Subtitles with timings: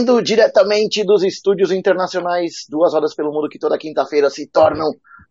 [0.00, 4.88] Falando diretamente dos estúdios internacionais, duas rodas pelo mundo que toda quinta-feira se tornam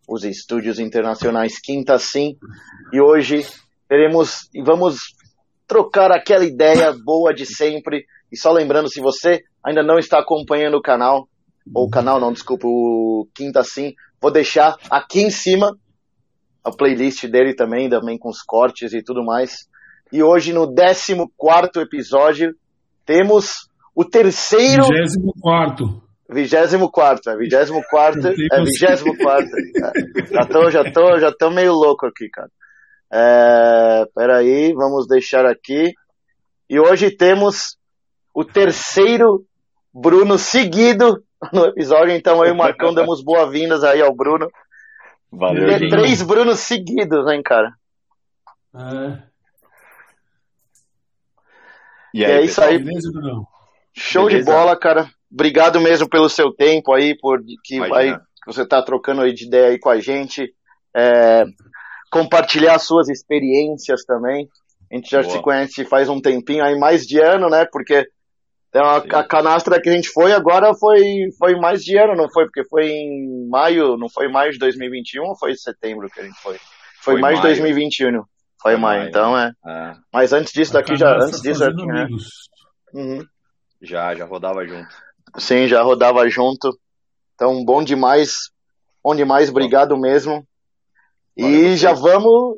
[0.08, 2.38] os estúdios internacionais Quinta Sim.
[2.94, 3.48] E hoje
[3.88, 4.98] teremos e vamos
[5.68, 8.05] trocar aquela ideia boa de sempre.
[8.32, 11.27] E só lembrando, se você ainda não está acompanhando o canal,
[11.74, 15.76] ou o canal não, desculpa, o Quinta Sim, vou deixar aqui em cima
[16.63, 19.68] a playlist dele também, também com os cortes e tudo mais.
[20.12, 22.54] E hoje, no 14 episódio,
[23.04, 23.69] temos
[23.99, 24.88] o terceiro.
[24.88, 26.02] 24.
[26.30, 29.49] 24, é 24, é 24.
[30.31, 32.49] já tô, já tô, já tô meio louco aqui, cara.
[33.12, 35.91] É, peraí, vamos deixar aqui.
[36.70, 37.77] E hoje temos
[38.34, 39.46] o terceiro
[39.93, 41.21] Bruno seguido
[41.52, 44.49] no episódio, então eu e o Marcão damos boas-vindas aí ao Bruno.
[45.29, 45.68] Valeu.
[45.68, 47.74] E é três Brunos seguidos, hein, cara?
[48.74, 49.24] É.
[52.13, 52.77] E, é isso aí.
[52.77, 53.46] Beleza, Bruno?
[53.95, 54.45] Show Beleza.
[54.45, 55.09] de bola, cara.
[55.32, 57.98] Obrigado mesmo pelo seu tempo aí, por que Imagina.
[57.98, 60.54] aí você tá trocando aí de ideia aí com a gente.
[60.96, 61.43] É,
[62.12, 64.47] compartilhar suas experiências também.
[64.91, 65.34] A gente já Boa.
[65.34, 67.66] se conhece faz um tempinho aí, mais de ano, né?
[67.72, 68.07] Porque
[68.69, 71.01] então, a, a canastra que a gente foi agora foi,
[71.38, 72.46] foi mais de ano, não foi?
[72.46, 76.24] Porque foi em maio, não foi maio de 2021 ou foi em setembro que a
[76.24, 76.57] gente foi?
[77.01, 77.56] Foi, Foi maio de maio.
[77.56, 78.12] 2021.
[78.12, 78.24] Foi,
[78.62, 79.09] Foi maio, maio.
[79.09, 79.51] então é.
[79.66, 82.03] Ah, Mas antes disso daqui já, antes disso já tinha.
[82.03, 82.25] amigos.
[82.94, 83.24] Uhum.
[83.81, 84.90] Já, já rodava junto.
[85.38, 86.78] Sim, já rodava junto.
[87.35, 88.50] Então, bom demais.
[89.03, 90.46] Bom demais, obrigado mesmo.
[91.38, 92.58] Valeu E já vamos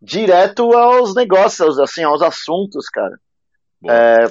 [0.00, 3.16] direto aos negócios, assim, aos assuntos, cara.
[3.88, 4.26] É,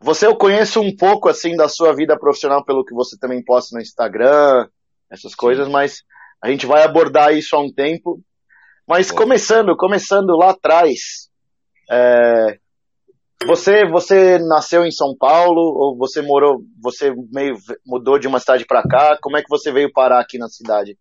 [0.00, 3.74] você eu conheço um pouco, assim, da sua vida profissional pelo que você também posta
[3.74, 4.68] no Instagram,
[5.10, 6.02] essas coisas, mas
[6.42, 8.20] a gente vai abordar isso há um tempo.
[8.86, 9.22] Mas Boa.
[9.22, 11.28] começando, começando lá atrás,
[11.90, 12.58] é,
[13.46, 17.54] você, você nasceu em São Paulo ou você morou, você meio
[17.86, 19.18] mudou de uma cidade para cá?
[19.20, 20.96] Como é que você veio parar aqui na cidade?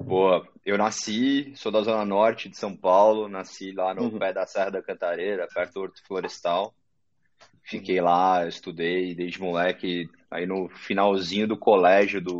[0.00, 0.46] Boa.
[0.64, 4.18] Eu nasci, sou da Zona Norte de São Paulo, nasci lá no Uhum.
[4.18, 6.74] pé da Serra da Cantareira, perto do Horto Florestal.
[7.62, 10.08] Fiquei lá, estudei desde moleque.
[10.30, 12.38] Aí no finalzinho do colégio, do,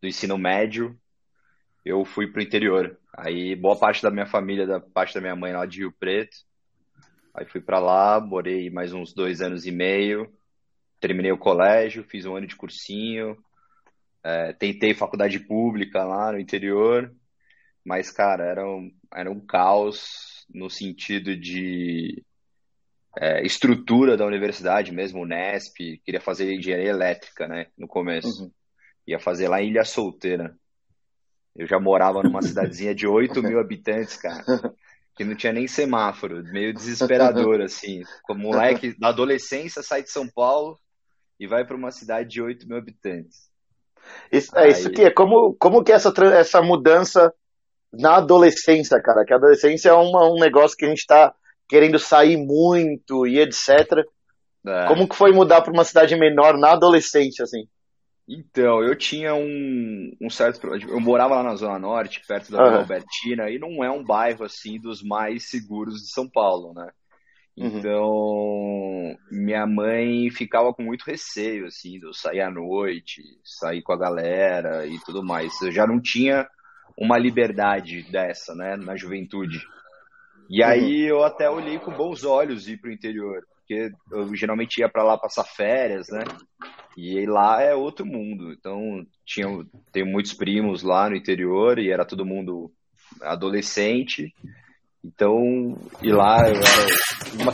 [0.00, 0.96] do ensino médio,
[1.84, 2.96] eu fui pro interior.
[3.16, 6.36] Aí boa parte da minha família, da parte da minha mãe lá de Rio Preto.
[7.34, 10.32] Aí fui pra lá, morei mais uns dois anos e meio.
[11.00, 13.36] Terminei o colégio, fiz um ano de cursinho.
[14.22, 17.14] É, tentei faculdade pública lá no interior,
[17.84, 22.24] mas, cara, era um, era um caos no sentido de
[23.18, 28.44] é, estrutura da universidade mesmo, Unesp, queria fazer engenharia elétrica, né, no começo.
[28.44, 28.50] Uhum.
[29.06, 30.56] Ia fazer lá em Ilha Solteira.
[31.54, 34.42] Eu já morava numa cidadezinha de 8 mil habitantes, cara,
[35.14, 38.02] que não tinha nem semáforo, meio desesperador, assim.
[38.22, 40.78] Como moleque da adolescência sai de São Paulo
[41.38, 43.48] e vai para uma cidade de 8 mil habitantes.
[44.30, 45.10] Isso, é isso Aí- que é.
[45.10, 47.32] Como, como que é essa, essa mudança
[47.92, 49.24] na adolescência, cara?
[49.24, 51.34] Que a adolescência é uma, um negócio que a gente tá
[51.68, 54.04] querendo sair muito e etc.
[54.66, 54.86] É.
[54.88, 57.66] Como que foi mudar para uma cidade menor na adolescência, assim?
[58.26, 60.90] Então, eu tinha um, um certo problema.
[60.90, 62.64] Eu morava lá na Zona Norte, perto da.
[62.64, 66.90] Vila Albertina, e não é um bairro assim dos mais seguros de São Paulo, né?
[67.56, 67.78] Uhum.
[67.78, 73.92] Então, minha mãe ficava com muito receio, assim, de eu sair à noite, sair com
[73.92, 75.52] a galera e tudo mais.
[75.62, 76.48] Eu já não tinha
[76.98, 79.60] uma liberdade dessa, né, na juventude.
[80.48, 84.88] E aí eu até olhei com bons olhos ir pro interior, porque eu geralmente ia
[84.88, 86.22] para lá passar férias, né?
[86.96, 88.52] E aí lá é outro mundo.
[88.52, 89.46] Então, tinha,
[89.92, 92.70] tenho muitos primos lá no interior e era todo mundo
[93.22, 94.32] adolescente.
[95.04, 97.52] Então, e lá eu era uma,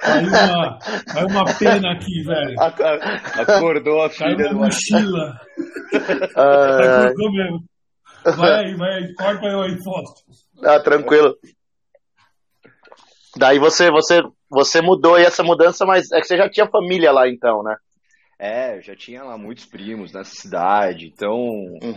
[0.00, 2.54] Caiu uma, caiu uma pena aqui, velho.
[2.60, 5.40] acordou a Caiu filha uma do mochila.
[6.34, 7.64] Acordou mesmo.
[8.36, 9.14] Vai aí, vai aí.
[9.14, 10.22] Corta eu aí, Fausto.
[10.62, 11.36] ah, tranquilo.
[13.38, 17.12] Daí você, você, você mudou e essa mudança, mas é que você já tinha família
[17.12, 17.76] lá então, né?
[18.38, 21.40] É, eu já tinha lá muitos primos nessa cidade, então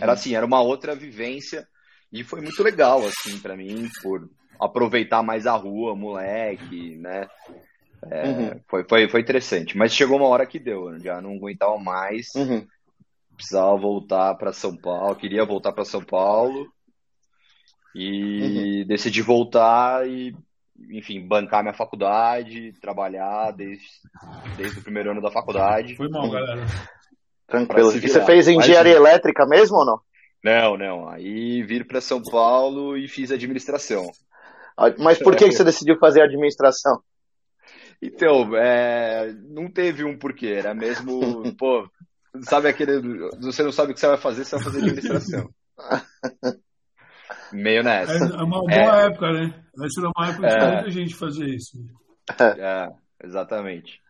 [0.00, 1.66] era assim, era uma outra vivência
[2.12, 4.28] e foi muito legal assim pra mim por
[4.60, 7.28] aproveitar mais a rua, moleque, né?
[8.10, 8.60] É, Uhum.
[8.68, 12.26] foi, foi, foi interessante, mas chegou uma hora que deu, eu já não aguentava mais,
[12.34, 12.66] Uhum.
[13.36, 16.72] precisava voltar para São Paulo, queria voltar para São Paulo
[17.94, 20.34] e decidi voltar e,
[20.90, 23.86] enfim, bancar minha faculdade, trabalhar desde,
[24.56, 25.96] desde o primeiro ano da faculdade.
[25.96, 26.64] Foi mal, galera.
[27.46, 27.94] Tranquilo.
[27.96, 30.00] E você fez Mas- engenharia elétrica mesmo ou não?
[30.44, 31.08] Não, não.
[31.08, 34.10] Aí vir para São Paulo e fiz administração.
[34.76, 37.00] Ah, Mas por que, que você decidiu fazer administração?
[38.00, 41.20] Então, é, não teve um porquê, era mesmo,
[41.56, 41.88] pô,
[42.40, 43.00] sabe aquele,
[43.40, 45.48] você não sabe o que você vai fazer, você vai fazer administração.
[47.52, 48.12] Meio nessa.
[48.12, 49.64] É uma boa é, época, né?
[49.76, 51.78] Vai ser uma época que é, muita gente fazer isso.
[52.40, 52.88] É,
[53.24, 54.00] exatamente.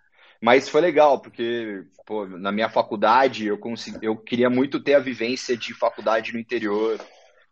[0.41, 5.01] Mas foi legal, porque pô, na minha faculdade eu, consegui, eu queria muito ter a
[5.01, 7.01] vivência de faculdade no interior,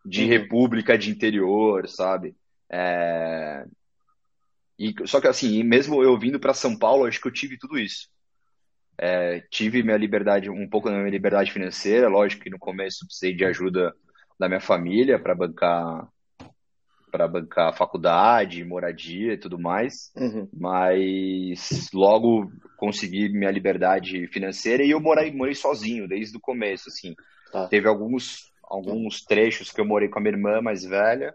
[0.04, 0.28] de uhum.
[0.28, 2.34] república de interior, sabe?
[2.68, 3.64] É...
[4.78, 7.78] E, só que assim, mesmo eu vindo para São Paulo, acho que eu tive tudo
[7.78, 8.08] isso.
[8.98, 13.34] É, tive minha liberdade, um pouco da minha liberdade financeira, lógico que no começo precisei
[13.34, 13.94] de ajuda
[14.40, 16.08] da minha família para bancar
[17.12, 20.48] para bancar faculdade, moradia e tudo mais, uhum.
[20.56, 27.14] mas logo consegui minha liberdade financeira e eu morei, morei sozinho desde o começo, assim.
[27.50, 27.66] Tá.
[27.66, 31.34] Teve alguns, alguns trechos que eu morei com a minha irmã mais velha,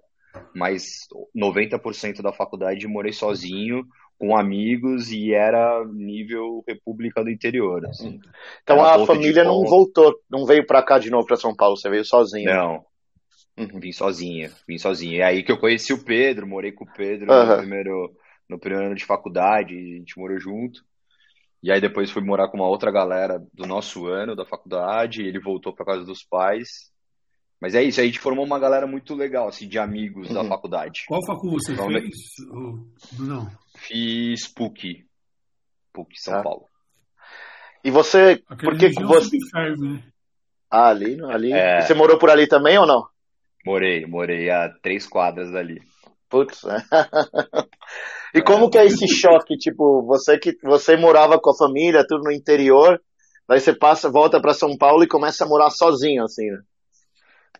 [0.55, 3.83] mas 90% da faculdade morei sozinho,
[4.17, 7.85] com amigos e era nível República do Interior.
[7.87, 8.17] Assim.
[8.63, 11.75] Então era a família não voltou, não veio para cá de novo para São Paulo,
[11.75, 12.49] você veio sozinho?
[12.49, 12.85] Não,
[13.57, 13.79] Uhum.
[13.79, 15.21] Vim sozinha, vim sozinha.
[15.21, 17.45] É aí que eu conheci o Pedro, morei com o Pedro uhum.
[17.45, 18.15] no, primeiro,
[18.49, 20.83] no primeiro ano de faculdade, a gente morou junto.
[21.63, 25.39] E aí depois fui morar com uma outra galera do nosso ano da faculdade, ele
[25.39, 26.91] voltou para casa dos pais.
[27.59, 30.35] Mas é isso, a gente formou uma galera muito legal, assim, de amigos uhum.
[30.35, 31.05] da faculdade.
[31.07, 32.15] Qual faculdade você então, fez?
[33.17, 33.49] Não.
[33.77, 35.05] Fiz PUC.
[35.93, 36.43] PUC, São ah.
[36.43, 36.65] Paulo.
[37.83, 39.37] E você, Aquele por que você...
[39.79, 40.03] Né?
[40.69, 41.53] Ah, ali, ali.
[41.53, 41.81] É...
[41.81, 43.07] Você morou por ali também ou não?
[43.65, 45.81] Morei, morei a três quadras dali.
[46.29, 46.63] Putz.
[48.33, 52.25] e como que é esse choque, tipo, você que você morava com a família, tudo
[52.25, 53.01] no interior,
[53.47, 56.59] daí você passa, volta para São Paulo e começa a morar sozinho, assim, né?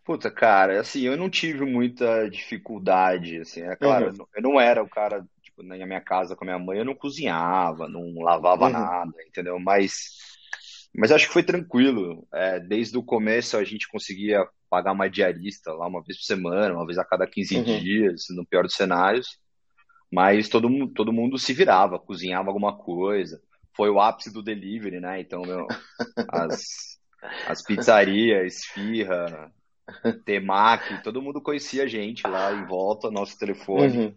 [0.04, 4.26] Puta, cara, assim, eu não tive muita dificuldade, assim, é claro, uhum.
[4.36, 6.94] eu não era o cara, tipo, na minha casa com a minha mãe, eu não
[6.94, 8.72] cozinhava, não lavava uhum.
[8.72, 9.60] nada, entendeu?
[9.60, 10.35] Mas,
[10.98, 15.74] mas acho que foi tranquilo, é, desde o começo a gente conseguia pagar uma diarista
[15.74, 17.64] lá uma vez por semana, uma vez a cada 15 uhum.
[17.80, 19.38] dias, no pior dos cenários.
[20.12, 23.42] Mas todo, todo mundo se virava, cozinhava alguma coisa.
[23.76, 25.20] Foi o ápice do delivery, né?
[25.20, 25.68] Então, meu,
[26.30, 26.62] as,
[27.48, 29.52] as pizzarias, esfirra,
[30.24, 33.98] temaki, todo mundo conhecia a gente lá em volta, nosso telefone.
[33.98, 34.16] Uhum.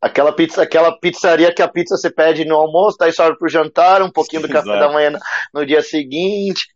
[0.00, 4.02] Aquela pizza, aquela pizzaria que a pizza você pede no almoço, daí sobe pro jantar,
[4.02, 5.18] um pouquinho do café da manhã
[5.52, 6.66] no dia seguinte.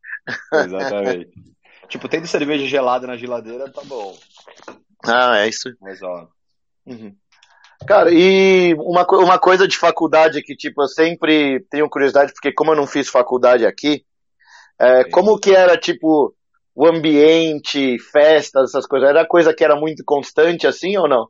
[0.53, 1.31] Exatamente.
[1.89, 4.15] Tipo, tendo cerveja gelada na geladeira, tá bom.
[5.07, 5.71] Ah, é isso.
[5.81, 6.29] Mas, ó.
[6.85, 7.17] Uhum.
[7.87, 12.73] Cara, e uma, uma coisa de faculdade que, tipo, eu sempre tenho curiosidade, porque como
[12.73, 14.05] eu não fiz faculdade aqui,
[14.79, 16.35] é, como que era, tipo,
[16.75, 19.09] o ambiente, festas, essas coisas?
[19.09, 21.29] Era coisa que era muito constante, assim, ou não?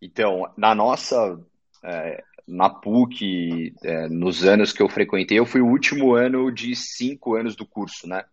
[0.00, 1.40] Então, na nossa,
[1.82, 6.76] é, na PUC, é, nos anos que eu frequentei, eu fui o último ano de
[6.76, 8.24] cinco anos do curso, né?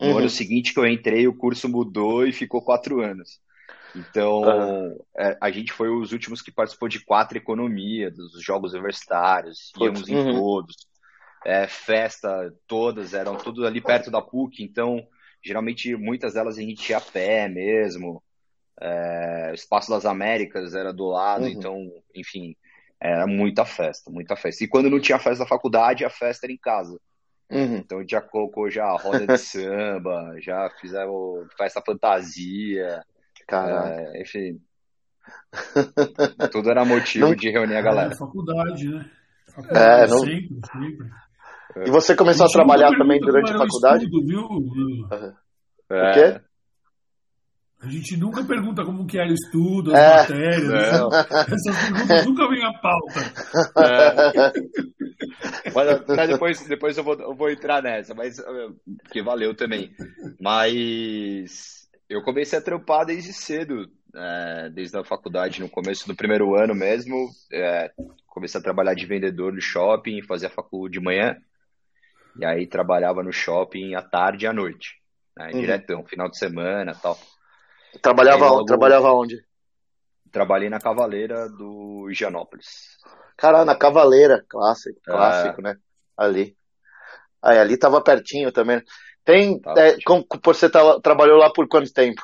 [0.00, 0.18] No uhum.
[0.18, 3.38] ano seguinte que eu entrei, o curso mudou e ficou quatro anos.
[3.94, 4.98] Então, uhum.
[5.16, 10.08] é, a gente foi os últimos que participou de quatro economias, dos jogos universitários, íamos
[10.08, 10.30] uhum.
[10.30, 10.76] em todos.
[11.44, 15.06] É, festa, todas, eram tudo ali perto da PUC, então,
[15.42, 18.22] geralmente, muitas delas a gente ia a pé mesmo.
[18.80, 21.50] É, o Espaço das Américas era do lado, uhum.
[21.50, 21.76] então,
[22.14, 22.56] enfim,
[23.00, 24.64] era muita festa, muita festa.
[24.64, 26.98] E quando não tinha festa da faculdade, a festa era em casa.
[27.50, 27.76] Uhum.
[27.76, 33.02] Então já colocou já roda de samba, já fizeram festa fantasia.
[33.46, 34.14] Caralho.
[34.14, 34.60] É, enfim.
[36.52, 37.34] Tudo era motivo não...
[37.34, 38.12] de reunir a galera.
[38.12, 39.10] É, faculdade, né?
[39.46, 40.18] Faculdade, é, não...
[40.20, 41.10] sempre, sempre.
[41.86, 44.04] E você começou a, a trabalhar também durante a faculdade?
[44.04, 44.42] Estudo, viu?
[44.42, 45.34] Uhum.
[45.90, 46.10] É.
[46.10, 46.49] O quê?
[47.82, 50.68] A gente nunca pergunta como que era o estudo, as é, matérias.
[50.68, 50.90] Né?
[51.48, 53.20] Essas perguntas nunca vêm à pauta.
[53.78, 54.52] É.
[55.74, 58.36] Mas, depois, depois eu, vou, eu vou entrar nessa, mas
[59.10, 59.90] que valeu também.
[60.38, 66.54] Mas eu comecei a trampar desde cedo, é, desde a faculdade, no começo do primeiro
[66.54, 67.30] ano mesmo.
[67.50, 67.90] É,
[68.26, 71.36] comecei a trabalhar de vendedor no shopping, fazia faculdade de manhã.
[72.38, 75.00] E aí trabalhava no shopping à tarde e à noite.
[75.36, 75.60] Né, uhum.
[75.60, 77.18] Diretão, final de semana tal.
[78.02, 79.42] Trabalhava, logo, trabalhava onde?
[80.30, 82.98] Trabalhei na Cavaleira do Higienópolis.
[83.36, 85.10] Caralho, na Cavaleira, clássico, é.
[85.10, 85.64] clássico, é.
[85.64, 85.76] né?
[86.16, 86.56] Ali.
[87.42, 88.82] Aí, ali tava pertinho também.
[89.24, 92.22] Tem, é, com, você tá, trabalhou lá por quanto tempo?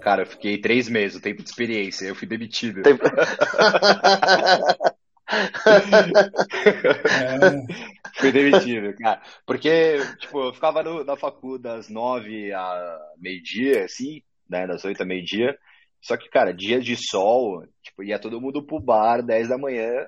[0.00, 2.82] Cara, eu fiquei três meses, o tempo de experiência, eu fui demitido.
[2.82, 3.06] Tempo...
[3.06, 3.10] é.
[8.16, 9.22] Fui demitido, cara.
[9.46, 15.02] Porque, tipo, eu ficava no, na facu das nove a meio-dia, assim, né, das 8
[15.02, 15.56] a meio-dia.
[16.02, 20.06] Só que, cara, dia de sol, tipo, ia todo mundo pro bar, 10 da manhã,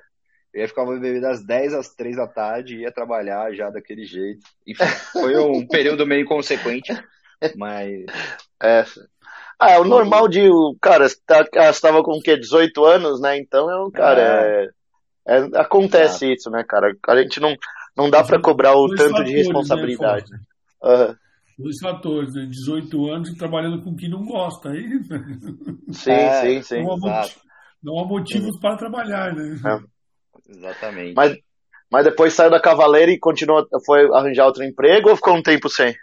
[0.54, 4.04] E aí ficava bebendo das 10 às 3 da tarde e ia trabalhar já daquele
[4.04, 4.40] jeito.
[4.66, 6.92] Enfim, foi um período meio inconsequente,
[7.56, 8.04] mas.
[8.64, 8.84] É.
[9.58, 10.48] Ah, é o normal de.
[10.80, 11.18] Cara, você
[11.68, 12.36] estava com o quê?
[12.36, 13.36] 18 anos, né?
[13.36, 14.22] Então é um cara.
[14.22, 14.68] É.
[15.26, 16.92] É, é, acontece isso, né, cara?
[17.08, 17.54] A gente não,
[17.96, 20.30] não dá para cobrar o tanto de né, responsabilidade.
[20.30, 20.38] Né,
[20.82, 21.14] uhum.
[21.58, 22.46] Dois fatores, né?
[22.46, 24.70] 18 anos e trabalhando com quem não gosta.
[24.70, 24.88] Aí...
[25.92, 26.82] Sim, é, sim, sim.
[26.82, 27.42] Não há, motivos,
[27.82, 29.56] não há motivos para trabalhar, né?
[29.64, 29.92] É.
[30.48, 31.14] Exatamente.
[31.14, 31.36] Mas,
[31.90, 35.68] mas depois saiu da Cavaleira e continuou, foi arranjar outro emprego ou ficou um tempo
[35.68, 35.94] sem?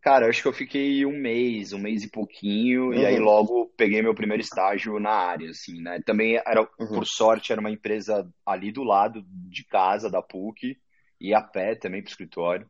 [0.00, 2.94] Cara, acho que eu fiquei um mês, um mês e pouquinho, uhum.
[2.94, 3.24] e aí uhum.
[3.24, 6.00] logo peguei meu primeiro estágio na área, assim, né?
[6.04, 6.88] Também era, uhum.
[6.88, 10.76] por sorte, era uma empresa ali do lado de casa da PUC,
[11.20, 12.68] e a pé também para o escritório.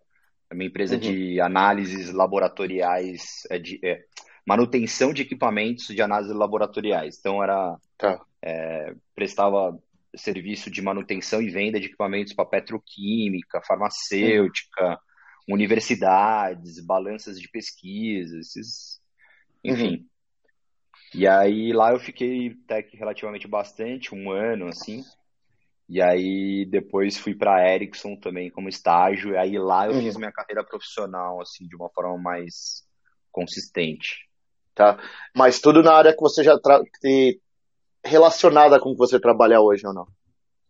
[0.52, 1.00] É uma empresa uhum.
[1.00, 4.04] de análises laboratoriais, é de é,
[4.46, 7.18] manutenção de equipamentos de análises laboratoriais.
[7.18, 8.20] Então era tá.
[8.42, 9.76] é, prestava
[10.14, 14.90] serviço de manutenção e venda de equipamentos para petroquímica, farmacêutica.
[14.90, 15.12] Uhum
[15.48, 19.00] universidades, balanças de pesquisa, esses,
[19.62, 19.96] enfim.
[19.96, 20.06] Uhum.
[21.14, 25.04] E aí lá eu fiquei até que relativamente bastante, um ano assim.
[25.92, 30.00] E aí depois fui para Ericsson também como estágio, e aí lá eu uhum.
[30.00, 32.82] fiz minha carreira profissional assim de uma forma mais
[33.30, 34.26] consistente.
[34.74, 34.98] Tá.
[35.36, 36.80] Mas tudo na área que você já tra...
[38.02, 40.06] relacionada com o que você trabalha hoje ou não?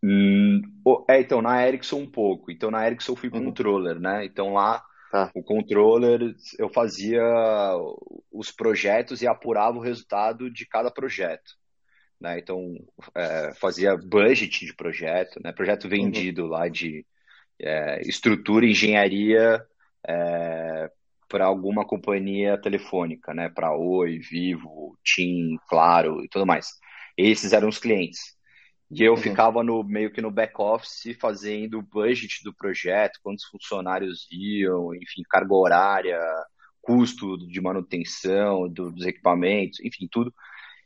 [0.03, 0.61] Hum,
[1.09, 2.51] é, então, na Ericsson um pouco.
[2.51, 3.45] Então, na Ericsson eu fui uhum.
[3.45, 4.25] controller, né?
[4.25, 5.31] Então, lá, tá.
[5.33, 7.23] o controller, eu fazia
[8.29, 11.62] os projetos e apurava o resultado de cada projeto.
[12.23, 12.39] Né?
[12.39, 12.73] Então,
[13.13, 15.51] é, fazia budget de projeto, né?
[15.51, 15.89] Projeto uhum.
[15.89, 16.47] vendido uhum.
[16.47, 17.05] lá de
[17.61, 19.61] é, estrutura, engenharia
[20.07, 20.89] é,
[21.27, 23.49] para alguma companhia telefônica, né?
[23.49, 26.69] Para Oi, Vivo, TIM, Claro e tudo mais.
[27.17, 28.21] Esses eram os clientes.
[28.89, 29.17] E eu uhum.
[29.17, 34.95] ficava no meio que no back office fazendo o budget do projeto, quantos funcionários iam,
[34.95, 36.19] enfim, carga horária,
[36.81, 40.33] custo de manutenção do, dos equipamentos, enfim, tudo.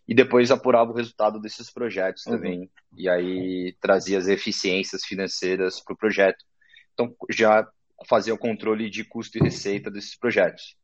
[0.07, 2.33] E depois apurava o resultado desses projetos uhum.
[2.33, 2.71] também.
[2.95, 6.43] E aí trazia as eficiências financeiras para o projeto.
[6.93, 7.67] Então já
[8.07, 10.77] fazia o controle de custo e receita desses projetos.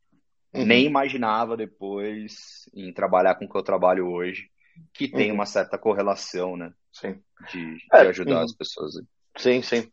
[0.52, 0.66] Uhum.
[0.66, 4.50] Nem imaginava depois em trabalhar com o que eu trabalho hoje
[4.92, 5.36] que tem uhum.
[5.36, 6.72] uma certa correlação, né?
[6.92, 7.20] Sim.
[7.52, 8.42] De, de é, ajudar uhum.
[8.42, 8.94] as pessoas.
[9.36, 9.90] Sim, sim.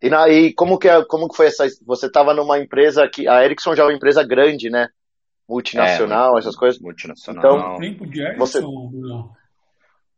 [0.00, 1.66] E, na, e como, que, é, como que foi essa.
[1.86, 3.26] Você estava numa empresa que.
[3.26, 4.88] A Ericsson já é uma empresa grande, né?
[5.48, 6.80] Multinacional, é, essas coisas.
[6.80, 7.56] Multinacional.
[7.56, 8.60] Então, tempo de Ericsson, você...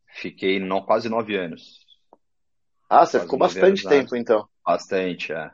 [0.09, 1.85] Fiquei não, quase nove anos.
[2.89, 4.21] Ah, você quase ficou bastante tempo, anos.
[4.23, 4.49] então.
[4.65, 5.51] Bastante, é.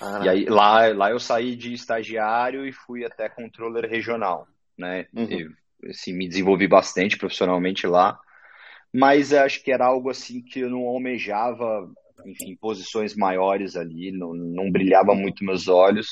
[0.00, 0.20] Ah.
[0.24, 4.46] E aí lá, lá eu saí de estagiário e fui até controller regional,
[4.76, 5.06] né?
[5.14, 5.54] Uhum
[5.88, 8.18] assim, me desenvolvi bastante profissionalmente lá,
[8.92, 11.90] mas acho que era algo assim que eu não almejava,
[12.26, 16.08] enfim, posições maiores ali, não, não brilhava muito meus olhos.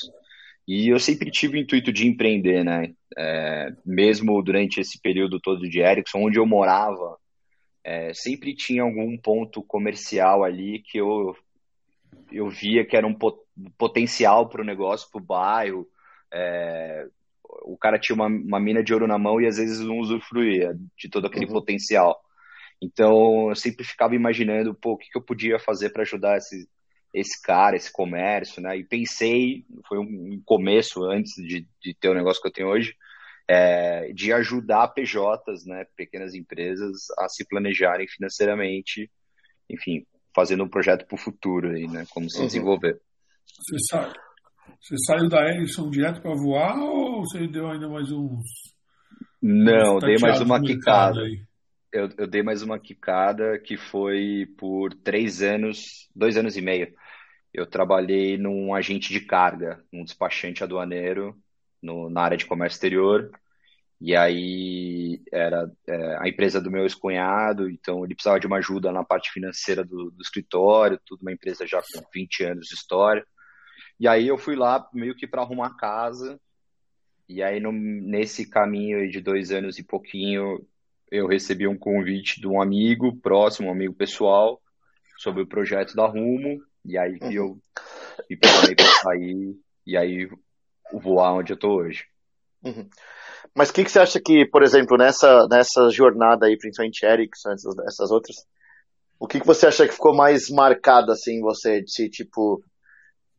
[0.69, 2.93] E eu sempre tive o intuito de empreender, né?
[3.17, 7.17] É, mesmo durante esse período todo de Ericsson, onde eu morava,
[7.83, 11.35] é, sempre tinha algum ponto comercial ali que eu,
[12.31, 13.17] eu via que era um
[13.79, 15.87] potencial para o negócio, para o bairro.
[16.31, 17.07] É,
[17.63, 20.77] o cara tinha uma, uma mina de ouro na mão e às vezes não usufruía
[20.95, 21.53] de todo aquele uhum.
[21.53, 22.15] potencial.
[22.79, 26.69] Então eu sempre ficava imaginando, pô, o que, que eu podia fazer para ajudar esse,
[27.13, 28.77] esse cara, esse comércio, né?
[28.77, 32.95] E pensei, foi um começo antes de, de ter o negócio que eu tenho hoje,
[33.47, 39.09] é, de ajudar PJs, né, pequenas empresas, a se planejarem financeiramente,
[39.67, 42.05] enfim, fazendo um projeto para o futuro aí, né?
[42.11, 42.45] Como se uhum.
[42.45, 42.99] desenvolver.
[43.47, 44.13] Você sabe,
[44.79, 48.45] você saiu da Ericsson direto para voar ou você deu ainda mais uns.
[49.41, 51.19] Não, uns dei mais uma quicada.
[51.91, 56.93] Eu, eu, dei mais uma quicada que foi por três anos, dois anos e meio.
[57.53, 61.35] Eu trabalhei num agente de carga, num despachante aduaneiro
[61.81, 63.31] no, na área de comércio exterior.
[64.01, 68.91] E aí era é, a empresa do meu ex-cunhado, então ele precisava de uma ajuda
[68.91, 73.25] na parte financeira do, do escritório, tudo uma empresa já com 20 anos de história.
[73.99, 76.39] E aí eu fui lá meio que para arrumar casa.
[77.27, 80.65] E aí no, nesse caminho de dois anos e pouquinho,
[81.11, 84.61] eu recebi um convite de um amigo próximo, um amigo pessoal,
[85.17, 86.61] sobre o projeto da Rumo.
[86.85, 87.31] E aí que uhum.
[87.31, 87.57] eu
[88.29, 90.29] me preparei para sair e aí
[90.93, 92.05] voar onde eu tô hoje.
[92.63, 92.87] Uhum.
[93.55, 97.51] Mas o que, que você acha que, por exemplo, nessa, nessa jornada aí, principalmente Ericsson,
[97.51, 98.35] essas, essas outras,
[99.19, 101.81] o que, que você acha que ficou mais marcado assim em você?
[101.81, 102.63] De tipo,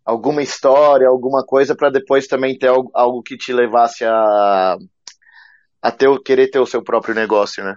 [0.05, 4.77] alguma história, alguma coisa para depois também ter algo, algo, que te levasse a,
[5.83, 7.77] a ter, querer ter o seu próprio negócio, né?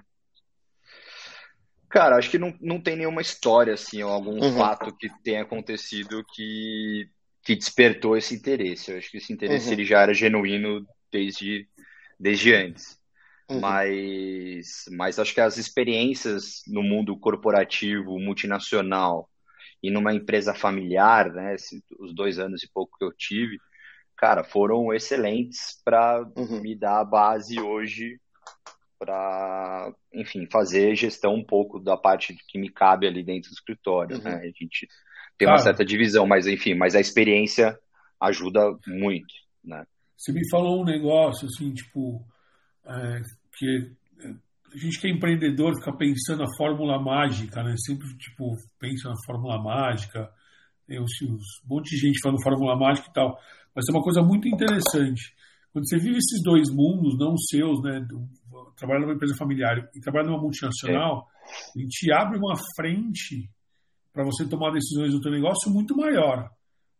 [1.89, 4.57] Cara, acho que não, não tem nenhuma história, assim, ou algum uhum.
[4.57, 7.07] fato que tenha acontecido que,
[7.43, 8.91] que despertou esse interesse.
[8.91, 9.73] Eu acho que esse interesse uhum.
[9.73, 11.67] ele já era genuíno desde,
[12.19, 12.99] desde antes.
[13.47, 13.59] Uhum.
[13.59, 19.29] Mas, mas acho que as experiências no mundo corporativo, multinacional
[19.81, 21.55] e numa empresa familiar, né,
[21.99, 23.59] os dois anos e pouco que eu tive,
[24.23, 26.61] cara, foram excelentes para uhum.
[26.61, 28.21] me dar a base hoje
[28.97, 34.15] para, enfim, fazer gestão um pouco da parte que me cabe ali dentro do escritório,
[34.15, 34.23] uhum.
[34.23, 34.35] né?
[34.35, 34.87] A gente
[35.37, 37.77] tem uma certa divisão, mas enfim, mas a experiência
[38.17, 39.83] ajuda muito, né?
[40.15, 42.25] Você me falou um negócio assim, tipo,
[42.85, 43.21] é,
[43.57, 43.91] que
[44.73, 47.75] a gente que é empreendedor fica pensando a fórmula mágica, né?
[47.85, 50.31] Sempre tipo pensa na fórmula mágica,
[50.87, 53.37] tem os, os, um monte de gente falando fórmula mágica e tal,
[53.75, 55.33] mas é uma coisa muito interessante.
[55.71, 57.99] Quando você vive esses dois mundos, não os seus, né?
[58.01, 58.29] Do,
[58.75, 61.27] trabalha numa empresa familiar e trabalha numa multinacional,
[61.75, 61.79] é.
[61.79, 63.49] ele te abre uma frente
[64.11, 66.49] para você tomar decisões do teu negócio muito maior.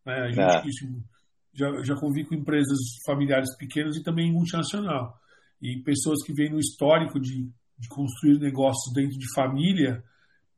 [0.06, 0.14] Né?
[0.14, 1.02] A gente é.
[1.54, 5.16] já, já convive com empresas familiares pequenas e também multinacional.
[5.62, 7.48] E pessoas que vêm no histórico de,
[7.78, 10.04] de construir negócios dentro de família,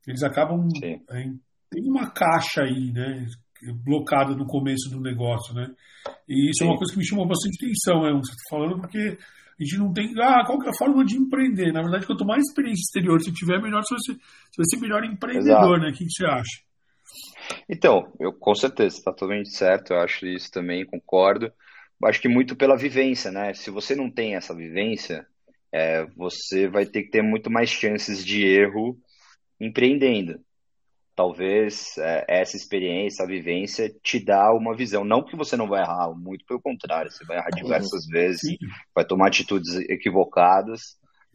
[0.08, 0.68] eles acabam.
[1.76, 3.26] Tem uma caixa aí, né?
[3.84, 5.68] Blocada no começo do negócio, né?
[6.26, 6.66] E isso Sim.
[6.66, 8.14] é uma coisa que me chamou bastante atenção, né?
[8.14, 9.18] Você está falando, porque
[9.60, 10.14] a gente não tem.
[10.22, 11.74] Ah, qual que é a forma de empreender?
[11.74, 14.18] Na verdade, quanto mais experiência exterior você tiver, melhor você, você
[14.58, 15.80] vai ser melhor empreendedor, Exato.
[15.82, 15.90] né?
[15.90, 16.64] O que, que você acha?
[17.70, 21.52] Então, eu com certeza, está totalmente certo, eu acho isso também, concordo.
[22.06, 23.54] Acho que muito pela vivência, né?
[23.54, 25.28] Se você não tem essa vivência,
[25.74, 28.98] é, você vai ter que ter muito mais chances de erro
[29.60, 30.40] empreendendo
[31.16, 35.06] talvez é, essa experiência, a vivência, te dá uma visão.
[35.06, 38.58] Não que você não vai errar, muito pelo contrário, você vai errar diversas vezes, Sim.
[38.94, 40.82] vai tomar atitudes equivocadas,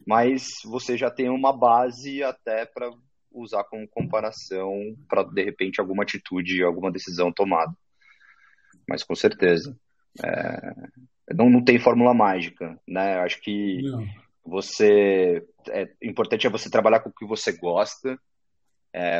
[0.05, 2.91] mas você já tem uma base até para
[3.33, 7.73] usar como comparação para, de repente, alguma atitude, alguma decisão tomada.
[8.87, 9.75] Mas com certeza.
[10.23, 13.19] É, não, não tem fórmula mágica, né?
[13.19, 14.05] Acho que não.
[14.43, 15.45] você.
[15.69, 18.19] É importante é você trabalhar com o que você gosta,
[18.93, 19.19] é,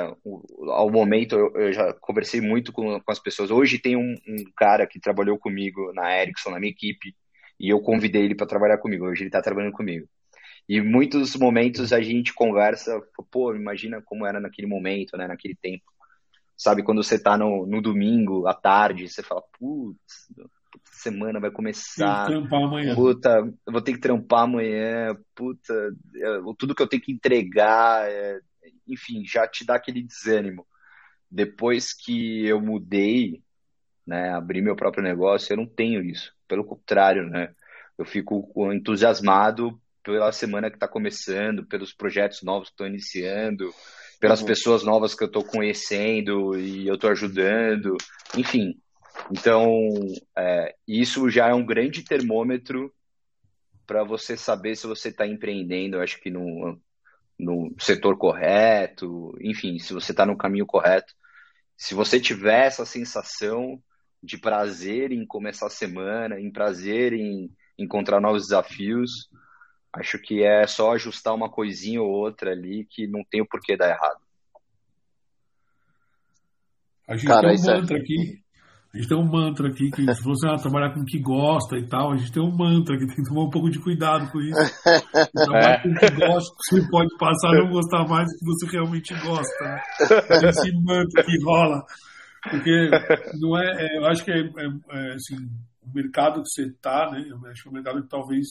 [0.70, 3.50] ao momento, eu, eu, já conversei muito com, com as pessoas.
[3.50, 7.16] Hoje tem um, um, cara que trabalhou comigo na Ericsson, na minha equipe,
[7.60, 9.06] e eu convidei ele para trabalhar comigo.
[9.06, 10.08] Hoje ele está trabalhando comigo.
[10.68, 15.86] E muitos momentos a gente conversa, pô, imagina como era naquele momento, né, naquele tempo.
[16.56, 20.28] Sabe, quando você está no, no domingo, à tarde, você fala, putz,
[20.92, 22.28] semana vai começar.
[22.28, 22.96] Tem que trampar amanhã.
[22.96, 25.18] Puta, vou ter que trampar amanhã.
[25.34, 25.74] Puta,
[26.60, 28.08] tudo que eu tenho que entregar.
[28.08, 28.40] É,
[28.88, 30.66] enfim, já te dá aquele desânimo.
[31.30, 33.42] Depois que eu mudei,
[34.06, 36.34] né, abri meu próprio negócio, eu não tenho isso.
[36.48, 37.54] Pelo contrário, né?
[37.98, 43.74] Eu fico entusiasmado pela semana que está começando, pelos projetos novos que estou iniciando,
[44.20, 44.48] pelas uhum.
[44.48, 47.96] pessoas novas que eu estou conhecendo e eu estou ajudando,
[48.38, 48.80] enfim.
[49.32, 49.90] Então,
[50.38, 52.94] é, isso já é um grande termômetro
[53.86, 55.98] para você saber se você está empreendendo.
[55.98, 56.80] Eu acho que no,
[57.42, 61.14] no setor correto, enfim, se você está no caminho correto.
[61.76, 63.82] Se você tiver essa sensação
[64.22, 69.28] de prazer em começar a semana, em prazer em encontrar novos desafios,
[69.92, 73.76] acho que é só ajustar uma coisinha ou outra ali que não tem o porquê
[73.76, 74.22] dar errado.
[77.08, 78.02] A gente Cara, tem um mantra é...
[78.02, 78.44] aqui
[78.94, 81.78] a gente tem um mantra aqui que se você ah, trabalhar com o que gosta
[81.78, 84.30] e tal, a gente tem um mantra que tem que tomar um pouco de cuidado
[84.30, 84.60] com isso.
[85.34, 85.82] Trabalhar é.
[85.82, 89.14] com o que gosta, você pode passar a não gostar mais do que você realmente
[89.22, 89.64] gosta.
[89.64, 89.82] Né?
[90.50, 91.86] Esse mantra que rola.
[92.50, 92.90] Porque
[93.40, 95.38] não é, é eu acho que é, é, é, assim,
[95.82, 97.24] o mercado que você está, né?
[97.30, 98.48] Eu acho que é um mercado que talvez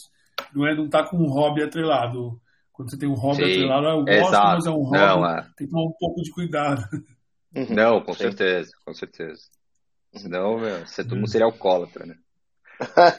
[0.55, 2.40] não é não tá com um hobby atrelado.
[2.72, 4.55] Quando você tem um hobby Sim, atrelado, eu gosto, exato.
[4.55, 5.42] mas é um hobby, não, é.
[5.55, 6.83] tem que tomar um pouco de cuidado.
[7.68, 9.42] Não, com certeza, com certeza.
[10.14, 12.14] Senão, meu, você todo mundo seria alcoólatra, né?
[12.81, 13.11] a,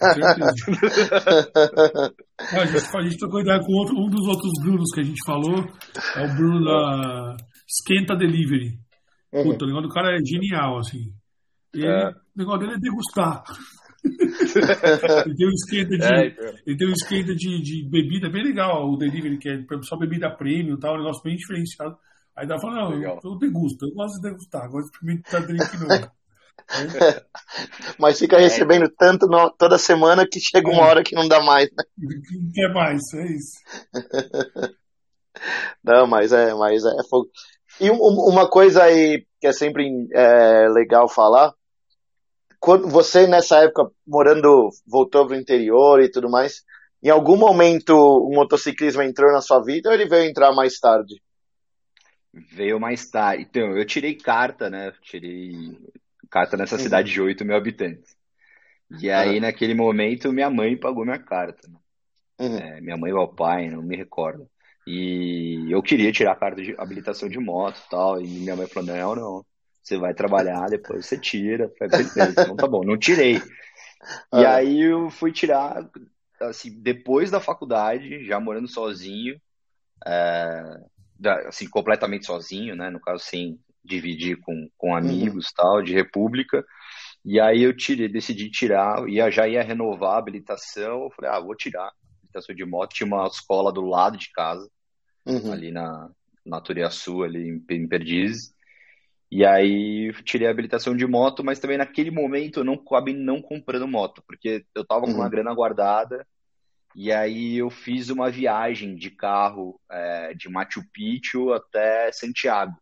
[2.66, 5.64] gente, a gente trocou ideia com outro, um dos outros Brunos que a gente falou.
[6.16, 8.80] É o Bruno da Esquenta Delivery.
[9.32, 9.44] Uhum.
[9.44, 11.14] Puta, o negócio do cara é genial, assim.
[11.74, 12.10] Ele, é.
[12.10, 13.44] O negócio dele é degustar.
[15.26, 16.54] ele tem um esquenta de, é, então.
[16.66, 20.36] ele tem um esquenta de, de bebida bem legal, o delivery, que é só bebida
[20.36, 21.96] premium tal, um negócio bem diferenciado.
[22.36, 25.78] Aí dá falando, não, eu, eu degusto, eu gosto de degustar, gosto de experimentar drink
[25.78, 26.12] novo.
[28.00, 28.42] Mas fica é.
[28.42, 30.86] recebendo tanto no, toda semana que chega uma é.
[30.86, 31.84] hora que não dá mais, né?
[31.98, 33.58] Não quer mais, é isso.
[35.84, 37.30] Não, mas é, mas é fogo.
[37.80, 41.54] E uma coisa aí que é sempre é, legal falar,
[42.60, 46.64] quando você nessa época morando, voltou para o interior e tudo mais,
[47.02, 51.16] em algum momento o motociclismo entrou na sua vida ou ele veio entrar mais tarde?
[52.34, 53.44] veio mais tarde.
[53.44, 54.94] Então, eu tirei carta, né?
[55.02, 55.78] Tirei
[56.32, 56.82] carta nessa uhum.
[56.82, 58.16] cidade de 8 mil habitantes.
[59.00, 59.42] E aí, uhum.
[59.42, 61.68] naquele momento, minha mãe pagou minha carta.
[61.68, 61.78] Né?
[62.40, 62.58] Uhum.
[62.58, 64.50] É, minha mãe ou o pai, não me recordo.
[64.88, 68.22] E eu queria tirar a carta de habilitação de moto e tal.
[68.22, 69.46] E minha mãe falou: não, não.
[69.84, 71.72] Você vai trabalhar, depois você tira.
[72.32, 73.42] Então tá bom, não tirei.
[74.34, 75.88] E aí eu fui tirar,
[76.40, 79.40] assim, depois da faculdade, já morando sozinho,
[80.04, 80.80] é,
[81.46, 82.90] assim, completamente sozinho, né?
[82.90, 84.96] No caso, sem dividir com, com uhum.
[84.96, 85.52] amigos uhum.
[85.56, 86.64] tal, de república.
[87.24, 91.04] E aí eu tirei, decidi tirar, ia, já ia renovar a habilitação.
[91.04, 92.94] Eu falei, ah, vou tirar habilitação de moto.
[92.94, 94.68] Tinha uma escola do lado de casa,
[95.26, 95.52] uhum.
[95.52, 96.10] ali na,
[96.46, 98.54] na Turiaçu, ali em, em Perdizes.
[99.32, 103.42] E aí tirei a habilitação de moto, mas também naquele momento eu não acabei não
[103.42, 105.30] comprando moto, porque eu tava com uma uhum.
[105.30, 106.28] grana guardada.
[106.94, 112.76] E aí eu fiz uma viagem de carro é, de Machu Picchu até Santiago.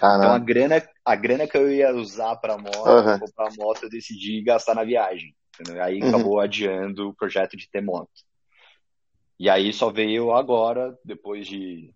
[0.00, 0.24] Caramba.
[0.24, 3.18] Então a grana, a grana que eu ia usar para moto, uhum.
[3.18, 5.36] comprar moto, eu decidi gastar na viagem.
[5.60, 5.82] Entendeu?
[5.82, 6.08] Aí uhum.
[6.08, 8.08] acabou adiando o projeto de ter moto.
[9.38, 11.92] E aí só veio agora, depois de,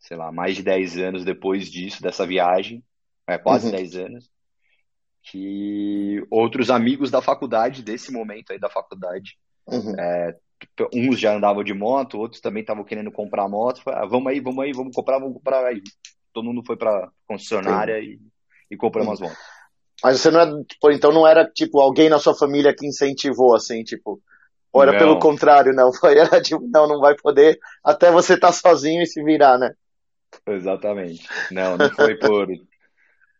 [0.00, 2.82] sei lá, mais de 10 anos depois disso, dessa viagem,
[3.24, 3.72] é, quase uhum.
[3.72, 4.30] 10 anos,
[5.22, 9.94] que outros amigos da faculdade, desse momento aí da faculdade, uhum.
[9.96, 10.36] é,
[10.92, 14.64] uns já andavam de moto, outros também estavam querendo comprar moto, ah, vamos aí, vamos
[14.64, 15.80] aí, vamos comprar, vamos comprar aí.
[16.32, 18.18] Todo mundo foi para concessionária e,
[18.70, 19.38] e comprou umas motos.
[20.02, 23.54] Mas você não é, tipo, então não era tipo alguém na sua família que incentivou
[23.54, 24.20] assim, tipo,
[24.72, 24.98] ou era não.
[24.98, 29.02] pelo contrário, não, foi era tipo, não, não vai poder até você estar tá sozinho
[29.02, 29.72] e se virar, né?
[30.46, 31.26] Exatamente.
[31.50, 32.48] Não, não foi por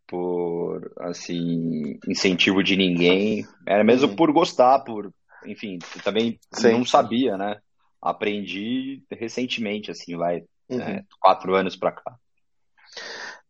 [0.07, 4.16] por assim incentivo de ninguém, era mesmo uhum.
[4.16, 5.12] por gostar, por
[5.44, 6.72] enfim, também Sim.
[6.72, 7.61] não sabia, né?
[8.01, 10.81] Aprendi recentemente, assim, vai uhum.
[10.81, 12.16] é, quatro anos para cá.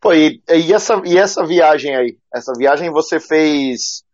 [0.00, 2.18] Pô, e, e, essa, e essa viagem aí?
[2.32, 4.04] Essa viagem você fez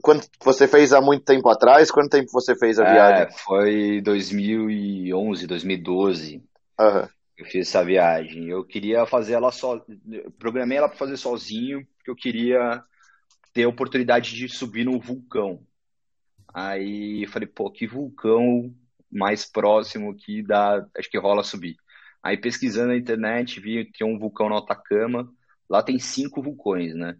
[0.00, 1.90] quando você fez há muito tempo atrás?
[1.90, 3.22] Quanto tempo você fez a viagem?
[3.24, 6.42] É, foi 2011, 2012.
[6.80, 7.08] Uhum.
[7.36, 8.48] Eu fiz essa viagem.
[8.48, 9.84] Eu queria fazer ela só.
[10.38, 12.82] Programei ela para fazer sozinho, porque eu queria
[13.52, 15.60] ter a oportunidade de subir num vulcão.
[16.52, 18.72] Aí eu falei, pô, que vulcão
[19.10, 21.76] mais próximo que dá, acho que rola subir.
[22.24, 25.30] Aí pesquisando na internet, vi que é um vulcão no Atacama.
[25.68, 27.18] Lá tem cinco vulcões, né?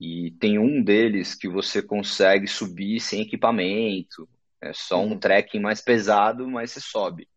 [0.00, 4.28] E tem um deles que você consegue subir sem equipamento.
[4.60, 5.18] É só um uhum.
[5.20, 7.28] trekking mais pesado, mas você sobe.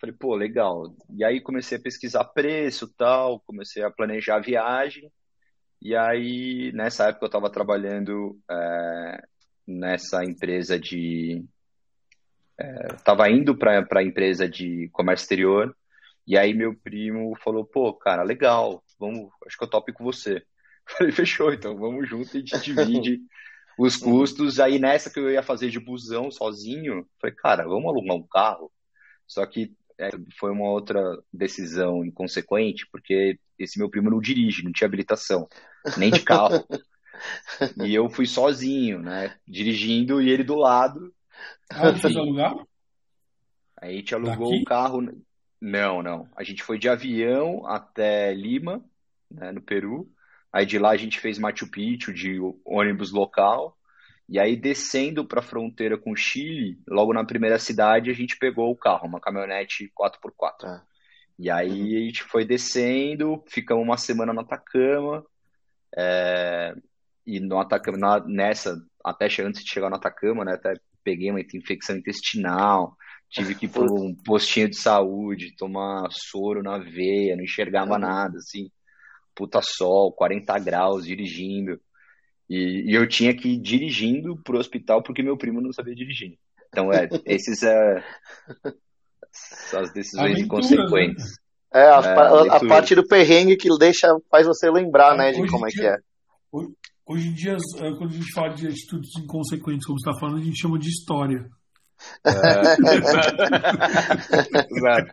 [0.00, 0.94] Falei, pô, legal.
[1.10, 5.10] E aí comecei a pesquisar preço tal, comecei a planejar a viagem.
[5.82, 9.22] E aí, nessa época, eu estava trabalhando é,
[9.66, 11.44] nessa empresa de.
[12.94, 15.76] Estava é, indo para a empresa de comércio exterior,
[16.28, 20.44] e aí meu primo falou: pô, cara, legal, vamos, acho que eu topo com você.
[20.86, 23.20] Falei: fechou, então vamos junto e a gente divide
[23.78, 24.60] os custos.
[24.60, 28.70] Aí nessa que eu ia fazer de busão sozinho, falei: cara, vamos alugar um carro.
[29.26, 31.00] Só que é, foi uma outra
[31.32, 35.48] decisão inconsequente, porque esse meu primo não dirige, não tinha habilitação,
[35.96, 36.62] nem de carro.
[37.84, 39.36] E eu fui sozinho, né?
[39.44, 41.12] Dirigindo e ele do lado.
[41.68, 42.64] Ah, vocês alugaram?
[43.76, 45.02] Aí a gente alugou o carro.
[45.60, 46.28] Não, não.
[46.36, 48.84] A gente foi de avião até Lima,
[49.30, 50.10] né, no Peru.
[50.52, 53.76] Aí de lá a gente fez Machu Picchu de ônibus local.
[54.28, 58.36] E aí descendo para a fronteira com o Chile, logo na primeira cidade, a gente
[58.36, 60.64] pegou o carro, uma caminhonete 4x4.
[60.64, 60.82] Ah.
[61.38, 62.02] E aí uhum.
[62.02, 65.24] a gente foi descendo, ficamos uma semana no Atacama.
[65.96, 66.74] É,
[67.26, 71.40] e no Atacama, na, nessa, até antes de chegar no Atacama, né, até peguei uma
[71.40, 72.96] infecção intestinal,
[73.30, 78.00] tive que ir para um postinho de saúde, tomar soro na veia, não enxergava uhum.
[78.00, 78.70] nada, assim,
[79.34, 81.80] puta sol, 40 graus, dirigindo.
[82.48, 86.38] E, e, eu tinha que ir dirigindo pro hospital porque meu primo não sabia dirigir.
[86.68, 88.04] Então, é, esses é,
[89.30, 91.24] são as decisões inconsequentes.
[91.24, 91.82] Né?
[91.82, 95.32] É, a, é, a, a, parte do perrengue que deixa, faz você lembrar, é, né,
[95.32, 95.96] de como é que é.
[97.06, 100.40] Hoje em dia, eh, quando a gente fala de atitudes inconsequentes, como você está falando,
[100.40, 101.48] a gente chama de história.
[102.24, 102.30] É.
[104.70, 105.12] exato.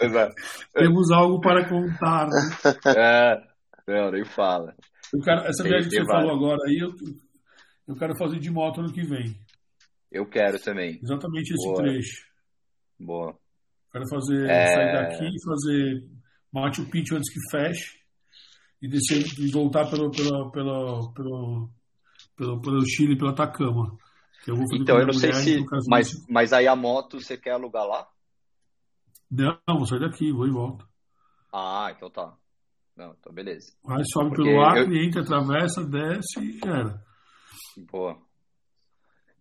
[0.00, 0.34] exato.
[0.74, 2.28] Temos algo para contar.
[2.28, 2.50] Né?
[2.96, 3.42] É,
[3.86, 4.74] não, nem fala.
[5.12, 6.90] Eu quero, essa viagem que você falou agora aí, eu,
[7.88, 9.36] eu quero fazer de moto ano que vem.
[10.10, 10.98] Eu quero também.
[11.02, 11.82] Exatamente esse Boa.
[11.82, 12.24] trecho.
[12.98, 13.38] Boa.
[13.90, 14.66] Quero fazer, é...
[14.66, 16.08] sair daqui e fazer
[16.52, 17.98] Machu Picchu antes que feche
[18.80, 21.70] e descer e voltar pelo, pelo, pelo, pelo,
[22.36, 23.96] pelo, pelo Chile, pelo Atacama.
[24.46, 25.64] Eu então, eu não sei se.
[25.86, 28.08] Mas, mas aí a moto você quer alugar lá?
[29.30, 30.86] Não, vou sair daqui, vou e volto.
[31.52, 32.34] Ah, então tá.
[32.96, 33.72] Não, então beleza.
[33.86, 34.92] Aí sobe Porque pelo ar, eu...
[34.94, 37.02] entra, atravessa, desce e era.
[37.90, 38.18] Boa.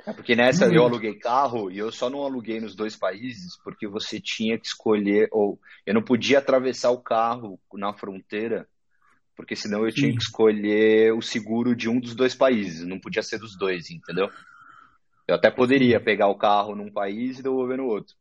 [0.05, 3.87] É porque nessa eu aluguei carro e eu só não aluguei nos dois países porque
[3.87, 8.67] você tinha que escolher, ou eu não podia atravessar o carro na fronteira,
[9.35, 13.21] porque senão eu tinha que escolher o seguro de um dos dois países, não podia
[13.21, 14.27] ser dos dois, entendeu?
[15.31, 18.13] Eu até poderia pegar o carro num país e devolver no outro,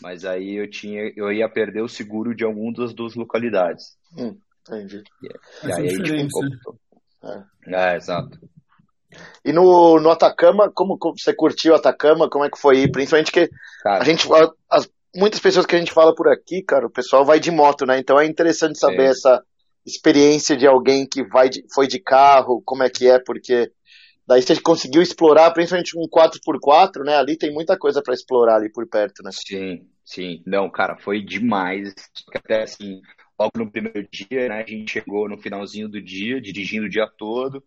[0.00, 3.96] mas aí eu tinha, eu ia perder o seguro de alguma das duas localidades.
[4.16, 5.02] Hum, entendi.
[5.20, 6.78] E, e aí, tipo,
[7.24, 7.44] é.
[7.66, 8.38] é, exato.
[9.44, 12.30] E no, no Atacama, como você curtiu o Atacama?
[12.30, 12.86] Como é que foi?
[12.86, 13.50] Principalmente que
[13.82, 14.28] cara, a gente,
[14.70, 17.84] as, muitas pessoas que a gente fala por aqui, cara, o pessoal vai de moto,
[17.84, 17.98] né?
[17.98, 19.10] Então é interessante saber é.
[19.10, 19.42] essa
[19.84, 23.72] experiência de alguém que vai de, foi de carro, como é que é, porque
[24.26, 27.16] daí você conseguiu explorar, principalmente um 4x4, né?
[27.16, 29.30] Ali tem muita coisa para explorar ali por perto, né?
[29.32, 30.42] Sim, sim.
[30.46, 31.94] Não, cara, foi demais.
[32.34, 33.00] Até assim,
[33.38, 34.62] logo no primeiro dia, né?
[34.62, 37.62] A gente chegou no finalzinho do dia, dirigindo o dia todo.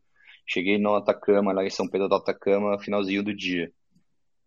[0.45, 3.71] Cheguei no Atacama, lá em São Pedro do Atacama, finalzinho do dia.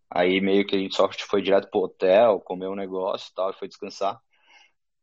[0.09, 3.51] Aí meio que a gente só foi direto pro hotel, comeu um negócio e tal,
[3.51, 4.19] e foi descansar.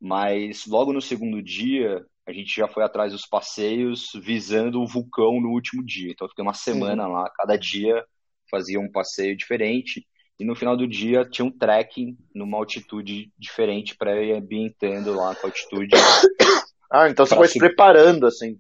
[0.01, 5.41] Mas logo no segundo dia, a gente já foi atrás dos passeios visando o vulcão
[5.41, 6.12] no último dia.
[6.12, 7.14] Então eu fiquei uma semana uhum.
[7.14, 8.05] lá, cada dia
[8.51, 10.07] fazia um passeio diferente.
[10.38, 15.35] E no final do dia tinha um trekking numa altitude diferente para ir ambientando lá
[15.35, 15.88] com a altitude.
[16.91, 18.59] Ah, então você foi se preparando assim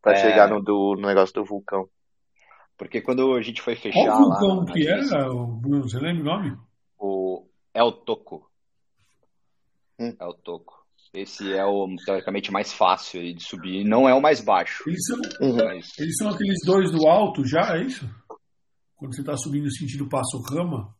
[0.00, 0.22] para é...
[0.22, 1.88] chegar no, do, no negócio do vulcão.
[2.78, 5.82] Porque quando a gente foi fechar Qual vulcão lá, que era, Bruno?
[5.82, 6.58] Você lembra o nome?
[6.96, 8.48] O El Toco.
[9.98, 10.14] Hum.
[10.20, 10.85] El Toco.
[11.14, 13.84] Esse é o, teoricamente, mais fácil de subir.
[13.84, 14.84] Não é o mais baixo.
[14.86, 15.56] Eles são, uhum.
[15.56, 15.98] mas...
[15.98, 18.08] eles são aqueles dois do alto já, é isso?
[18.96, 20.94] Quando você está subindo no sentido Passo Rama?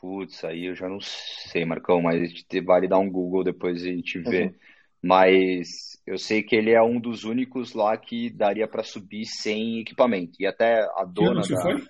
[0.00, 2.30] Putz, aí eu já não sei, Marcão, mas
[2.64, 4.44] vale dar um Google depois a gente vê.
[4.44, 4.54] Uhum.
[5.02, 5.68] Mas
[6.06, 10.32] eu sei que ele é um dos únicos lá que daria para subir sem equipamento.
[10.40, 11.62] E até a dona que ano da...
[11.62, 11.86] foi?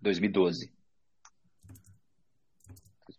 [0.00, 0.72] 2012.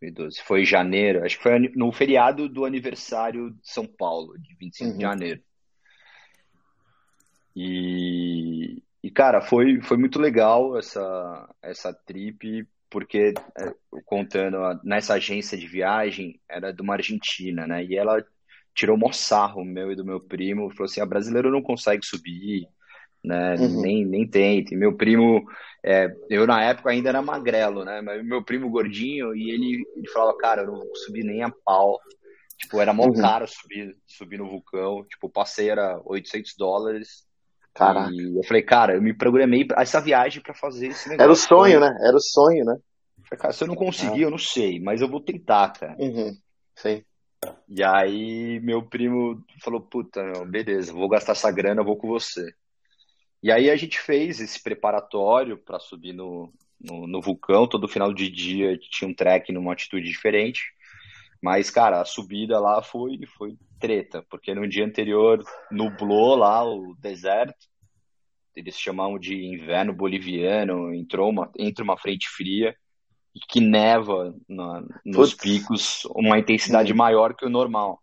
[0.01, 0.41] 2012.
[0.41, 4.89] Foi em janeiro, acho que foi no feriado do aniversário de São Paulo, de 25
[4.89, 4.97] uhum.
[4.97, 5.41] de janeiro.
[7.55, 13.73] E, e, cara, foi, foi muito legal essa, essa trip, porque, é,
[14.05, 17.83] contando, nessa agência de viagem, era de uma argentina, né?
[17.83, 18.23] E ela
[18.73, 22.05] tirou mó sarro meu e do meu primo, falou assim, a ah, brasileiro não consegue
[22.05, 22.67] subir,
[23.23, 23.81] né, uhum.
[23.81, 24.73] nem, nem tenta.
[24.73, 25.43] E meu primo,
[25.83, 30.09] é, eu na época ainda era magrelo, né, mas meu primo gordinho, e ele, ele
[30.09, 31.99] falava, cara, eu não vou subir nem a pau.
[32.57, 33.13] Tipo, era mó uhum.
[33.13, 37.29] caro subir, subir no vulcão, tipo, o passeio era 800 dólares,
[37.73, 38.11] Caraca.
[38.11, 41.23] E eu falei, cara, eu me programei pra essa viagem para fazer esse negócio.
[41.23, 41.97] Era o sonho, né?
[42.01, 42.75] Era o sonho, né?
[43.23, 44.27] Falei, cara, se eu não conseguir, ah.
[44.27, 45.95] eu não sei, mas eu vou tentar, cara.
[45.97, 46.35] Uhum.
[46.75, 47.03] Sim.
[47.69, 52.51] E aí meu primo falou, puta, beleza, vou gastar essa grana, vou com você.
[53.41, 58.13] E aí a gente fez esse preparatório para subir no, no, no, vulcão, todo final
[58.13, 60.73] de dia tinha um trek numa altitude diferente.
[61.41, 66.93] Mas, cara, a subida lá foi, foi treta, porque no dia anterior nublou lá o
[66.95, 67.69] deserto,
[68.53, 72.75] eles chamavam de inverno boliviano, entrou uma, entra uma frente fria,
[73.47, 75.41] que neva na, nos Putz.
[75.41, 78.01] picos uma intensidade maior que o normal.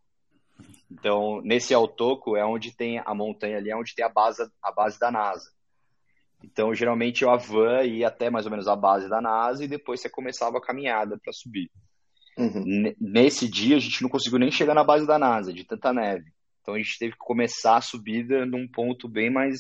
[0.91, 4.73] Então, nesse Altoco é onde tem a montanha ali, é onde tem a base, a
[4.73, 5.51] base da NASA.
[6.45, 10.01] Então, geralmente a van ia até mais ou menos a base da NASA e depois
[10.01, 11.71] você começava a caminhada para subir.
[12.39, 12.95] Uhum.
[13.01, 16.31] Nesse dia a gente não conseguiu nem chegar na base da NASA, de tanta neve.
[16.61, 19.59] Então a gente teve que começar a subida num ponto bem mais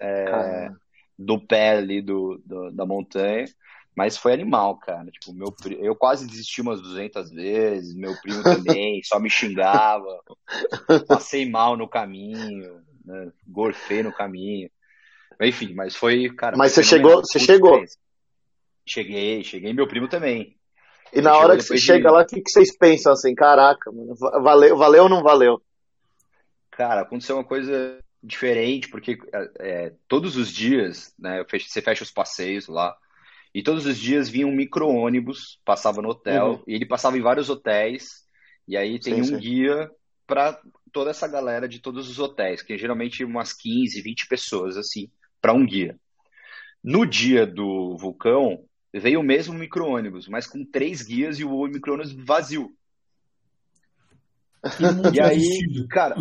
[0.00, 0.70] é,
[1.18, 3.46] do pé ali do, do, da montanha.
[3.98, 5.10] Mas foi animal, cara.
[5.10, 10.22] Tipo, meu, eu quase desisti umas 200 vezes, meu primo também, só me xingava.
[11.08, 13.32] Passei mal no caminho, né?
[13.44, 14.70] gorfei no caminho.
[15.40, 16.56] Enfim, mas foi, cara.
[16.56, 17.82] Mas você chegou, você chegou.
[18.86, 20.56] Cheguei, cheguei, meu primo também.
[21.12, 21.80] E na hora que você de...
[21.80, 23.34] chega lá, o que, que vocês pensam assim?
[23.34, 25.60] Caraca, mano, valeu, valeu ou não valeu?
[26.70, 29.18] Cara, aconteceu uma coisa diferente, porque
[29.58, 32.96] é, todos os dias, né, você fecha os passeios lá,
[33.58, 36.62] e todos os dias vinha um micro-ônibus, passava no hotel, uhum.
[36.64, 38.24] e ele passava em vários hotéis,
[38.68, 39.36] e aí tem sim, um sim.
[39.36, 39.90] guia
[40.28, 40.60] para
[40.92, 45.10] toda essa galera de todos os hotéis, que é geralmente umas 15, 20 pessoas, assim,
[45.42, 45.98] para um guia.
[46.84, 52.12] No dia do vulcão, veio o mesmo micro-ônibus, mas com três guias e o micro-ônibus
[52.12, 52.72] vazio.
[55.12, 56.14] e aí, cara,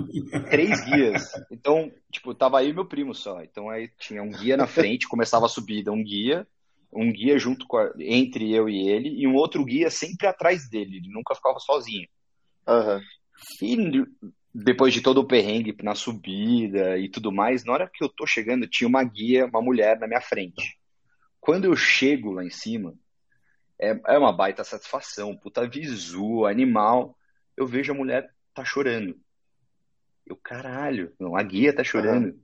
[0.50, 1.30] três guias.
[1.52, 3.43] Então, tipo, tava aí meu primo só.
[3.43, 6.47] Então aí tinha um guia na frente, começava a subida, um guia,
[6.91, 10.97] um guia junto a, entre eu e ele e um outro guia sempre atrás dele.
[10.97, 12.08] Ele nunca ficava sozinho.
[12.67, 13.02] Uhum.
[13.62, 14.06] E
[14.54, 18.26] depois de todo o perrengue na subida e tudo mais, na hora que eu tô
[18.26, 20.78] chegando, tinha uma guia, uma mulher na minha frente.
[21.39, 22.95] Quando eu chego lá em cima,
[23.80, 27.15] é, é uma baita satisfação, puta visu, animal.
[27.56, 29.15] Eu vejo a mulher tá chorando.
[30.26, 32.30] Eu, caralho, não, a guia tá chorando.
[32.30, 32.41] Uhum.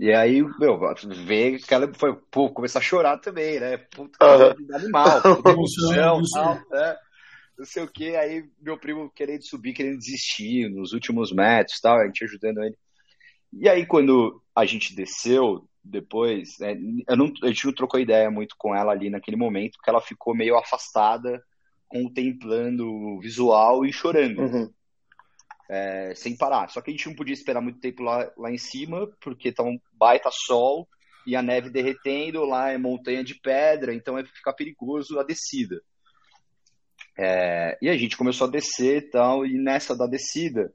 [0.00, 0.78] E aí, meu,
[1.26, 3.76] vê que ela foi, pô, começar a chorar também, né?
[3.76, 4.76] Puta, uhum.
[4.76, 6.96] animal, emoção, tal, né?
[7.58, 11.98] Não sei o que, aí meu primo querendo subir, querendo desistir nos últimos metros tal,
[11.98, 12.76] a gente ajudando ele.
[13.52, 16.76] E aí, quando a gente desceu, depois, né,
[17.08, 20.00] eu não, a gente não trocou ideia muito com ela ali naquele momento, porque ela
[20.00, 21.42] ficou meio afastada,
[21.88, 24.42] contemplando o visual e chorando.
[24.42, 24.72] Uhum
[25.68, 26.68] é, sem parar.
[26.70, 29.62] Só que a gente não podia esperar muito tempo lá, lá em cima, porque tá
[29.62, 30.88] um baita sol
[31.26, 35.80] e a neve derretendo, lá é montanha de pedra, então é ficar perigoso a descida.
[37.18, 40.72] É, e a gente começou a descer e tal, e nessa da descida,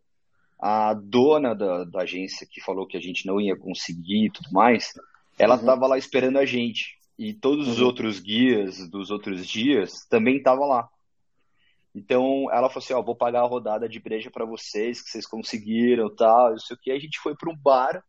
[0.62, 4.52] a dona da, da, agência que falou que a gente não ia conseguir e tudo
[4.52, 4.90] mais,
[5.40, 5.90] ela estava uhum.
[5.90, 6.98] lá esperando a gente.
[7.18, 7.74] E todos uhum.
[7.74, 10.88] os outros guias dos outros dias também estavam lá.
[11.94, 15.26] Então ela falou assim: Ó, vou pagar a rodada de breja para vocês, que vocês
[15.26, 16.92] conseguiram tal, isso aqui.
[16.92, 18.04] A gente foi para um bar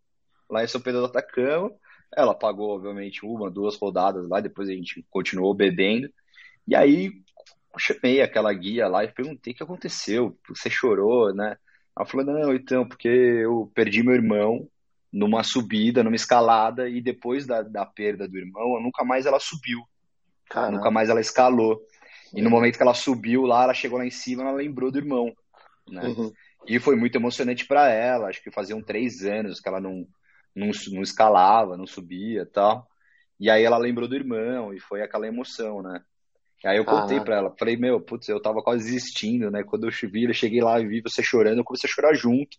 [0.48, 1.70] lá em São Pedro do Atacama.
[2.16, 6.08] Ela pagou, obviamente, uma, duas rodadas lá, depois a gente continuou bebendo.
[6.66, 7.12] E aí
[7.78, 11.56] chamei aquela guia lá e perguntei o que aconteceu, você chorou, né?
[11.96, 14.68] Ela falou: Não, então, porque eu perdi meu irmão
[15.12, 19.80] numa subida, numa escalada, e depois da, da perda do irmão, nunca mais ela subiu.
[20.50, 20.78] Caramba.
[20.78, 21.80] Nunca mais ela escalou.
[22.34, 24.98] E no momento que ela subiu lá, ela chegou lá em cima, ela lembrou do
[24.98, 25.32] irmão,
[25.88, 26.02] né?
[26.02, 26.32] Uhum.
[26.66, 28.28] E foi muito emocionante para ela.
[28.28, 30.06] Acho que faziam três anos que ela não,
[30.54, 32.88] não, não escalava, não subia, tal.
[33.38, 36.00] E aí ela lembrou do irmão e foi aquela emoção, né?
[36.64, 37.22] Aí eu contei ah.
[37.22, 39.62] pra ela, falei, meu, putz, eu tava quase desistindo, né?
[39.62, 42.56] Quando eu vi, eu cheguei lá e vi você chorando, eu comecei a chorar junto.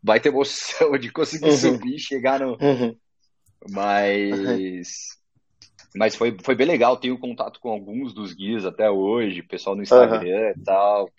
[0.00, 1.56] Vai ter emoção de conseguir uhum.
[1.56, 2.52] subir, chegar no.
[2.60, 2.96] Uhum.
[3.68, 5.17] Mas
[5.94, 9.82] mas foi, foi bem legal, tenho contato com alguns dos guias até hoje, pessoal no
[9.82, 10.60] Instagram uhum.
[10.60, 11.10] e tal.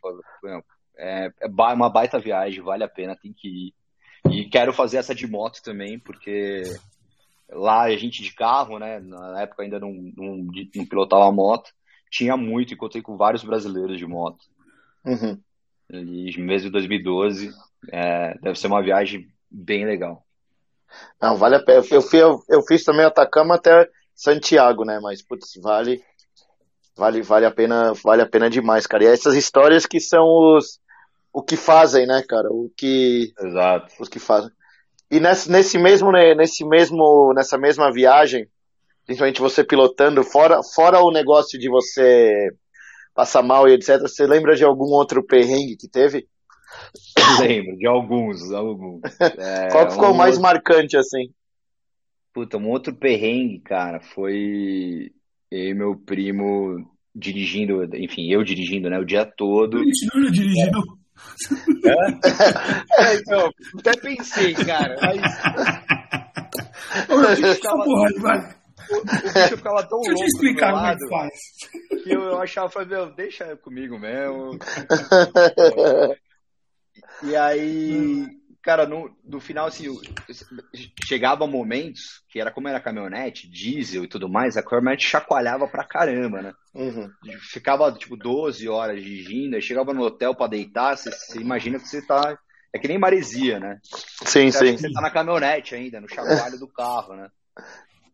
[0.97, 3.73] É, é uma baita viagem, vale a pena, tem que ir.
[4.29, 6.63] E quero fazer essa de moto também, porque
[7.49, 8.99] lá a gente de carro, né?
[8.99, 11.71] Na época ainda não, não, não pilotava moto,
[12.11, 14.43] tinha muito, encontrei com vários brasileiros de moto.
[15.05, 15.39] Uhum.
[15.89, 17.51] E mesmo em 2012,
[17.91, 20.23] é, deve ser uma viagem bem legal.
[21.21, 21.83] Não, vale a pena.
[21.89, 24.99] Eu, eu, eu fiz também Atacama até Santiago, né?
[25.01, 26.03] Mas, putz, vale,
[26.97, 29.05] vale, vale a pena, vale a pena demais, cara.
[29.05, 30.77] E é essas histórias que são os,
[31.31, 32.49] o que fazem, né, cara?
[32.51, 33.93] O que, Exato.
[33.97, 34.51] os que fazem.
[35.09, 38.45] E nesse, nesse mesmo, né, nesse mesmo, nessa mesma viagem,
[39.05, 42.51] principalmente você pilotando, fora, fora o negócio de você
[43.15, 46.27] passar mal e etc, você lembra de algum outro perrengue que teve?
[47.39, 48.99] Lembro, de alguns, alguns.
[49.39, 51.31] É, Qual ficou um mais marcante, assim?
[52.33, 55.11] Puta, um outro perrengue, cara, foi
[55.51, 59.77] eu e meu primo dirigindo, enfim, eu dirigindo, né, o dia todo.
[59.77, 60.99] Continua dirigindo.
[61.85, 61.91] É.
[63.03, 65.21] é, então, até pensei, cara, mas.
[67.37, 68.55] Bicho ficava, porra, vai.
[68.89, 70.11] O, o bicho ficava tão Deixa louco.
[70.11, 71.33] Eu te explicar como é que faz.
[72.03, 74.57] Que eu, eu achava, falei, meu, deixa comigo mesmo.
[77.23, 78.27] e aí
[78.61, 79.85] cara, no, no final, assim,
[81.05, 85.83] chegava momentos que era como era caminhonete, diesel e tudo mais, a caminhonete chacoalhava pra
[85.83, 86.53] caramba, né?
[86.73, 87.09] Uhum.
[87.51, 91.87] Ficava, tipo, 12 horas dirigindo, aí chegava no hotel pra deitar, você, você imagina que
[91.87, 92.37] você tá.
[92.71, 93.79] É que nem maresia, né?
[93.83, 94.77] Sim, você sim.
[94.77, 97.29] Você tá na caminhonete ainda, no chacoalho do carro, né?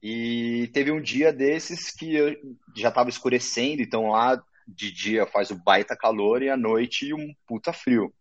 [0.02, 2.40] E teve um dia desses que
[2.76, 7.34] já tava escurecendo, então lá de dia faz o baita calor e à noite um
[7.48, 8.14] puta frio.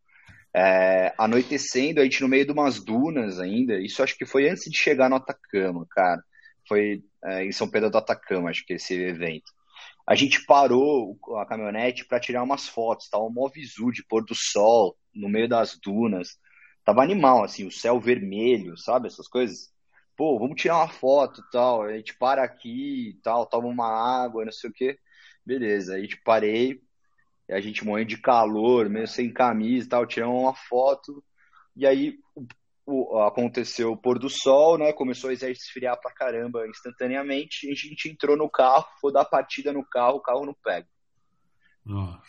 [0.57, 4.71] É, anoitecendo, a gente no meio de umas dunas ainda, isso acho que foi antes
[4.71, 6.23] de chegar no Atacama, cara.
[6.69, 9.53] Foi é, em São Pedro do Atacama, acho que esse evento.
[10.07, 14.35] A gente parou a caminhonete para tirar umas fotos, tava um visu de pôr do
[14.35, 16.39] sol no meio das dunas.
[16.85, 19.09] Tava animal, assim, o céu vermelho, sabe?
[19.09, 19.73] Essas coisas.
[20.17, 21.83] Pô, vamos tirar uma foto tal.
[21.83, 24.99] A gente para aqui tal, toma uma água, não sei o quê.
[25.45, 26.81] Beleza, a gente parei,
[27.51, 31.23] a gente morrendo de calor, meio sem camisa e tal, tiramos uma foto,
[31.77, 32.19] e aí
[32.87, 34.93] o, aconteceu o pôr do sol, né?
[34.93, 39.73] Começou a esfriar pra caramba instantaneamente, e a gente entrou no carro, foi dar partida
[39.73, 40.87] no carro, o carro não pega.
[41.85, 42.23] Nossa.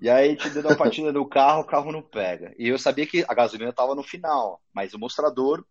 [0.00, 2.52] E aí a gente deu a partida no carro, o carro não pega.
[2.58, 5.64] E eu sabia que a gasolina estava no final, mas o mostrador,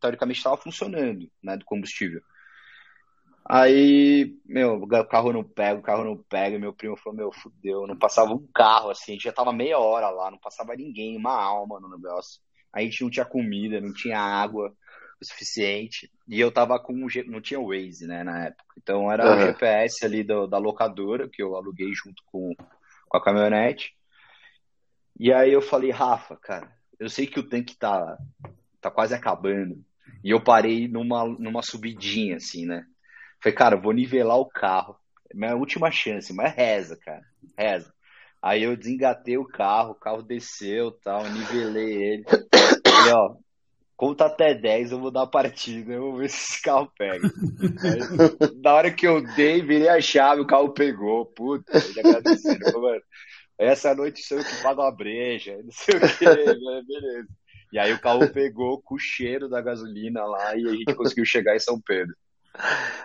[0.00, 2.22] teoricamente, estava funcionando, né, do combustível.
[3.44, 6.58] Aí, meu, o carro não pega, o carro não pega.
[6.58, 7.86] Meu primo falou, meu, fudeu.
[7.86, 11.16] Não passava um carro assim, a gente já tava meia hora lá, não passava ninguém,
[11.16, 12.40] uma alma no negócio.
[12.72, 14.72] a gente não tinha comida, não tinha água
[15.20, 16.10] o suficiente.
[16.26, 17.06] E eu tava com.
[17.26, 18.74] Não tinha Waze, né, na época.
[18.78, 19.36] Então era uhum.
[19.36, 22.54] o GPS ali do, da locadora, que eu aluguei junto com,
[23.08, 23.94] com a caminhonete.
[25.18, 28.16] E aí eu falei, Rafa, cara, eu sei que o tanque tá,
[28.80, 29.84] tá quase acabando.
[30.24, 32.86] E eu parei numa, numa subidinha, assim, né?
[33.42, 34.96] Falei, cara, vou nivelar o carro.
[35.30, 37.22] É minha última chance, mas reza, cara.
[37.56, 37.92] Reza.
[38.42, 42.24] Aí eu desengatei o carro, o carro desceu tal, nivelei ele.
[42.24, 43.34] Falei, ó,
[43.96, 47.26] conta até 10, eu vou dar a partida, eu vou ver se esse carro pega.
[47.84, 51.26] Aí, na hora que eu dei, virei a chave, o carro pegou.
[51.26, 52.56] Puta, ele agradeceu.
[52.80, 53.02] Mano,
[53.58, 57.28] essa noite sou eu que pago a breja, não sei o que, beleza.
[57.72, 61.26] E aí o carro pegou com o cheiro da gasolina lá e a gente conseguiu
[61.26, 62.16] chegar em São Pedro.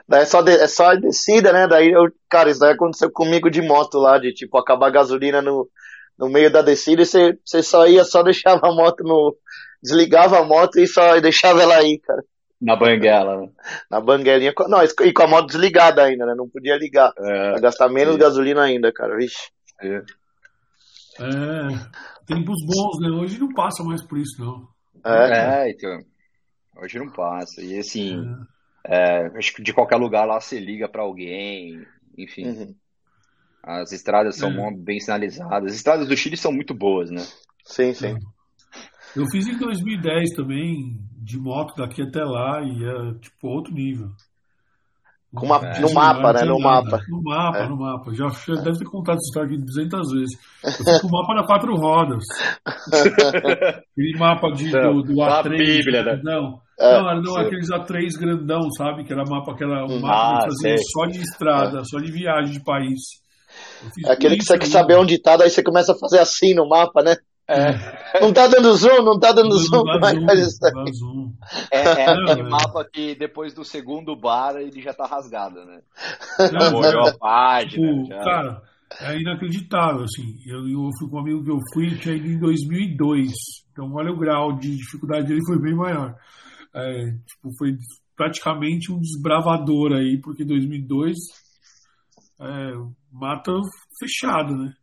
[0.08, 1.68] Daí é só, de, é só a descida, né?
[1.68, 5.42] Daí eu, cara, isso daí aconteceu comigo de moto lá, de tipo, acabar a gasolina
[5.42, 5.68] no,
[6.18, 9.36] no meio da descida e você, você só ia, só deixava a moto no.
[9.82, 12.24] Desligava a moto e só deixava ela aí, cara.
[12.60, 13.50] Na banguela, né?
[13.92, 14.54] Na banguelinha.
[14.68, 16.34] Não, e com a moto desligada ainda, né?
[16.36, 17.12] Não podia ligar.
[17.20, 19.16] É, gastar menos gasolina ainda, cara.
[19.16, 19.52] Vixe.
[19.82, 19.98] É.
[19.98, 20.04] é.
[22.26, 23.10] Tempos bons, né?
[23.10, 24.68] Hoje não passa mais por isso, não.
[25.06, 26.00] É, é então.
[26.82, 27.62] Hoje não passa.
[27.62, 28.20] E assim.
[28.20, 28.55] É
[28.88, 31.86] é, acho que de qualquer lugar lá você liga para alguém,
[32.18, 32.48] enfim.
[32.48, 32.76] Uhum.
[33.64, 34.72] As estradas são é.
[34.76, 35.72] bem sinalizadas.
[35.72, 37.26] As estradas do Chile são muito boas, né?
[37.64, 38.16] Sim, sim.
[38.16, 39.20] É.
[39.20, 44.10] Eu fiz em 2010 também, de moto daqui até lá, e é tipo outro nível.
[45.34, 46.44] Com uma, é, no mapa, né?
[46.44, 47.00] No mapa.
[47.10, 47.68] No mapa, é.
[47.68, 48.14] no mapa.
[48.14, 50.40] Já, já deve ter contado essa história aqui 200 vezes.
[50.64, 52.24] Eu fui com o mapa na quatro rodas.
[52.66, 55.58] Aquele mapa de, do, do A3.
[55.58, 56.22] Bíblia, né?
[56.24, 59.04] Não, é, não, não aqueles A3 grandão, sabe?
[59.04, 61.84] Que era mapa, aquela, um mapa ah, que fazia só de estrada, é.
[61.84, 63.00] só de viagem de país.
[64.06, 66.68] É aquele que você quer saber onde tá, daí você começa a fazer assim no
[66.68, 67.16] mapa, né?
[67.48, 68.20] É.
[68.20, 69.84] Não tá dando zoom, não tá dando não, zoom.
[69.84, 71.34] Não dá zoom, dá zoom.
[71.70, 75.82] É, é aquele mapa que depois do segundo bar ele já tá rasgado, né?
[76.40, 77.88] Já molhou a página.
[77.88, 78.24] Tipo, já.
[78.24, 78.62] Cara,
[79.02, 80.38] é inacreditável, assim.
[80.48, 83.32] Eu, eu fui com um amigo que eu fui, tinha ido em 2002.
[83.72, 86.16] Então, olha o grau de dificuldade dele, foi bem maior.
[86.76, 87.78] É, tipo, foi
[88.18, 91.16] praticamente um desbravador aí, porque 2002
[92.42, 92.72] é,
[93.12, 93.52] mata
[93.98, 94.74] fechado, né?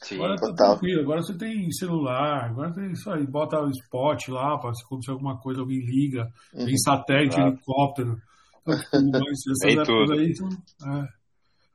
[0.00, 4.28] Sim, agora tá tranquilo, agora você tem celular, agora tem isso aí, bota o spot
[4.28, 7.50] lá, para se acontecer alguma coisa, alguém liga, uhum, tem satélite, claro.
[7.50, 8.16] helicóptero.
[8.66, 11.08] Então, tipo, mas essas épocas aí são, é.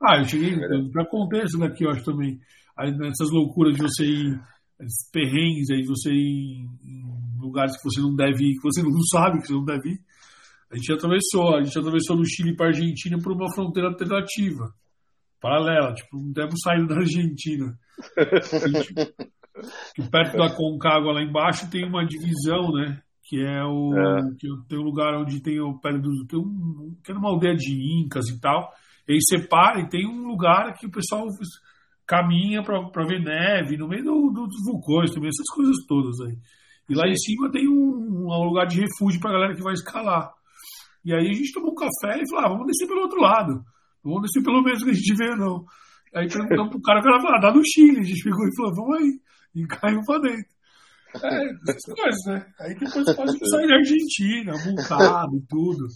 [0.02, 0.58] Ah, eu cheguei,
[0.92, 2.40] para contexto daqui, eu acho também,
[2.78, 4.40] aí nessas loucuras de você ir,
[4.80, 8.84] esses perrengues aí, de você ir em lugares que você não deve ir, que você
[8.84, 10.00] não sabe que você não deve ir.
[10.72, 14.72] A gente atravessou, a gente atravessou do Chile para a Argentina por uma fronteira alternativa,
[15.42, 17.74] paralela, tipo, não temos saído da Argentina.
[18.68, 18.94] Gente,
[19.96, 23.02] que perto da Concagua lá embaixo tem uma divisão, né?
[23.24, 23.94] Que é o.
[23.94, 24.36] É.
[24.40, 26.26] Que tem um lugar onde tem o pé do.
[26.28, 28.72] Tem um, que é uma aldeia de Incas e tal.
[29.08, 31.26] E aí separa e tem um lugar que o pessoal
[32.06, 36.36] caminha para ver neve, no meio do, do, dos vulcões também, essas coisas todas aí.
[36.90, 40.32] E lá em cima tem um, um lugar de refúgio para galera que vai escalar.
[41.06, 43.54] E aí a gente tomou um café e falou: ah, vamos descer pelo outro lado.
[44.04, 45.64] Não vamos descer pelo mesmo que a gente veio, não.
[46.16, 48.00] Aí perguntamos pro cara, o cara falou: ah, dá no Chile.
[48.00, 49.20] A gente pegou e falou: vamos aí.
[49.56, 50.60] E caiu pra dentro.
[51.16, 52.46] É, essas coisas, né?
[52.60, 55.88] Aí depois pode sair da Argentina, multado e tudo.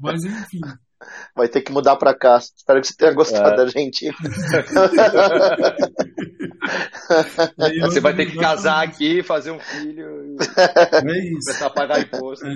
[0.00, 0.60] Mas enfim.
[1.34, 2.36] Vai ter que mudar pra cá.
[2.36, 3.56] Espero que você tenha gostado é.
[3.56, 4.14] da Argentina.
[7.82, 12.46] Você vai ter que casar aqui, fazer um filho e é começar a pagar imposto.
[12.46, 12.54] É.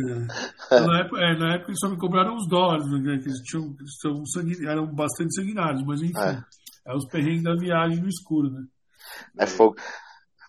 [0.81, 3.75] Na, época, é, na época eles só me cobraram os dólares, né, que eles tinham,
[4.01, 4.67] são sanguin...
[4.67, 6.93] eram bastante sanguinários, mas enfim, é.
[6.93, 8.63] é os perrengues da viagem no escuro, né?
[9.39, 9.77] É fogo.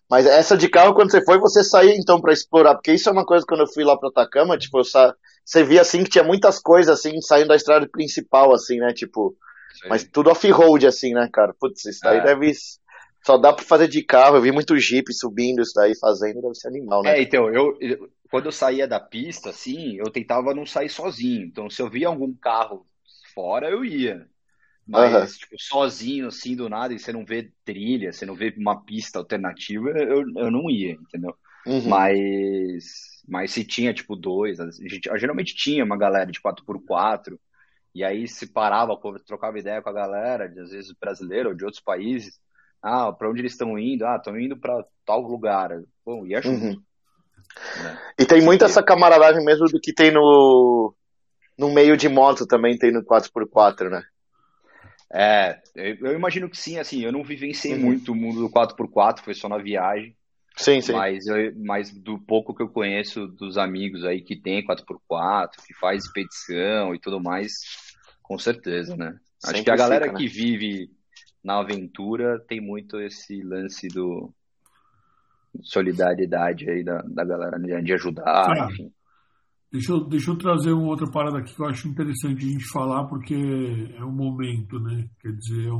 [0.10, 3.12] Mas essa de carro, quando você foi, você saía então para explorar, porque isso é
[3.12, 5.16] uma coisa quando eu fui lá para Atacama, tipo, sa...
[5.44, 8.94] você via assim que tinha muitas coisas assim saindo da estrada principal, assim, né?
[8.94, 9.36] Tipo,
[9.90, 11.54] mas tudo off-road, assim, né, cara?
[11.60, 12.24] Putz, isso daí é.
[12.24, 12.52] deve
[13.26, 14.38] só dá para fazer de carro.
[14.38, 17.18] Eu vi muito Jeep subindo isso daí, fazendo, deve ser animal, né?
[17.18, 21.48] É, então, eu, eu, quando eu saía da pista, assim, eu tentava não sair sozinho.
[21.48, 22.86] Então, se eu via algum carro
[23.34, 24.28] fora, eu ia.
[24.88, 25.40] Mas, uhum.
[25.40, 29.18] tipo, sozinho, assim, do nada, e você não vê trilha, você não vê uma pista
[29.18, 31.36] alternativa, eu, eu não ia, entendeu?
[31.66, 31.90] Uhum.
[31.90, 37.40] Mas, mas se tinha, tipo, dois, a gente, geralmente tinha uma galera de 4x4,
[37.96, 38.96] e aí se parava,
[39.26, 42.40] trocava ideia com a galera, às vezes brasileira ou de outros países,
[42.86, 44.06] ah, para onde eles estão indo?
[44.06, 45.72] Ah, estão indo para tal lugar.
[46.06, 46.66] Bom, e ajuda.
[46.66, 46.82] Uhum.
[47.84, 48.00] Né?
[48.20, 50.94] E tem muita essa camaradagem mesmo do que tem no,
[51.58, 54.04] no meio de moto também, tem no 4x4, né?
[55.12, 57.82] É, eu imagino que sim, assim, eu não vivenciei uhum.
[57.82, 60.16] muito o mundo do 4x4, foi só na viagem.
[60.56, 60.94] Sim, sim.
[60.94, 65.74] Mas, eu, mas do pouco que eu conheço dos amigos aí que tem 4x4, que
[65.74, 67.54] faz expedição e tudo mais,
[68.22, 69.16] com certeza, né?
[69.44, 70.20] Acho que a galera fica, né?
[70.20, 70.90] que vive
[71.46, 74.34] na aventura tem muito esse lance do
[75.62, 78.92] solidariedade aí da, da galera de ajudar, ah, enfim.
[79.72, 82.68] Deixa eu, deixa eu trazer uma outra parada aqui que eu acho interessante a gente
[82.72, 85.08] falar, porque é um momento, né?
[85.22, 85.72] Quer dizer, é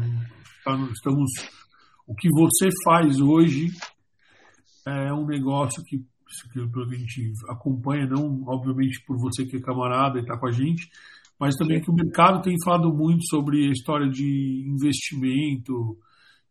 [0.72, 1.32] um, estamos.
[2.08, 3.70] O que você faz hoje
[4.86, 10.20] é um negócio que, que a gente acompanha, não obviamente por você que é camarada
[10.20, 10.88] e está com a gente,
[11.40, 15.98] mas também que o mercado tem falado muito sobre a história de investimento,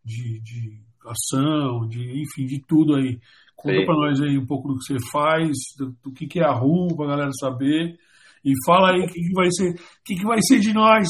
[0.05, 3.18] de, de ação, de enfim, de tudo aí.
[3.57, 6.45] Conta para nós aí um pouco do que você faz, do, do que, que é
[6.45, 7.97] a RU, para a galera saber.
[8.45, 11.09] E fala aí o que, que vai ser, o que, que vai ser de nós.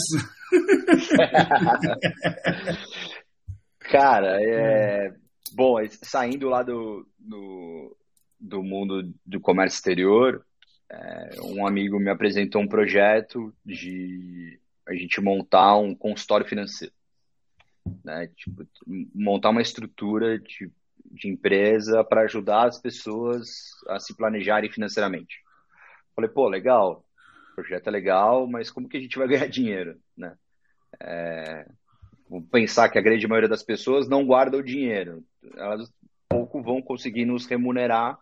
[3.81, 5.13] Cara, é,
[5.53, 7.97] bom, saindo lá do, do,
[8.39, 10.47] do mundo do comércio exterior,
[10.95, 16.93] é, um amigo me apresentou um projeto de a gente montar um consultório financeiro.
[18.05, 18.29] Né?
[18.37, 18.67] Tipo,
[19.15, 20.71] montar uma estrutura de,
[21.11, 23.49] de empresa para ajudar as pessoas
[23.89, 25.43] a se planejarem financeiramente.
[26.15, 27.05] Falei, pô, legal,
[27.53, 29.99] o projeto é legal, mas como que a gente vai ganhar dinheiro?
[30.17, 30.37] Né?
[31.01, 31.67] É,
[32.29, 35.25] vamos pensar que a grande maioria das pessoas não guarda o dinheiro.
[35.57, 35.93] Elas
[36.29, 38.19] pouco vão conseguir nos remunerar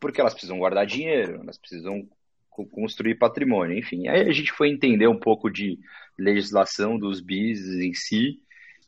[0.00, 2.08] porque elas precisam guardar dinheiro, elas precisam
[2.72, 4.08] construir patrimônio, enfim.
[4.08, 5.78] Aí a gente foi entender um pouco de
[6.18, 8.40] legislação dos BIS em si,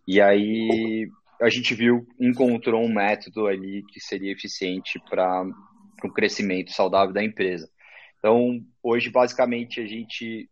[0.07, 5.45] e aí a gente viu, encontrou um método ali que seria eficiente para
[6.03, 7.71] o crescimento saudável da empresa.
[8.19, 10.51] Então, hoje, basicamente, a gente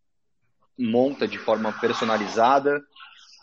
[0.79, 2.81] monta de forma personalizada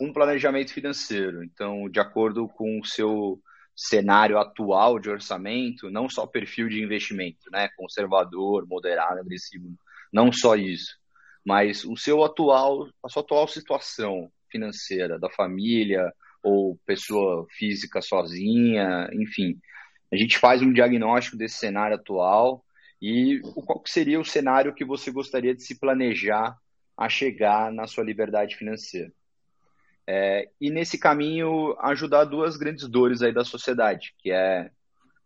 [0.00, 1.44] um planejamento financeiro.
[1.44, 3.40] Então, de acordo com o seu
[3.76, 9.74] cenário atual de orçamento, não só perfil de investimento, né, conservador, moderado, agressivo,
[10.12, 10.96] não só isso,
[11.44, 16.12] mas o seu atual, a sua atual situação financeira da família
[16.42, 19.58] ou pessoa física sozinha, enfim.
[20.12, 22.64] A gente faz um diagnóstico desse cenário atual
[23.02, 26.56] e qual seria o cenário que você gostaria de se planejar
[26.96, 29.12] a chegar na sua liberdade financeira.
[30.06, 34.70] É, e nesse caminho ajudar duas grandes dores aí da sociedade, que é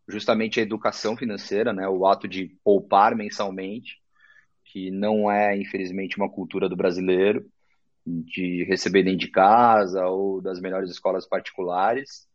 [0.06, 3.96] justamente a educação financeira, né, o ato de poupar mensalmente,
[4.64, 7.44] que não é infelizmente uma cultura do brasileiro,
[8.06, 12.26] de receber dentro de casa ou das melhores escolas particulares.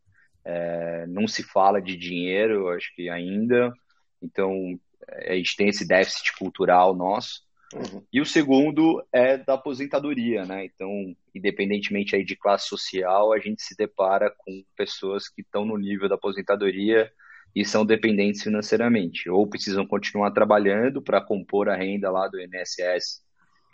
[0.45, 3.73] É, não se fala de dinheiro, acho que ainda.
[4.21, 4.77] Então
[5.25, 7.41] a gente tem esse déficit cultural nosso.
[7.74, 8.03] Uhum.
[8.11, 10.65] E o segundo é da aposentadoria, né?
[10.65, 15.78] Então, independentemente aí de classe social, a gente se depara com pessoas que estão no
[15.78, 17.11] nível da aposentadoria
[17.55, 23.21] e são dependentes financeiramente, ou precisam continuar trabalhando para compor a renda lá do INSS,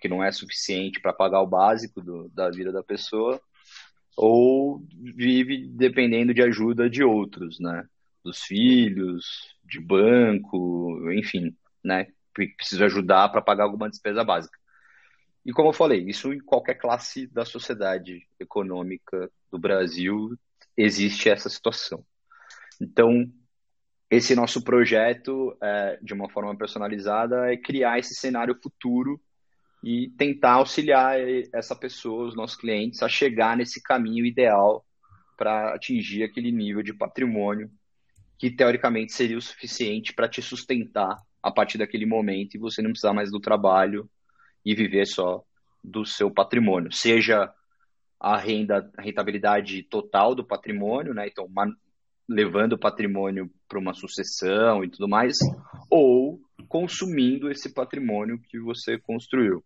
[0.02, 3.40] que não é suficiente para pagar o básico do, da vida da pessoa,
[4.18, 4.84] ou
[5.16, 7.86] vive dependendo de ajuda de outros, né?
[8.24, 12.08] Dos filhos, de banco, enfim, né?
[12.34, 14.58] Preciso ajudar para pagar alguma despesa básica.
[15.46, 20.38] E como eu falei, isso em qualquer classe da sociedade econômica do Brasil
[20.78, 22.06] existe essa situação.
[22.80, 23.26] Então,
[24.10, 29.20] esse nosso projeto, é, de uma forma personalizada, é criar esse cenário futuro
[29.84, 31.18] e tentar auxiliar
[31.54, 34.86] essa pessoa, os nossos clientes, a chegar nesse caminho ideal
[35.38, 37.72] para atingir aquele nível de patrimônio
[38.38, 42.92] que teoricamente seria o suficiente para te sustentar a partir daquele momento e você não
[42.92, 44.10] precisar mais do trabalho
[44.66, 45.44] e viver só
[45.84, 47.52] do seu patrimônio, seja
[48.20, 51.28] a renda, a rentabilidade total do patrimônio, né?
[51.28, 51.48] Então,
[52.28, 55.38] levando o patrimônio para uma sucessão e tudo mais,
[55.90, 59.64] ou consumindo esse patrimônio que você construiu.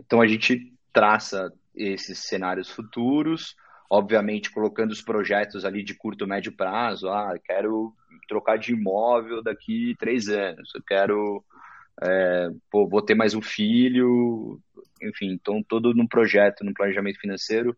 [0.00, 3.54] Então, a gente traça esses cenários futuros,
[3.90, 7.08] obviamente colocando os projetos ali de curto, médio prazo.
[7.08, 7.92] Ah, quero
[8.28, 11.44] trocar de imóvel daqui três anos, eu quero,
[12.02, 14.60] é, pô, vou ter mais um filho,
[15.02, 17.76] enfim, então todo no projeto, no planejamento financeiro,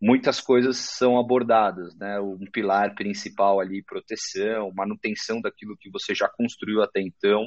[0.00, 2.18] muitas coisas são abordadas, né?
[2.20, 7.46] Um pilar principal ali, proteção, manutenção daquilo que você já construiu até então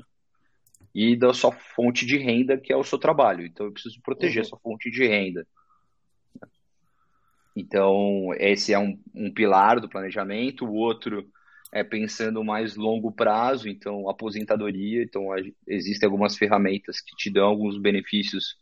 [0.93, 3.45] e da sua fonte de renda, que é o seu trabalho.
[3.45, 4.49] Então, eu preciso proteger uhum.
[4.49, 5.47] sua fonte de renda.
[7.55, 10.65] Então, esse é um, um pilar do planejamento.
[10.65, 11.27] O outro
[11.71, 15.03] é pensando mais longo prazo, então aposentadoria.
[15.03, 15.27] Então,
[15.67, 18.55] existem algumas ferramentas que te dão alguns benefícios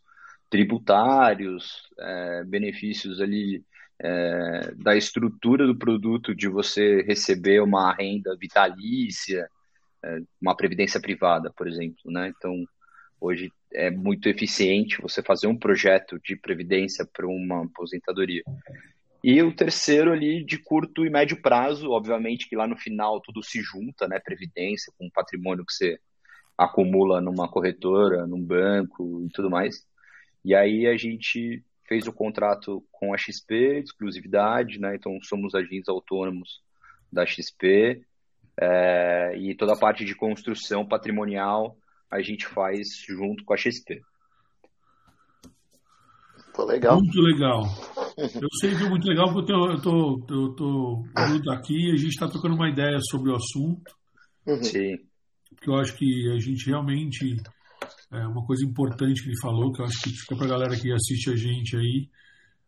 [0.50, 3.64] tributários, é, benefícios ali
[3.98, 9.48] é, da estrutura do produto, de você receber uma renda vitalícia,
[10.02, 12.32] é, uma previdência privada, por exemplo, né?
[12.36, 12.64] Então,
[13.20, 18.42] hoje é muito eficiente você fazer um projeto de previdência para uma aposentadoria.
[19.24, 23.42] E o terceiro ali de curto e médio prazo, obviamente que lá no final tudo
[23.42, 24.18] se junta, né?
[24.18, 25.98] Previdência com patrimônio que você
[26.58, 29.86] acumula numa corretora, num banco e tudo mais.
[30.44, 34.96] E aí a gente fez o contrato com a XP, exclusividade, né?
[34.96, 36.60] Então somos agentes autônomos
[37.12, 38.02] da XP
[38.60, 41.76] é, e toda a parte de construção patrimonial
[42.12, 44.02] a gente faz junto com a XP.
[46.54, 46.98] Pô, legal.
[46.98, 47.62] Muito legal.
[48.18, 51.96] Eu sei que é muito legal porque eu estou eu tô, junto aqui e a
[51.96, 53.90] gente está trocando uma ideia sobre o assunto.
[54.46, 54.62] Uhum.
[54.62, 54.98] Sim.
[55.62, 57.36] Que eu acho que a gente realmente.
[58.10, 60.78] É uma coisa importante que ele falou, que eu acho que fica para a galera
[60.78, 62.10] que assiste a gente aí.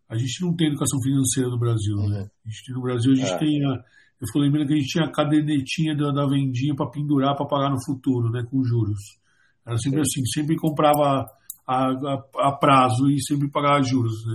[0.08, 2.20] A gente não tem educação financeira no Brasil, né?
[2.20, 2.28] Uhum.
[2.46, 3.38] A gente, no Brasil a gente é.
[3.38, 3.66] tem.
[3.66, 7.36] A, eu fico lembrando que a gente tinha a cadernetinha da, da vendinha para pendurar
[7.36, 8.42] para pagar no futuro, né?
[8.50, 9.22] Com juros.
[9.66, 10.20] Era sempre Sim.
[10.20, 11.26] assim, sempre comprava
[11.66, 14.24] a, a, a, prazo e sempre pagava juros.
[14.26, 14.34] Né?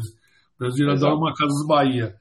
[0.56, 2.16] O Brasil adora uma Casas Bahia.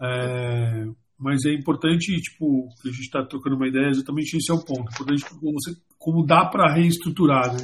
[0.00, 0.86] É,
[1.18, 4.64] mas é importante, tipo, que a gente está trocando uma ideia, exatamente esse é o
[4.64, 4.88] ponto.
[4.88, 7.60] É importante como, você, como dá para reestruturar, né,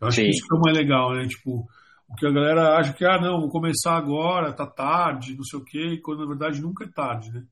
[0.00, 0.24] Eu acho Sim.
[0.24, 1.26] que isso que é o mais legal, né?
[1.26, 1.68] Tipo,
[2.08, 5.58] o que a galera acha que, ah, não, vou começar agora, tá tarde, não sei
[5.58, 7.44] o quê, quando na verdade nunca é tarde, né?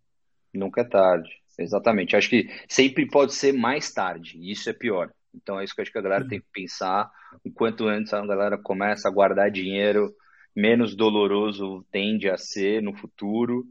[0.55, 1.29] Nunca é tarde,
[1.59, 2.17] exatamente.
[2.17, 5.11] Acho que sempre pode ser mais tarde, e isso é pior.
[5.37, 7.11] Então é isso que eu acho que a galera tem que pensar.
[7.45, 10.13] O quanto antes a galera começa a guardar dinheiro,
[10.55, 13.65] menos doloroso tende a ser no futuro.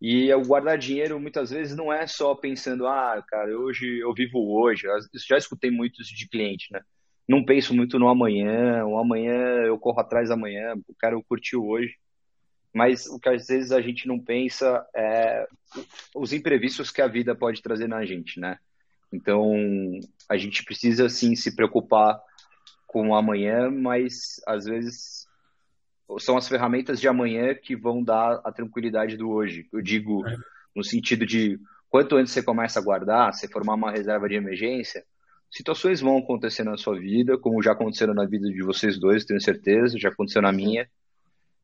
[0.00, 4.38] E o guardar dinheiro muitas vezes não é só pensando, ah, cara, hoje eu vivo
[4.38, 4.86] hoje.
[4.86, 4.94] Eu
[5.28, 6.80] já escutei muitos de cliente, né?
[7.28, 11.94] Não penso muito no amanhã, o amanhã eu corro atrás amanhã, eu quero curtir hoje.
[12.72, 15.46] Mas o que às vezes a gente não pensa é
[16.14, 18.58] os imprevistos que a vida pode trazer na gente, né?
[19.12, 19.54] Então,
[20.28, 22.20] a gente precisa sim se preocupar
[22.86, 25.26] com o amanhã, mas às vezes
[26.18, 29.66] são as ferramentas de amanhã que vão dar a tranquilidade do hoje.
[29.72, 30.36] Eu digo é.
[30.74, 31.58] no sentido de
[31.90, 35.04] quanto antes você começa a guardar, você formar uma reserva de emergência,
[35.50, 39.40] situações vão acontecer na sua vida, como já aconteceram na vida de vocês dois, tenho
[39.40, 40.88] certeza, já aconteceu na minha.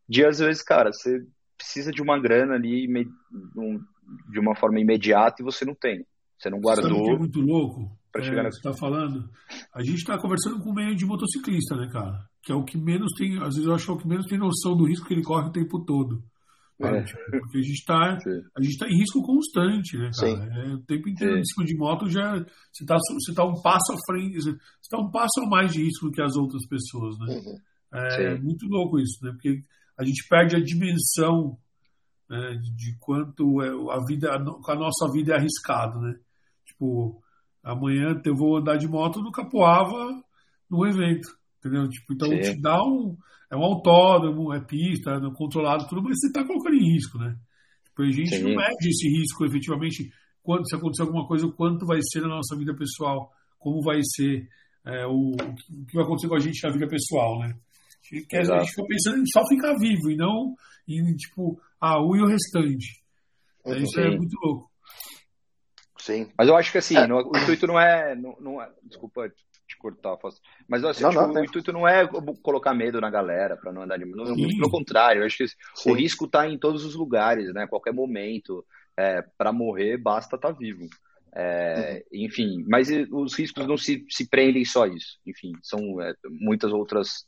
[0.06, 1.24] De às vezes, cara, você
[1.56, 2.86] precisa de uma grana ali
[4.30, 6.06] de uma forma imediata e você não tem.
[6.44, 6.90] Você não guardou.
[6.90, 7.98] Sabe é muito louco?
[8.12, 9.30] Para é, chegar Você está falando.
[9.74, 12.28] A gente está conversando com o meio de motociclista, né, cara?
[12.42, 13.38] Que é o que menos tem.
[13.38, 15.22] Às vezes eu acho que é o que menos tem noção do risco que ele
[15.22, 16.22] corre o tempo todo.
[16.82, 17.02] É.
[17.02, 18.18] Tipo, porque a gente está
[18.56, 20.66] a gente tá em risco constante, né, cara?
[20.66, 21.40] É, o tempo inteiro Sim.
[21.40, 22.34] em cima de moto já
[22.70, 24.50] você está você tá um passo à frente, você
[24.82, 27.36] está um passo a mais de risco do que as outras pessoas, né?
[27.36, 27.56] Uhum.
[27.94, 28.42] É Sim.
[28.42, 29.30] muito louco isso, né?
[29.30, 29.62] Porque
[29.96, 31.56] a gente perde a dimensão
[32.28, 36.14] né, de quanto é a vida a nossa vida é arriscado, né?
[36.84, 37.22] Tipo,
[37.62, 40.22] amanhã eu vou andar de moto no Capoava
[40.70, 41.28] no evento,
[41.58, 41.88] entendeu?
[41.88, 42.40] Tipo, então Sim.
[42.40, 43.16] te dá um.
[43.50, 47.36] É um autódromo, é pista, é controlado, tudo, mas você está colocando em risco, né?
[47.84, 48.42] Tipo, a gente Sim.
[48.42, 50.10] não mede esse risco efetivamente
[50.42, 54.00] quando se acontecer alguma coisa, o quanto vai ser na nossa vida pessoal, como vai
[54.02, 54.48] ser
[54.84, 57.54] é, o, o, que vai acontecer com a gente na vida pessoal, né?
[57.54, 60.54] A gente, quer, a gente fica pensando em só ficar vivo e não
[60.88, 63.02] em, tipo, ah, e o restante.
[63.64, 64.73] É, isso é muito louco.
[66.04, 66.28] Sim.
[66.36, 67.06] Mas eu acho que assim, é.
[67.06, 68.70] no, o intuito não é, não, não é.
[68.82, 69.26] Desculpa
[69.66, 70.38] te cortar, Fausto.
[70.68, 72.06] Mas assim, não, tipo, não, o intuito não é
[72.42, 74.34] colocar medo na galera para não andar de moto.
[74.34, 75.90] Pelo contrário, eu acho que Sim.
[75.90, 77.62] o risco está em todos os lugares, né?
[77.62, 78.62] A qualquer momento.
[78.96, 80.86] É, para morrer, basta estar tá vivo.
[81.34, 82.24] É, uhum.
[82.26, 85.18] Enfim, mas os riscos não se, se prendem só a isso.
[85.26, 87.24] Enfim, são é, muitas outras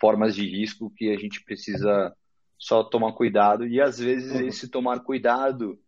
[0.00, 2.12] formas de risco que a gente precisa
[2.58, 3.64] só tomar cuidado.
[3.68, 4.48] E às vezes uhum.
[4.48, 5.78] esse tomar cuidado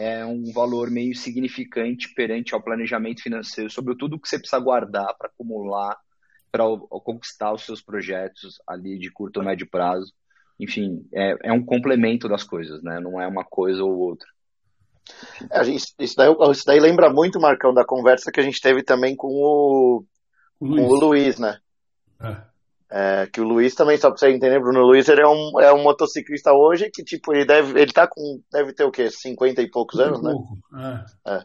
[0.00, 5.14] é um valor meio significante perante ao planejamento financeiro sobre tudo que você precisa guardar
[5.18, 5.94] para acumular,
[6.50, 6.64] para
[7.04, 10.10] conquistar os seus projetos ali de curto ou médio prazo.
[10.58, 12.98] Enfim, é, é um complemento das coisas, né?
[12.98, 14.26] Não é uma coisa ou outra.
[15.50, 18.82] É, gente, isso, daí, isso, daí, lembra muito, Marcão, da conversa que a gente teve
[18.82, 20.04] também com o,
[20.58, 20.86] Luiz.
[20.86, 21.58] com o Luiz, né?
[22.22, 22.49] É.
[22.92, 25.72] É, que o Luiz também, só pra você entender, Bruno Luiz, ele é um, é
[25.72, 29.08] um motociclista hoje que, tipo, ele deve, ele tá com, deve ter o quê?
[29.10, 30.34] 50 e poucos anos, né?
[31.24, 31.34] É.
[31.34, 31.44] É.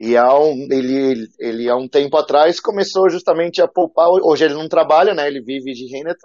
[0.00, 4.54] E há um, ele, ele, há um tempo atrás, começou justamente a poupar, hoje ele
[4.54, 5.28] não trabalha, né?
[5.28, 6.16] Ele vive de renda,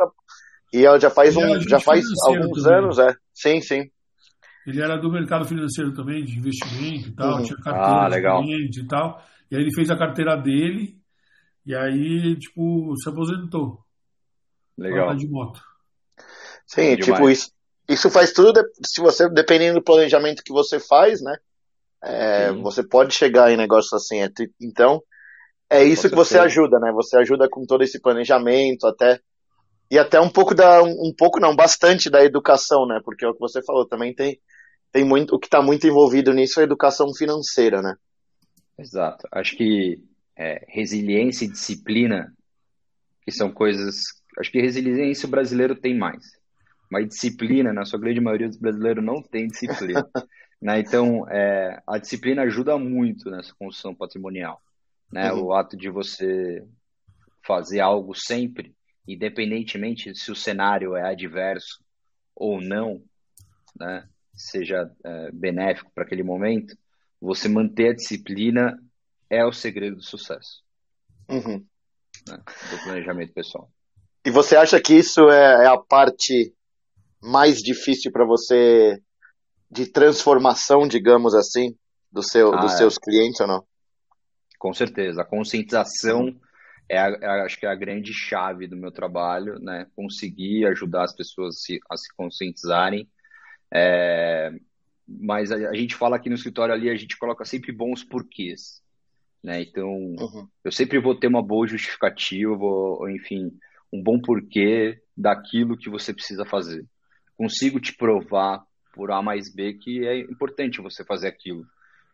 [0.74, 2.80] e já faz, um, já faz alguns também.
[2.80, 3.14] anos, é.
[3.34, 3.84] Sim, sim.
[4.66, 7.44] Ele era do mercado financeiro também, de investimento e tal, uhum.
[7.44, 8.42] tinha carteira ah, legal.
[8.42, 9.22] de e tal.
[9.52, 10.96] E aí ele fez a carteira dele,
[11.66, 13.85] e aí, tipo, se aposentou.
[14.78, 15.16] Legal.
[15.16, 15.62] de moto.
[16.68, 17.52] Sim, tipo, isso,
[17.88, 21.38] isso faz tudo, se você, dependendo do planejamento que você faz, né?
[22.04, 24.22] É, você pode chegar em negócios assim.
[24.22, 24.30] É,
[24.62, 25.02] então,
[25.70, 26.92] é isso que você ajuda, né?
[26.94, 29.20] Você ajuda com todo esse planejamento, até
[29.90, 33.00] e até um pouco da um pouco não, bastante da educação, né?
[33.04, 34.40] Porque é o que você falou, também tem
[34.92, 37.96] tem muito o que está muito envolvido nisso é a educação financeira, né?
[38.78, 39.28] Exato.
[39.32, 40.02] Acho que
[40.38, 42.34] é, resiliência e disciplina,
[43.22, 43.96] que são coisas.
[44.40, 46.24] Acho que resiliência o brasileiro tem mais.
[46.90, 50.08] Mas disciplina, na sua grande maioria dos brasileiros, não tem disciplina.
[50.62, 50.80] né?
[50.80, 54.62] Então, é, a disciplina ajuda muito nessa construção patrimonial.
[55.12, 55.32] Né?
[55.32, 55.46] Uhum.
[55.46, 56.66] O ato de você
[57.46, 58.76] fazer algo sempre,
[59.08, 61.84] independentemente se o cenário é adverso
[62.36, 63.02] ou não,
[63.80, 64.08] né?
[64.34, 66.78] seja é, benéfico para aquele momento,
[67.22, 68.78] você manter a disciplina
[69.30, 70.64] é o segredo do sucesso.
[71.30, 71.66] Uhum.
[72.28, 72.38] Né?
[72.38, 73.72] Do planejamento pessoal.
[74.26, 76.52] E você acha que isso é, é a parte
[77.22, 79.00] mais difícil para você
[79.70, 81.76] de transformação, digamos assim,
[82.12, 82.78] do seu, ah, dos é.
[82.78, 83.64] seus clientes ou não?
[84.58, 85.22] Com certeza.
[85.22, 86.40] A conscientização uhum.
[86.90, 89.86] é, a, é, acho que é a grande chave do meu trabalho, né?
[89.96, 93.08] Conseguir ajudar as pessoas a se, a se conscientizarem.
[93.72, 94.52] É,
[95.08, 98.82] mas a, a, gente fala aqui no escritório ali, a gente coloca sempre bons porquês.
[99.44, 99.62] Né?
[99.62, 100.48] Então, uhum.
[100.64, 103.52] eu sempre vou ter uma boa justificativa, ou, enfim,
[103.94, 106.86] um bom porquê daquilo que você precisa fazer
[107.38, 108.64] consigo te provar
[108.94, 111.66] por A mais B que é importante você fazer aquilo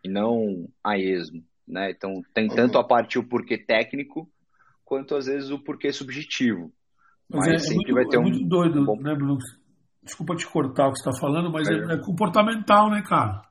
[0.04, 1.92] e não a esmo, né?
[1.92, 2.56] Então tem uhum.
[2.56, 4.28] tanto a parte o porquê técnico
[4.84, 6.72] quanto às vezes o porquê subjetivo.
[7.30, 9.00] Mas, mas é, sempre é muito, vai ter é um muito doido, bom...
[9.00, 9.38] né, Bruno?
[10.04, 13.44] Desculpa te cortar o que você está falando, mas é, é, comportamental, né, cara?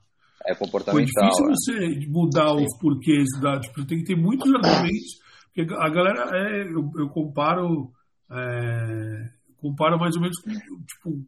[0.44, 0.92] É comportamental.
[0.92, 1.94] Foi difícil é.
[1.94, 2.64] você mudar Sim.
[2.64, 3.60] os porquês da.
[3.60, 5.20] Tipo, tem que ter muitos argumentos.
[5.46, 6.62] Porque a galera é.
[6.64, 7.92] Eu, eu comparo.
[8.32, 11.26] É, comparo mais ou menos com tipo,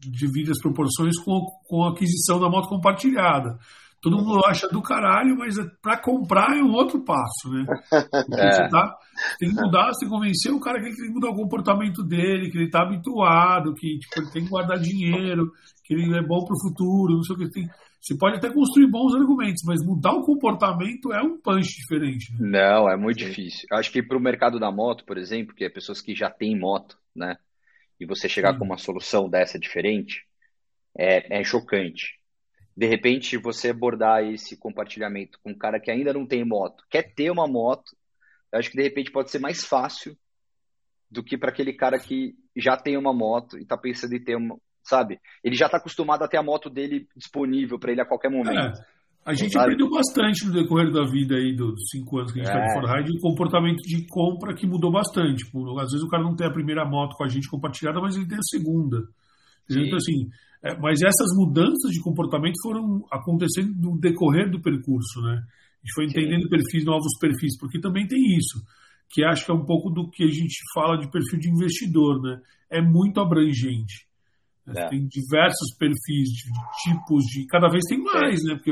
[0.00, 3.58] divide as proporções com, com a aquisição da moto compartilhada.
[4.00, 7.66] Todo mundo acha do caralho, mas é, para comprar é um outro passo, né?
[8.32, 8.52] É.
[8.52, 8.96] Você tá,
[9.38, 11.36] tem que mudar, você tem que convencer o cara que ele tem que mudar o
[11.36, 15.50] comportamento dele, que ele tá habituado, que tipo, ele tem que guardar dinheiro,
[15.84, 17.50] que ele é bom para o futuro, não sei o que.
[17.50, 17.68] Tem,
[18.00, 22.32] você pode até construir bons argumentos, mas mudar o comportamento é um punch diferente.
[22.32, 22.50] Né?
[22.50, 23.68] Não, é muito difícil.
[23.72, 26.58] Acho que para o mercado da moto, por exemplo, que é pessoas que já têm
[26.58, 27.36] moto, né?
[28.00, 30.26] e você chegar com uma solução dessa diferente,
[30.96, 32.18] é, é chocante.
[32.74, 37.14] De repente, você abordar esse compartilhamento com um cara que ainda não tem moto, quer
[37.14, 37.94] ter uma moto,
[38.50, 40.16] eu acho que de repente pode ser mais fácil
[41.10, 44.36] do que para aquele cara que já tem uma moto e está pensando em ter
[44.36, 45.18] uma, sabe?
[45.42, 48.78] Ele já está acostumado a ter a moto dele disponível para ele a qualquer momento.
[48.78, 49.00] É.
[49.24, 49.74] A gente sabe?
[49.74, 52.66] aprendeu bastante no decorrer da vida aí, dos cinco anos que a gente está é.
[52.66, 55.50] no Ford o comportamento de compra que mudou bastante.
[55.50, 58.16] Por, às vezes o cara não tem a primeira moto com a gente compartilhada, mas
[58.16, 59.06] ele tem a segunda.
[59.70, 60.28] Então, assim,
[60.62, 65.32] é, mas essas mudanças de comportamento foram acontecendo no decorrer do percurso, né?
[65.32, 66.48] A gente foi entendendo Sim.
[66.48, 68.60] perfis, novos perfis, porque também tem isso,
[69.08, 72.20] que acho que é um pouco do que a gente fala de perfil de investidor,
[72.20, 72.40] né?
[72.68, 74.09] É muito abrangente.
[74.76, 74.88] É.
[74.88, 76.50] Tem diversos perfis, de,
[76.82, 77.46] tipos de.
[77.46, 78.54] Cada vez tem mais, né?
[78.54, 78.70] Porque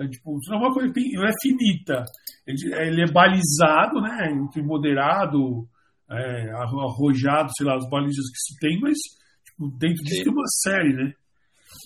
[0.00, 2.04] é, tipo, não é uma coisa que tem, não é finita.
[2.46, 4.30] Ele, ele, é balizado, né?
[4.30, 5.68] Entre moderado,
[6.10, 8.98] é, arrojado, sei lá, as balizas que se tem, mas
[9.44, 10.24] tipo, dentro disso Sim.
[10.24, 11.14] tem uma série, né?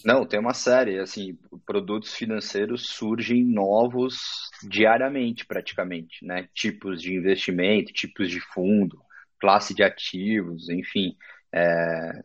[0.05, 0.99] Não, tem uma série.
[0.99, 4.14] Assim, produtos financeiros surgem novos
[4.68, 6.49] diariamente, praticamente, né?
[6.55, 8.99] Tipos de investimento, tipos de fundo,
[9.38, 11.16] classe de ativos, enfim.
[11.53, 12.22] É,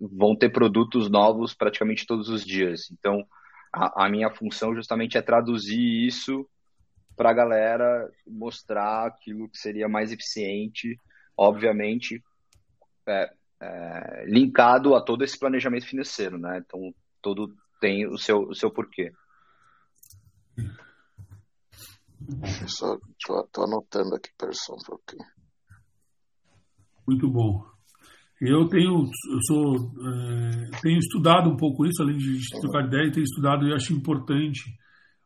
[0.00, 2.90] vão ter produtos novos praticamente todos os dias.
[2.90, 3.26] Então,
[3.72, 6.48] a, a minha função justamente é traduzir isso
[7.16, 11.00] para a galera mostrar aquilo que seria mais eficiente,
[11.36, 12.22] obviamente,
[13.06, 16.62] é, é, linkado a todo esse planejamento financeiro, né?
[16.64, 19.12] Então, todo tem o seu, o seu porquê.
[22.66, 25.24] Só tô, tô anotando aqui, pessoal, um pouquinho.
[27.06, 27.75] Muito bom.
[28.40, 33.24] Eu tenho, eu sou, é, tenho estudado um pouco isso, além de trocar ideia, tenho
[33.24, 34.62] estudado e acho importante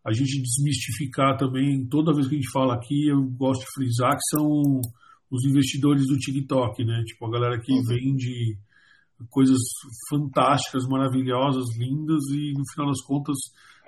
[0.04, 4.12] a gente desmistificar também, toda vez que a gente fala aqui, eu gosto de frisar
[4.12, 4.80] que são
[5.30, 7.02] os investidores do TikTok, né?
[7.04, 7.82] Tipo, a galera que uhum.
[7.84, 8.56] vende
[9.28, 9.58] coisas
[10.08, 13.36] fantásticas, maravilhosas, lindas e no final das contas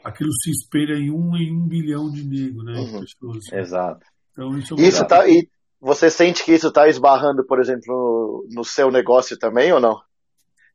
[0.04, 2.74] aquilo se espelha em um em um bilhão de negros, né?
[2.74, 3.00] Uhum.
[3.00, 3.52] Pessoas.
[3.52, 4.06] Exato.
[4.32, 5.48] Então, isso, é isso tá, e
[5.82, 10.00] você sente que isso está esbarrando, por exemplo, no, no, seu negócio também ou não?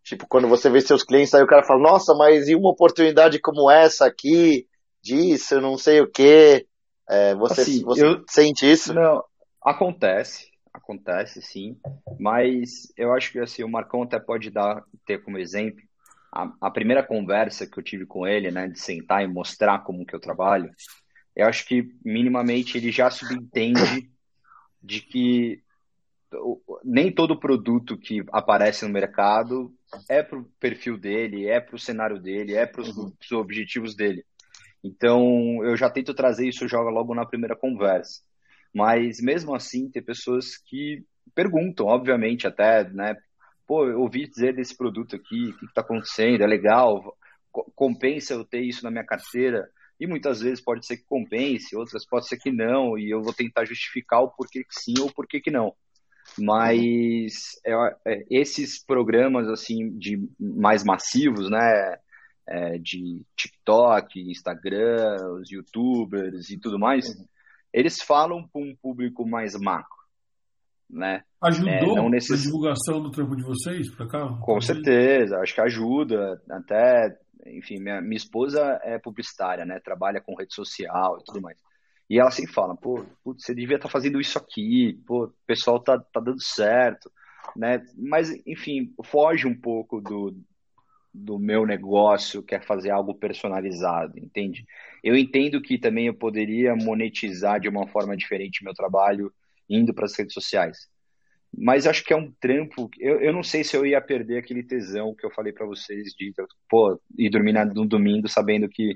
[0.03, 3.39] Tipo, quando você vê seus clientes, aí o cara fala, nossa, mas e uma oportunidade
[3.39, 4.67] como essa aqui,
[5.01, 6.67] disso, não sei o quê.
[7.09, 8.93] É, você assim, você eu, sente isso?
[8.93, 9.23] Não,
[9.63, 11.79] acontece, acontece sim,
[12.19, 15.81] mas eu acho que assim, o Marcão até pode dar, ter como exemplo,
[16.33, 20.05] a, a, primeira conversa que eu tive com ele, né, de sentar e mostrar como
[20.05, 20.69] que eu trabalho,
[21.33, 24.09] eu acho que minimamente ele já subentende
[24.81, 25.61] de que
[26.83, 29.73] nem todo produto que aparece no mercado
[30.09, 33.11] é para o perfil dele, é para o cenário dele, é para os uhum.
[33.33, 34.25] objetivos dele.
[34.83, 38.21] Então, eu já tento trazer isso já logo na primeira conversa.
[38.73, 41.03] Mas, mesmo assim, tem pessoas que
[41.33, 43.15] perguntam, obviamente, até, né?
[43.65, 46.41] Pô, eu ouvi dizer desse produto aqui, o que está acontecendo?
[46.41, 47.17] É legal?
[47.51, 49.67] Compensa eu ter isso na minha carteira?
[49.99, 53.33] E muitas vezes pode ser que compense, outras pode ser que não, e eu vou
[53.33, 55.73] tentar justificar o porquê que sim ou porquê que não.
[56.37, 57.73] Mas é,
[58.05, 61.97] é, esses programas assim de mais massivos, né,
[62.47, 67.25] é, de TikTok, Instagram, os YouTubers e tudo mais, uhum.
[67.73, 69.96] eles falam para um público mais macro,
[70.89, 71.23] né?
[71.41, 72.39] Ajudou é, necess...
[72.39, 74.37] a divulgação do trampo de vocês para cá?
[74.41, 76.41] Com certeza, acho que ajuda.
[76.49, 77.17] Até,
[77.47, 79.79] enfim, minha, minha esposa é publicitária, né?
[79.79, 81.57] Trabalha com rede social e tudo mais.
[82.09, 85.33] E ela sempre fala, pô, putz, você devia estar tá fazendo isso aqui, pô, o
[85.45, 87.11] pessoal tá, tá dando certo,
[87.55, 87.83] né?
[87.97, 90.33] Mas, enfim, foge um pouco do,
[91.13, 94.65] do meu negócio, quer fazer algo personalizado, entende?
[95.03, 99.31] Eu entendo que também eu poderia monetizar de uma forma diferente meu trabalho
[99.69, 100.77] indo para as redes sociais.
[101.55, 102.89] Mas acho que é um trampo.
[102.99, 106.13] Eu, eu não sei se eu ia perder aquele tesão que eu falei para vocês
[106.13, 106.33] de,
[106.69, 108.95] pô, ir dormir no domingo sabendo que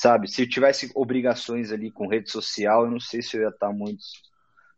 [0.00, 0.28] sabe?
[0.28, 4.02] Se tivesse obrigações ali com rede social, eu não sei se eu ia estar muito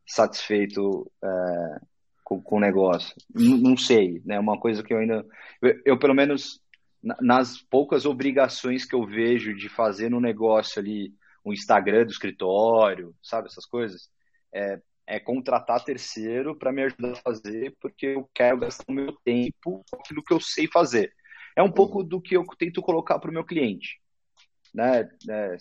[0.04, 1.80] satisfeito é,
[2.24, 3.14] com, com o negócio.
[3.32, 4.38] Não, não, sei, né?
[4.40, 5.24] Uma coisa que eu ainda,
[5.60, 6.60] eu, eu, pelo menos
[7.20, 11.12] nas poucas obrigações que eu vejo de fazer no negócio ali,
[11.44, 14.08] o Instagram do escritório, sabe essas coisas,
[14.52, 19.12] é, é contratar terceiro para me ajudar a fazer, porque eu quero gastar o meu
[19.24, 21.12] tempo com aquilo que eu sei fazer.
[21.56, 24.02] É um pouco do que eu tento colocar para o meu cliente
[24.74, 25.56] né, né,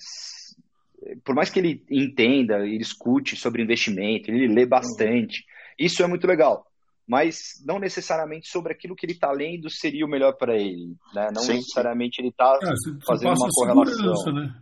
[1.23, 5.45] por mais que ele entenda, ele escute sobre investimento, ele lê bastante,
[5.77, 6.65] isso é muito legal.
[7.07, 10.95] Mas não necessariamente sobre aquilo que ele está lendo seria o melhor para ele.
[11.13, 11.27] Né?
[11.33, 14.33] Não sim, necessariamente ele está é, fazendo uma correlação.
[14.33, 14.55] Né?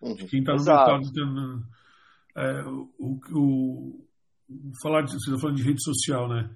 [0.00, 0.16] Uhum.
[0.16, 1.62] Quem está no mercado tendo,
[2.36, 4.08] é, o, o,
[4.82, 6.50] falar de, você está falando de rede social, né?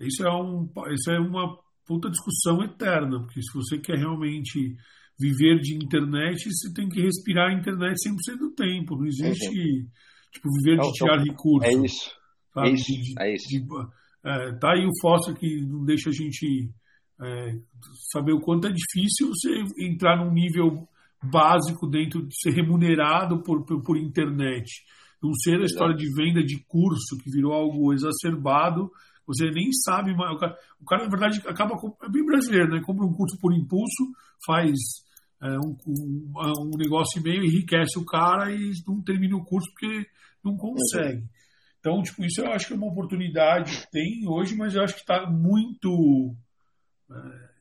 [0.00, 4.76] Isso é, um, isso é uma puta discussão eterna, porque se você quer realmente
[5.18, 8.96] viver de internet, você tem que respirar a internet 100% do tempo.
[8.96, 9.86] Não existe, uhum.
[10.32, 11.68] tipo, viver de tirar é, recursos.
[11.68, 12.10] É isso.
[12.52, 12.68] Sabe?
[12.68, 12.92] É isso.
[12.92, 13.48] De, é isso.
[13.48, 13.66] De,
[14.24, 16.70] é, tá aí o Foster que não deixa a gente
[17.20, 17.56] é,
[18.10, 20.88] saber o quanto é difícil você entrar num nível
[21.22, 24.68] básico dentro de ser remunerado por, por, por internet.
[25.22, 28.90] Não ser a história de venda de curso, que virou algo exacerbado,
[29.26, 32.82] você nem sabe, o cara, o cara na verdade acaba é bem brasileiro, né?
[32.84, 34.10] Compra um curso por impulso,
[34.44, 34.76] faz
[35.40, 39.70] é, um, um, um, negócio e meio, enriquece o cara e não termina o curso
[39.70, 40.06] porque
[40.44, 41.24] não consegue.
[41.78, 44.94] Então, tipo, isso eu acho que é uma oportunidade que tem hoje, mas eu acho
[44.94, 46.34] que está muito.
[47.10, 47.52] É,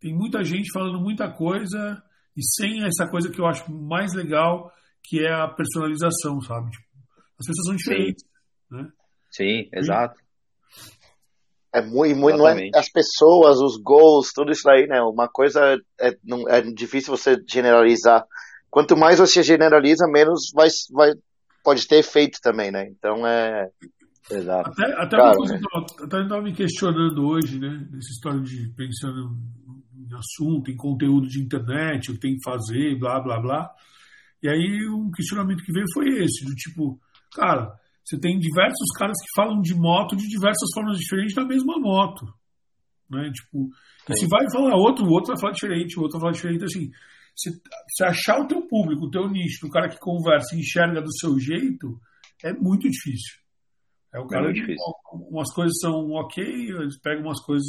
[0.00, 2.02] tem muita gente falando muita coisa
[2.36, 6.70] e sem essa coisa que eu acho mais legal, que é a personalização, sabe?
[6.70, 6.85] Tipo,
[7.38, 8.24] as pessoas são diferentes.
[8.24, 8.88] Sim, né?
[9.30, 10.20] Sim exato.
[11.76, 15.02] É muito, muito não é as pessoas, os gols, tudo isso aí, né?
[15.02, 18.24] Uma coisa é, não, é difícil você generalizar.
[18.70, 21.12] Quanto mais você generaliza, menos vai, vai,
[21.62, 22.88] pode ter efeito também, né?
[22.88, 23.68] Então é.
[24.30, 24.70] Exato.
[24.70, 25.60] Até, até claro, uma coisa né?
[25.60, 27.68] que eu estava me questionando hoje, né?
[27.68, 29.36] Nessa história de pensando
[29.94, 33.70] em assunto, em conteúdo de internet, o que tem que fazer, blá, blá, blá.
[34.42, 36.98] E aí um questionamento que veio foi esse, do tipo,
[37.34, 37.72] cara,
[38.04, 42.26] você tem diversos caras que falam de moto de diversas formas diferentes da mesma moto.
[43.10, 43.30] Né?
[43.32, 43.68] Tipo,
[44.14, 46.64] se vai falar outro, o outro vai falar diferente, o outro vai falar diferente.
[46.64, 46.90] Assim,
[47.34, 51.02] se, se achar o teu público, o teu nicho, o cara que conversa e enxerga
[51.02, 52.00] do seu jeito,
[52.42, 53.40] é muito difícil.
[54.12, 54.74] É o cara é que
[55.12, 57.66] umas coisas são ok, eles pegam umas coisas.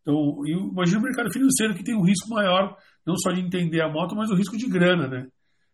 [0.00, 2.76] Então, imagina o mercado financeiro que tem um risco maior,
[3.06, 5.26] não só de entender a moto, mas o risco de grana, né?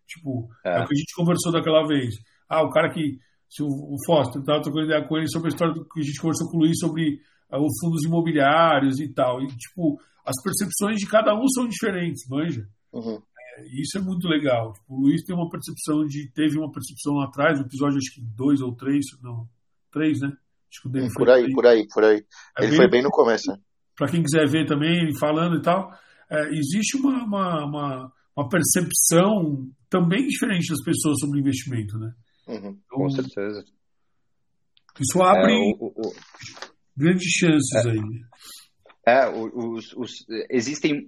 [0.07, 2.15] Tipo, é, é o que a gente conversou daquela vez.
[2.49, 3.19] Ah, o cara que
[3.49, 6.21] se o, o Foster estava trocando ideia com ele sobre a história que a gente
[6.21, 7.21] conversou com o Luiz sobre
[7.51, 9.43] uh, os fundos imobiliários e tal.
[9.43, 12.69] E, tipo, as percepções de cada um são diferentes, manja?
[12.93, 13.17] Uhum.
[13.17, 14.73] É, isso é muito legal.
[14.75, 16.31] Tipo, o Luiz tem uma percepção de.
[16.33, 19.49] Teve uma percepção lá atrás, no episódio acho que dois ou três, não,
[19.91, 20.29] três, né?
[20.29, 21.55] Acho que o dele por aí, três.
[21.55, 22.27] por aí, por aí.
[22.59, 23.59] É ele bem, foi bem no começo, né?
[23.97, 25.91] Para quem quiser ver também, falando e tal,
[26.31, 32.13] é, existe uma, uma, uma, uma percepção também diferente das pessoas sobre investimento, né?
[32.49, 33.65] Uhum, com então, certeza.
[34.99, 36.15] Isso abre é, o, o,
[36.97, 38.01] grandes chances é, aí.
[39.07, 41.07] É, os, os, existem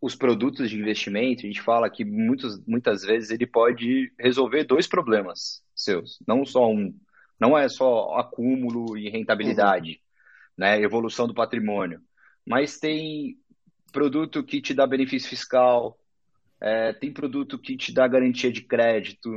[0.00, 4.86] os produtos de investimento, a gente fala que muitos, muitas vezes ele pode resolver dois
[4.86, 6.94] problemas seus, não só um.
[7.38, 9.96] Não é só acúmulo e rentabilidade, uhum.
[10.58, 12.00] né, evolução do patrimônio,
[12.44, 13.36] mas tem
[13.92, 15.96] produto que te dá benefício fiscal,
[16.60, 19.30] é, tem produto que te dá garantia de crédito,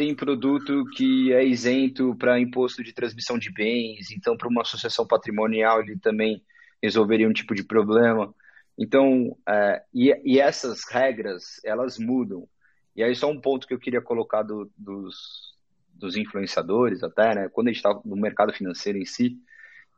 [0.00, 5.06] tem produto que é isento para imposto de transmissão de bens, então para uma associação
[5.06, 6.42] patrimonial ele também
[6.82, 8.34] resolveria um tipo de problema.
[8.78, 12.48] Então, é, e, e, essas regras, elas mudam.
[12.96, 15.54] E aí só um ponto que eu queria colocar do, dos,
[15.92, 17.50] dos influenciadores até, né?
[17.50, 19.36] Quando a gente está no mercado financeiro em si,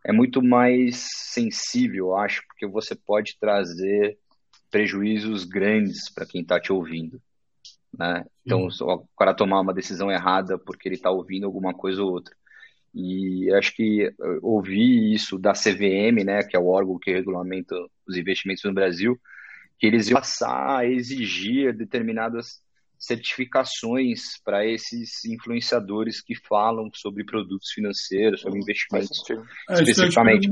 [0.04, 1.00] é muito mais
[1.30, 4.18] sensível, eu acho, porque você pode trazer
[4.68, 7.22] prejuízos grandes para quem está te ouvindo.
[7.96, 8.24] Né?
[8.44, 12.34] Então, o cara tomar uma decisão errada porque ele está ouvindo alguma coisa ou outra.
[12.94, 17.74] E acho que eh, ouvir isso da CVM, né, que é o órgão que regulamenta
[18.06, 19.18] os investimentos no Brasil,
[19.78, 22.62] que eles iam passar a exigir determinadas
[22.98, 29.22] certificações para esses influenciadores que falam sobre produtos financeiros, sobre investimentos
[29.68, 30.48] é, especificamente.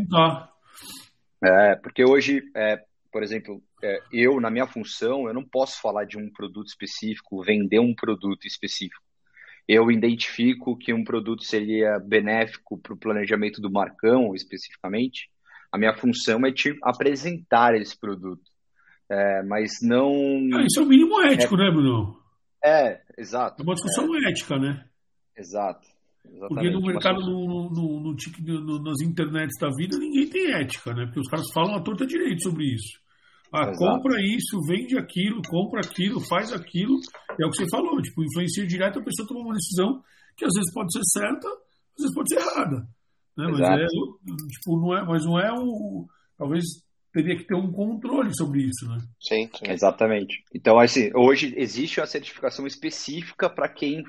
[1.42, 6.04] É, porque hoje, é, por exemplo, é, eu, na minha função, eu não posso falar
[6.04, 9.02] de um produto específico, vender um produto específico
[9.72, 15.30] eu identifico que um produto seria benéfico para o planejamento do Marcão, especificamente,
[15.70, 18.42] a minha função é te apresentar esse produto.
[19.08, 20.10] É, mas não.
[20.54, 21.58] Ah, isso é o mínimo ético, é...
[21.58, 22.20] né, Bruno?
[22.64, 23.62] É, exato.
[23.62, 24.30] É uma discussão é.
[24.30, 24.84] ética, né?
[25.36, 25.86] Exato.
[26.24, 26.48] Exatamente.
[26.48, 31.04] Porque no mercado, no, no, no, no, nas internets da vida, ninguém tem ética, né?
[31.06, 33.00] Porque os caras falam a torta direito sobre isso.
[33.52, 33.78] Ah, Exato.
[33.78, 36.94] compra isso, vende aquilo, compra aquilo, faz aquilo.
[37.40, 40.02] É o que você falou, tipo, influencia direto a pessoa tomar uma decisão
[40.36, 42.76] que às vezes pode ser certa, às vezes pode ser errada.
[43.36, 43.46] Né?
[43.50, 46.06] Mas, é, tipo, não é, mas não é o.
[46.38, 46.64] Talvez
[47.12, 48.98] teria que ter um controle sobre isso, né?
[49.20, 49.70] Sim, sim.
[49.70, 50.44] exatamente.
[50.54, 54.04] Então, assim, hoje existe uma certificação específica para quem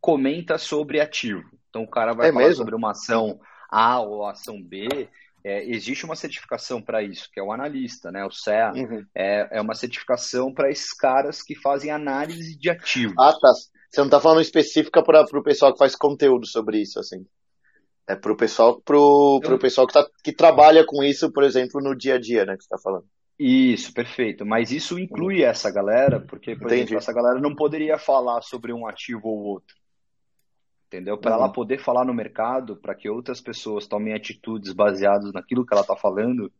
[0.00, 1.44] comenta sobre ativo.
[1.68, 2.56] Então, o cara vai é falar mesmo?
[2.56, 3.38] sobre uma ação
[3.70, 5.08] A ou ação B
[5.46, 8.24] é, existe uma certificação para isso, que é o analista, né?
[8.24, 8.72] O CEA.
[8.74, 9.06] Uhum.
[9.14, 13.14] É, é uma certificação para esses caras que fazem análise de ativos.
[13.16, 13.52] Ah, tá.
[13.52, 17.24] Você não está falando específica para o pessoal que faz conteúdo sobre isso, assim.
[18.08, 21.80] É para o pessoal, pro, pro pessoal que, tá, que trabalha com isso, por exemplo,
[21.80, 22.56] no dia a dia, né?
[22.56, 23.04] Que você está falando.
[23.38, 24.44] Isso, perfeito.
[24.44, 26.80] Mas isso inclui essa galera, porque, por Entendi.
[26.82, 29.76] exemplo, essa galera não poderia falar sobre um ativo ou outro
[30.96, 31.18] entendeu?
[31.18, 31.42] Para uhum.
[31.42, 35.82] ela poder falar no mercado, para que outras pessoas tomem atitudes baseadas naquilo que ela
[35.82, 36.50] está falando,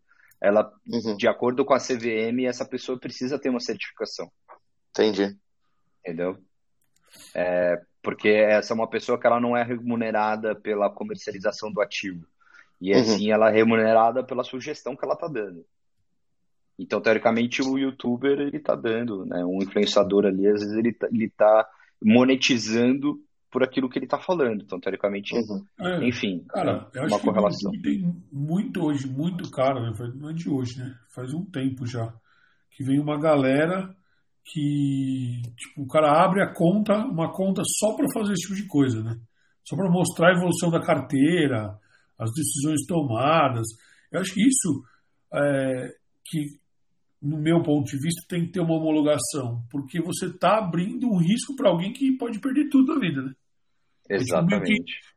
[0.40, 1.16] ela, uhum.
[1.16, 4.30] de acordo com a CVM, essa pessoa precisa ter uma certificação.
[4.90, 5.34] Entendi.
[6.04, 6.36] Entendeu?
[7.34, 12.26] É, porque essa é uma pessoa que ela não é remunerada pela comercialização do ativo.
[12.78, 13.00] E uhum.
[13.00, 15.64] assim ela é remunerada pela sugestão que ela está dando.
[16.78, 19.42] Então, teoricamente, o youtuber ele está dando, né?
[19.46, 21.66] Um influenciador ali, às vezes ele está ele tá
[22.02, 23.18] monetizando
[23.50, 24.62] por aquilo que ele está falando.
[24.62, 25.64] Então, teoricamente, uhum.
[25.80, 27.70] é, enfim, cara, é uma correlação.
[27.82, 29.92] Tem muito hoje, muito caro, né?
[30.16, 30.94] não é de hoje, né?
[31.14, 32.12] Faz um tempo já.
[32.70, 33.94] Que vem uma galera
[34.44, 38.66] que, tipo, o cara abre a conta, uma conta só para fazer esse tipo de
[38.66, 39.16] coisa, né?
[39.64, 41.78] Só para mostrar a evolução da carteira,
[42.18, 43.66] as decisões tomadas.
[44.12, 44.82] Eu acho que isso
[45.32, 45.88] é,
[46.24, 46.60] que
[47.20, 51.18] no meu ponto de vista, tem que ter uma homologação, porque você está abrindo um
[51.18, 53.32] risco para alguém que pode perder tudo na vida, né?
[54.08, 54.72] Exatamente.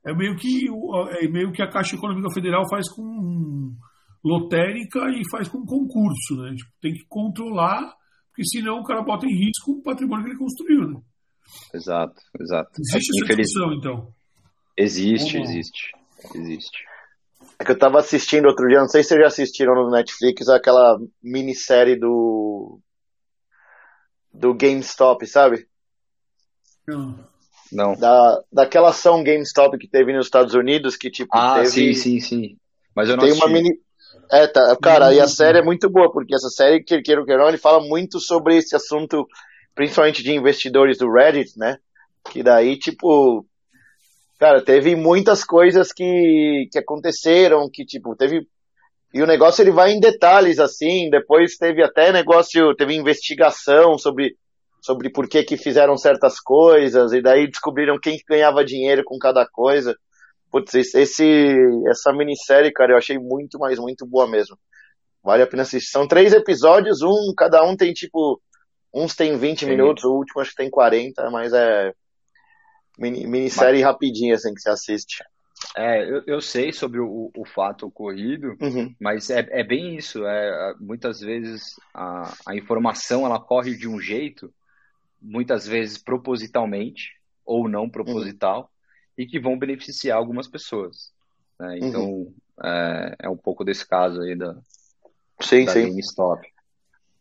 [0.05, 3.75] É meio, que, é, meio que, é meio que a Caixa Econômica Federal faz com
[4.23, 6.55] lotérica e faz com concurso, né?
[6.55, 7.93] Tipo, tem que controlar,
[8.29, 11.01] porque senão o cara bota em risco o patrimônio que ele construiu, né?
[11.73, 12.71] Exato, exato.
[12.79, 14.13] Existe essa discussão, então?
[14.77, 15.91] Existe, existe,
[16.35, 16.88] existe.
[17.59, 20.47] É que eu tava assistindo outro dia, não sei se vocês já assistiram no Netflix,
[20.47, 22.79] aquela minissérie do.
[24.33, 25.67] do GameStop, sabe?
[26.87, 27.27] Não.
[27.71, 27.95] Não.
[27.95, 31.35] Da, daquela ação GameStop que teve nos Estados Unidos, que tipo.
[31.37, 32.57] Ah, teve, sim, sim, sim.
[32.95, 33.45] Mas eu não tem assisti.
[33.45, 33.69] uma mini.
[34.31, 37.35] É, tá, cara, e a série é muito boa, porque essa série, que queira que
[37.35, 39.27] não, ele fala muito sobre esse assunto,
[39.75, 41.77] principalmente de investidores do Reddit, né?
[42.31, 43.45] Que daí, tipo,
[44.39, 48.47] cara, teve muitas coisas que, que aconteceram, que, tipo, teve.
[49.13, 54.35] E o negócio ele vai em detalhes, assim, depois teve até negócio, teve investigação sobre
[54.81, 59.45] sobre por que, que fizeram certas coisas, e daí descobriram quem ganhava dinheiro com cada
[59.45, 59.95] coisa.
[60.51, 61.55] Putz, esse,
[61.87, 64.57] essa minissérie, cara, eu achei muito, mas muito boa mesmo.
[65.23, 65.91] Vale a pena assistir.
[65.91, 68.41] São três episódios, um, cada um tem tipo.
[68.91, 69.65] Uns tem 20 Sim.
[69.67, 71.93] minutos, o último acho que tem 40, mas é.
[72.99, 73.91] Mini, minissérie mas...
[73.91, 75.23] rapidinha, assim, que você assiste.
[75.75, 78.93] É, eu, eu sei sobre o, o fato ocorrido, Uhum.
[78.99, 80.25] mas é, é bem isso.
[80.25, 84.53] É, muitas vezes a, a informação ela corre de um jeito,
[85.21, 88.71] muitas vezes propositalmente ou não proposital,
[89.17, 91.11] e que vão beneficiar algumas pessoas.
[91.59, 91.77] né?
[91.81, 92.31] Então,
[92.63, 94.55] é, é um pouco desse caso aí da,
[95.41, 95.89] Sim, da sim.
[95.89, 96.47] GameStop.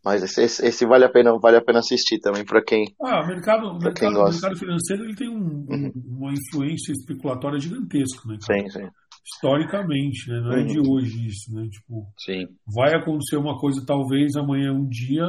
[0.03, 2.85] Mas esse, esse, esse vale a pena, vale a pena assistir também para quem.
[3.03, 4.31] Ah, o mercado, o quem mercado, o gosta.
[4.47, 8.37] mercado financeiro ele tem um- um- uma influência especulatória gigantesca, né?
[8.45, 8.59] cara?
[8.61, 8.89] Sim, sim.
[9.35, 10.39] Historicamente, né?
[10.41, 10.65] Não é Uhum.
[10.65, 11.67] de hoje isso, né?
[11.69, 15.25] Tipo, Sim, vai acontecer uma coisa talvez amanhã um dia,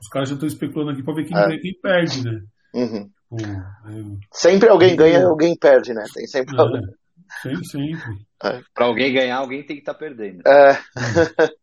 [0.00, 1.46] os caras já estão especulando aqui para ver quem É.
[1.46, 2.40] ganha quem perde, né?
[2.74, 3.04] Uhum.
[3.04, 4.96] Tipo, é, Sempre alguém Uhum.
[4.96, 6.04] ganha, alguém perde, né?
[6.14, 6.80] Tem sempre alguém.
[6.82, 8.26] é, sempre, sempre.
[8.74, 10.40] para alguém ganhar, alguém tem que estar perdendo.
[10.46, 10.78] É,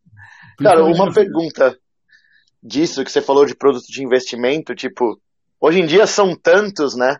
[0.60, 1.78] cara, Principalmente uma pergunta
[2.64, 5.20] disso que você falou de produto de investimento, tipo,
[5.60, 7.18] hoje em dia são tantos, né?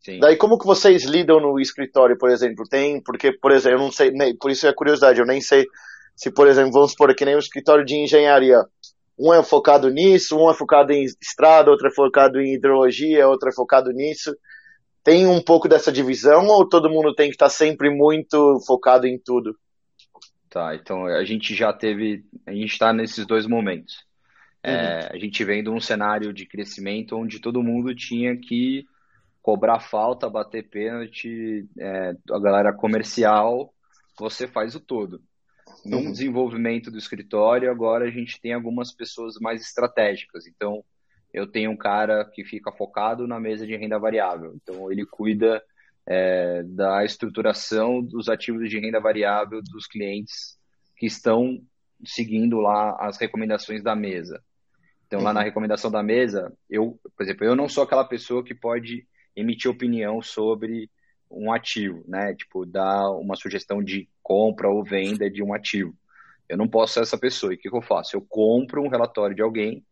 [0.00, 0.18] Sim.
[0.18, 2.64] Daí como que vocês lidam no escritório, por exemplo?
[2.68, 5.66] Tem, porque, por exemplo, eu não sei, nem- por isso é curiosidade, eu nem sei
[6.16, 8.64] se, por exemplo, vamos supor que nem um escritório de engenharia,
[9.18, 13.48] um é focado nisso, um é focado em estrada, outro é focado em hidrologia, outro
[13.48, 14.34] é focado nisso.
[15.04, 19.18] Tem um pouco dessa divisão ou todo mundo tem que estar sempre muito focado em
[19.18, 19.54] tudo?
[20.48, 23.94] Tá, então a gente já teve, a gente está nesses dois momentos.
[24.62, 28.86] É, a gente vem de um cenário de crescimento onde todo mundo tinha que
[29.42, 33.74] cobrar falta, bater pênalti, é, a galera comercial,
[34.18, 35.20] você faz o todo.
[35.84, 36.12] Num Uhum.
[36.12, 40.46] desenvolvimento do escritório, agora a gente tem algumas pessoas mais estratégicas.
[40.46, 40.84] Então,
[41.32, 44.54] eu tenho um cara que fica focado na mesa de renda variável.
[44.54, 45.60] Então, ele cuida
[46.06, 50.56] é, da estruturação dos ativos de renda variável dos clientes
[50.96, 51.60] que estão
[52.04, 54.42] seguindo lá as recomendações da mesa.
[55.12, 55.34] Então, lá Uhum.
[55.34, 59.06] na recomendação da mesa, eu, por exemplo, eu não sou aquela pessoa que pode
[59.36, 60.90] emitir opinião sobre
[61.30, 62.34] um ativo, né?
[62.34, 65.94] Tipo, dar uma sugestão de compra ou venda de um ativo.
[66.48, 67.52] Eu não posso ser essa pessoa.
[67.52, 68.16] E o que, que eu faço?
[68.16, 69.84] Eu compro um relatório de alguém,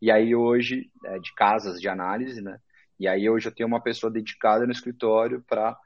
[0.00, 2.60] e aí hoje, é, de casas de análise, né?
[3.00, 5.76] E aí hoje eu tenho uma pessoa dedicada no escritório para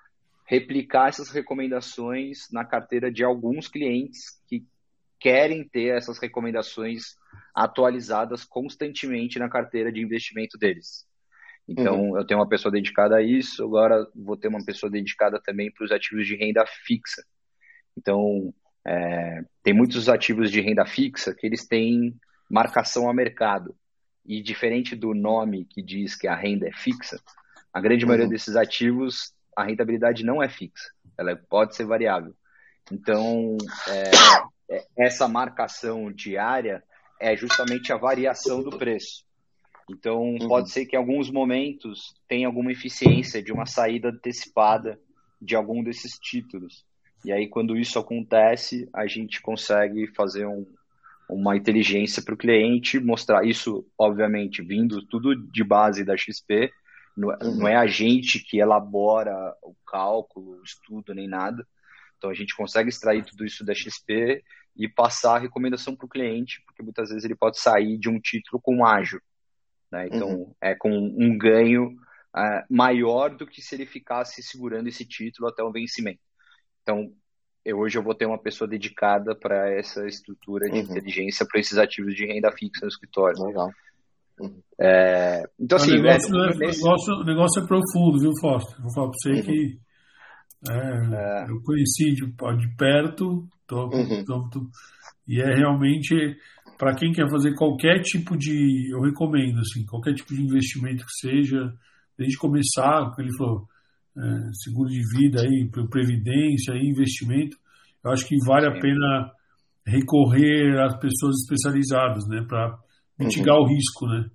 [0.44, 4.66] replicar essas recomendações na carteira de alguns clientes que
[5.22, 7.14] querem ter essas recomendações
[7.54, 11.06] atualizadas constantemente na carteira de investimento deles.
[11.68, 15.70] Então, eu tenho uma pessoa dedicada a isso, agora vou ter uma pessoa dedicada também
[15.70, 17.22] para os ativos de renda fixa.
[17.96, 18.52] Então,
[18.84, 22.16] é, tem muitos ativos de renda fixa que eles têm
[22.50, 23.76] marcação a mercado.
[24.26, 27.20] E diferente do nome que diz que a renda é fixa,
[27.72, 28.32] a grande maioria Uhum.
[28.32, 32.34] desses ativos, a rentabilidade não é fixa, ela pode ser variável.
[32.90, 33.56] Então,
[33.88, 34.10] é-
[34.96, 36.82] essa marcação diária
[37.20, 39.24] é justamente a variação do preço.
[39.88, 40.48] Então, Uhum.
[40.48, 44.98] pode ser que em alguns momentos tenha alguma eficiência de uma saída antecipada
[45.40, 46.84] de algum desses títulos.
[47.24, 50.66] E aí, quando isso acontece, a gente consegue fazer um,
[51.28, 56.72] uma inteligência para o cliente, mostrar isso, obviamente, vindo tudo de base da XP.
[57.16, 57.56] Não, é- Uhum.
[57.56, 61.66] não é a gente que elabora o cálculo, o estudo, nem nada.
[62.22, 64.44] Então, a gente consegue extrair tudo isso da XP
[64.76, 68.20] e passar a recomendação para o cliente, porque muitas vezes ele pode sair de um
[68.20, 69.20] título com ágio.
[69.90, 70.06] Né?
[70.06, 71.90] Então, é com um ganho
[72.32, 76.20] ah, maior do que se ele ficasse segurando esse título até o vencimento.
[76.82, 77.12] Então,
[77.64, 80.84] eu, hoje eu vou ter uma pessoa dedicada para essa estrutura de Uhum.
[80.84, 83.42] inteligência para esses ativos de renda fixa no escritório.
[83.44, 83.68] Legal.
[84.78, 88.32] É, então, o, assim, negócio, é- é, o nesse- negócio- o negócio é profundo, viu,
[88.40, 88.80] Foster?
[88.80, 89.42] Vou falar para você Uhum.
[89.42, 89.78] que
[90.70, 94.24] é, eu conheci de, de perto tô, Uhum.
[94.24, 94.66] tô- tô-
[95.26, 96.14] e é realmente
[96.78, 101.28] para quem quer fazer qualquer tipo de, eu recomendo assim, qualquer tipo de investimento que
[101.28, 101.72] seja,
[102.18, 103.66] desde começar, ele falou,
[104.16, 104.22] é,
[104.64, 107.56] seguro de vida aí, pre- previdência, aí, investimento,
[108.04, 109.30] eu acho que vale a pena
[109.86, 112.76] recorrer às pessoas especializadas, né, para
[113.18, 114.28] mitigar o risco, né?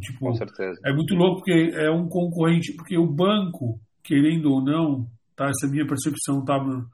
[0.00, 0.80] Tipo, com certeza.
[0.84, 5.06] é muito louco porque é um concorrente, porque o banco, querendo ou não,
[5.40, 5.48] tá?
[5.48, 6.86] Essa é a minha percepção, tá, Bruno?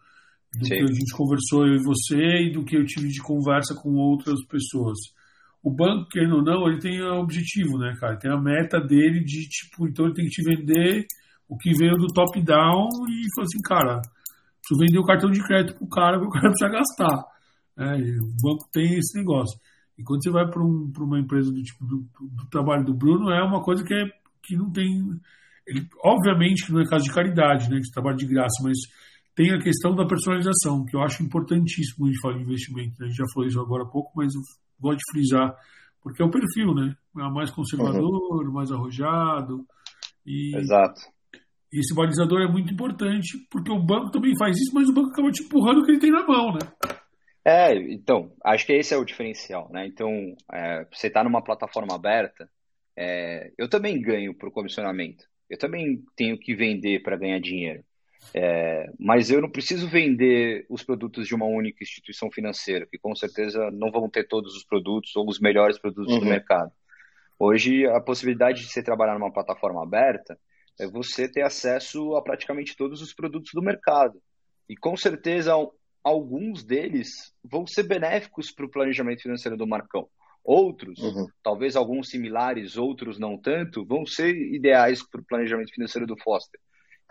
[0.54, 0.74] Do Sim.
[0.76, 3.96] que a gente conversou, eu e você, e do que eu tive de conversa com
[3.96, 4.96] outras pessoas.
[5.62, 8.16] O banco, querendo ou não, ele tem o objetivo, né, cara?
[8.16, 11.04] Tem a meta dele de, tipo, então ele tem que te vender
[11.48, 14.00] o que veio do top-down e falar assim, cara,
[14.60, 17.24] preciso vender o cartão de crédito pro cara, porque o cara precisa gastar.
[17.76, 18.00] né?
[18.00, 19.58] E o banco tem esse negócio.
[19.98, 23.30] E quando você vai para um, uma empresa do tipo do, do trabalho do Bruno,
[23.30, 24.04] é uma coisa que, é,
[24.42, 25.18] que não tem.
[25.66, 27.78] Ele, obviamente que não é caso de caridade, né?
[27.80, 28.78] De trabalho de graça, mas
[29.34, 32.94] tem a questão da personalização, que eu acho importantíssimo de falar de investimento.
[32.98, 33.06] né?
[33.06, 34.40] A gente já falou isso agora há pouco, mas eu
[34.80, 35.54] gosto de frisar,
[36.02, 36.96] porque é o perfil, né?
[37.18, 39.66] É mais conservador, mais arrojado.
[40.24, 41.00] E, Exato.
[41.72, 45.10] E esse balizador é muito importante, porque o banco também faz isso, mas o banco
[45.10, 46.60] acaba te empurrando o que ele tem na mão, né?
[47.44, 49.86] É, então, acho que esse é o diferencial, né?
[49.86, 50.08] Então,
[50.52, 52.48] é, você está numa plataforma aberta,
[52.96, 55.24] é, eu também ganho por comissionamento.
[55.48, 57.84] Eu também tenho que vender para ganhar dinheiro.
[58.34, 63.14] É, mas eu não preciso vender os produtos de uma única instituição financeira, que com
[63.14, 66.20] certeza não vão ter todos os produtos ou os melhores produtos uhum.
[66.20, 66.72] do mercado.
[67.38, 70.38] Hoje, a possibilidade de você trabalhar numa plataforma aberta
[70.78, 74.20] é você ter acesso a praticamente todos os produtos do mercado.
[74.68, 75.52] E com certeza,
[76.02, 80.08] alguns deles vão ser benéficos para o planejamento financeiro do Marcão.
[80.46, 81.26] Outros, uhum.
[81.42, 86.60] talvez alguns similares, outros não tanto, vão ser ideais para o planejamento financeiro do Foster.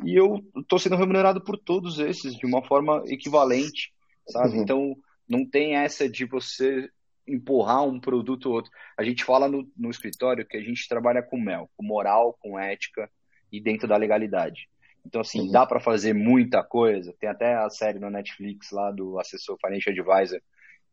[0.05, 3.91] E eu estou sendo remunerado por todos esses de uma forma equivalente,
[4.29, 4.55] sabe?
[4.55, 4.63] Uhum.
[4.63, 4.95] Então,
[5.27, 6.89] não tem essa de você
[7.27, 8.71] empurrar um produto ou outro.
[8.97, 12.57] A gente fala no, no escritório que a gente trabalha com mel, com moral, com
[12.57, 13.11] ética
[13.51, 14.69] e dentro da legalidade.
[15.05, 15.51] Então, assim, uhum.
[15.51, 17.13] dá para fazer muita coisa.
[17.19, 20.39] Tem até a série no Netflix lá do assessor Financial Advisor,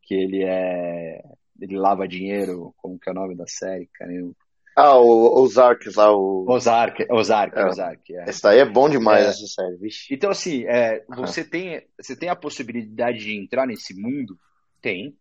[0.02, 1.22] que ele é
[1.60, 4.12] ele lava dinheiro, como que é o nome da série, cara?
[4.12, 4.34] Eu...
[4.76, 6.46] Ah, o Ozark lá, o...
[6.48, 7.66] Ozark, Ozark, é.
[7.66, 8.16] Ozark.
[8.16, 8.24] É.
[8.30, 9.28] Esse daí é bom demais, é.
[9.28, 10.14] essa série, vixe.
[10.14, 14.38] Então, assim, é, você, tem, você tem a possibilidade de entrar nesse mundo?
[14.80, 15.14] Tem,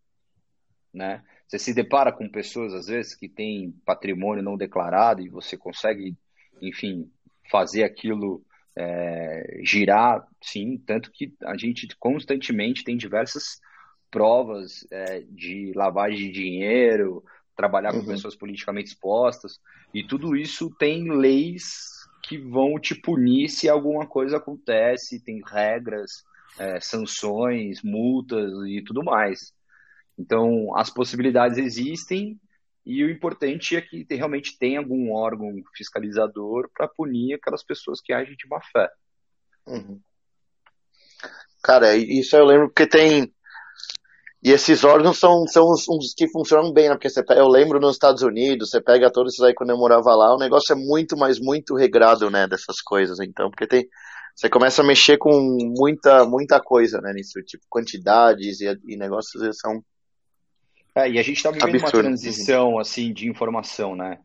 [0.92, 1.22] né?
[1.46, 6.16] Você se depara com pessoas, às vezes, que têm patrimônio não declarado e você consegue,
[6.62, 7.10] enfim,
[7.50, 8.42] fazer aquilo
[8.74, 13.60] é, girar, sim, tanto que a gente constantemente tem diversas
[14.12, 17.24] provas é, de lavagem de dinheiro,
[17.56, 18.00] trabalhar uhum.
[18.00, 19.58] com pessoas politicamente expostas,
[19.92, 26.22] e tudo isso tem leis que vão te punir se alguma coisa acontece, tem regras,
[26.58, 29.52] é, sanções, multas e tudo mais.
[30.18, 32.38] Então, as possibilidades existem
[32.84, 38.12] e o importante é que realmente tem algum órgão fiscalizador para punir aquelas pessoas que
[38.12, 38.90] agem de má fé.
[39.66, 40.00] Uhum.
[41.62, 43.32] Cara, isso eu lembro porque tem
[44.42, 46.94] e esses órgãos são, são uns, uns que funcionam bem, né?
[46.96, 50.14] Porque você, eu lembro nos Estados Unidos, você pega todos isso aí quando eu morava
[50.16, 53.86] lá, o negócio é muito, mas muito regrado, né, dessas coisas, então, porque tem,
[54.34, 55.30] você começa a mexer com
[55.78, 59.80] muita, muita coisa, né, nisso, tipo, quantidades e, e negócios são...
[60.94, 61.96] É, e a gente está vivendo absurdo.
[61.96, 64.18] uma transição, assim, de informação, né,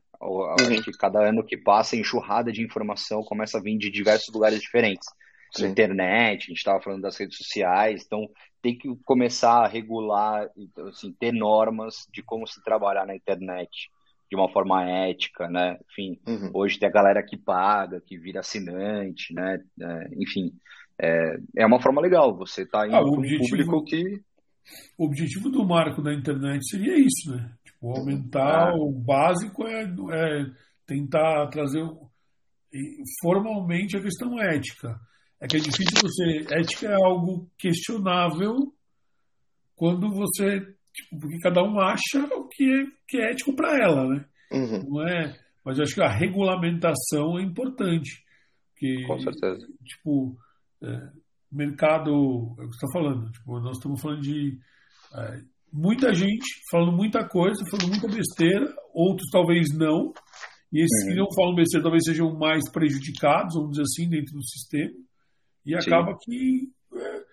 [0.59, 0.81] acho uhum.
[0.81, 5.07] que cada ano que passa, enxurrada de informação começa a vir de diversos lugares diferentes.
[5.55, 5.67] Sim.
[5.67, 8.27] internet, a gente estava falando das redes sociais, então
[8.61, 13.89] tem que começar a regular, então, assim, ter normas de como se trabalhar na internet
[14.29, 15.77] de uma forma ética, né?
[15.89, 16.51] Enfim, uhum.
[16.53, 19.59] hoje tem a galera que paga, que vira assinante, né?
[19.81, 20.51] É, enfim,
[21.01, 22.35] é, é uma forma legal.
[22.37, 24.03] Você está indo ah, para um público que
[24.97, 27.53] o objetivo do marco da internet seria isso, né?
[27.63, 28.89] Tipo, aumentar uhum.
[28.89, 30.45] o básico é, é
[30.85, 31.85] tentar trazer
[33.21, 34.99] formalmente a questão ética.
[35.39, 36.45] É que é difícil você.
[36.53, 38.73] Ética é algo questionável
[39.75, 40.61] quando você.
[40.93, 44.25] Tipo, porque cada um acha o que é, que é ético para ela, né?
[44.51, 44.89] Uhum.
[44.89, 45.37] Não é.
[45.63, 48.23] Mas eu acho que a regulamentação é importante.
[48.71, 49.67] Porque, Com certeza.
[49.85, 50.35] Tipo,
[50.81, 51.09] é,
[51.51, 52.09] mercado.
[52.59, 53.31] É o que você está falando.
[53.31, 54.57] Tipo, nós estamos falando de.
[55.13, 55.41] É,
[55.71, 60.11] muita gente falando muita coisa, falando muita besteira, outros talvez não.
[60.71, 61.09] E esses uhum.
[61.09, 64.93] que não falam besteira talvez sejam mais prejudicados, vamos dizer assim, dentro do sistema.
[65.67, 66.17] E acaba Sim.
[66.23, 67.23] que, é,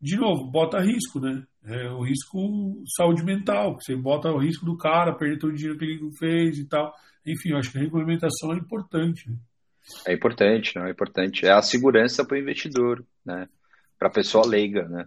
[0.00, 1.44] de novo, bota risco, né?
[1.64, 5.78] É o risco saúde mental, você bota o risco do cara perder todo o dinheiro
[5.78, 6.92] que ele fez e tal.
[7.24, 9.30] Enfim, eu acho que a regulamentação é importante.
[9.30, 9.36] Né?
[10.06, 11.46] É importante, não é importante.
[11.46, 13.48] É a segurança para o investidor, né?
[13.98, 15.06] Para a pessoa leiga, né?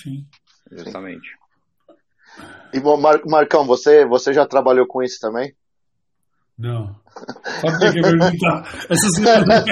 [0.00, 0.26] Sim.
[0.70, 1.28] Justamente.
[2.72, 5.54] E bom, Mar Marcão, você, você já trabalhou com isso também?
[6.58, 6.94] Não.
[7.60, 8.86] Sabe o que eu ia perguntar?
[8.90, 9.64] Essa semana.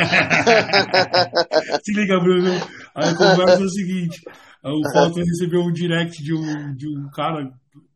[1.82, 2.52] Se liga, Bruno.
[2.94, 4.20] Aí a conversa é o seguinte:
[4.62, 7.50] o Fausto recebeu um direct de um, de um cara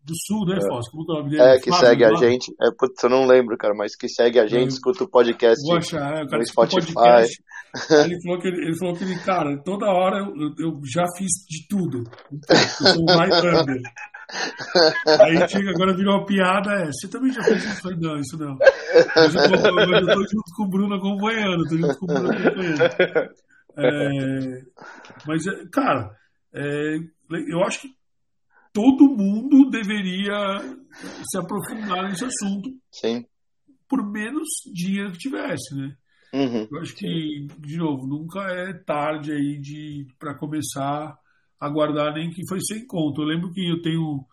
[0.04, 0.90] do sul, né, Fausto?
[0.90, 1.42] Como é o nome dele?
[1.42, 2.52] É, que Fábio, segue a gente.
[2.60, 5.62] É, putz, eu não lembro, cara, mas que segue a gente, eu, escuta o podcast.
[5.64, 6.92] Vou achar, é, o cara no Spotify.
[6.94, 7.42] Podcast,
[8.04, 11.30] ele, falou que ele, ele falou que ele, cara, toda hora eu, eu já fiz
[11.48, 12.02] de tudo.
[12.80, 13.80] Eu sou um Highlander.
[15.20, 17.90] Aí chega, agora virou uma piada, é, você também já fez isso?
[17.96, 18.56] Não, isso não.
[19.16, 22.30] Mas eu, tô, eu tô junto com o Bruno acompanhando, tô junto com o Bruno
[22.30, 22.82] acompanhando.
[23.76, 24.62] É,
[25.26, 26.10] mas, é, cara,
[26.52, 26.96] é,
[27.48, 27.88] eu acho que
[28.72, 30.58] todo mundo deveria
[31.30, 32.70] se aprofundar nesse assunto.
[32.90, 33.24] Sim.
[33.88, 35.94] Por menos dinheiro que tivesse, né?
[36.32, 36.68] Uhum.
[36.70, 41.18] Eu acho que, de novo, nunca é tarde aí de para começar
[41.60, 43.22] aguardar nem que foi sem conto.
[43.22, 44.24] Eu lembro que eu tenho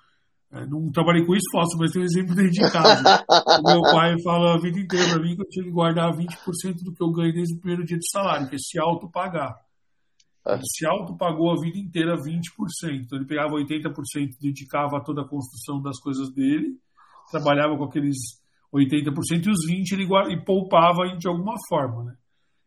[0.49, 3.03] É, não trabalhei com isso, faço, mas tem um exemplo dentro de casa.
[3.59, 6.83] o meu pai fala a vida inteira para mim que eu tinha que guardar 20%
[6.83, 9.59] do que eu ganhei desde o primeiro dia de salário, que é se auto-pagar.
[10.47, 10.53] É.
[10.53, 12.47] Ele se auto-pagou a vida inteira 20%.
[13.03, 13.91] Então ele pegava 80%,
[14.39, 16.77] dedicava a toda a construção das coisas dele,
[17.29, 18.15] trabalhava com aqueles
[18.73, 22.05] 80% e os 20% ele guarda, e poupava de alguma forma.
[22.05, 22.15] Né?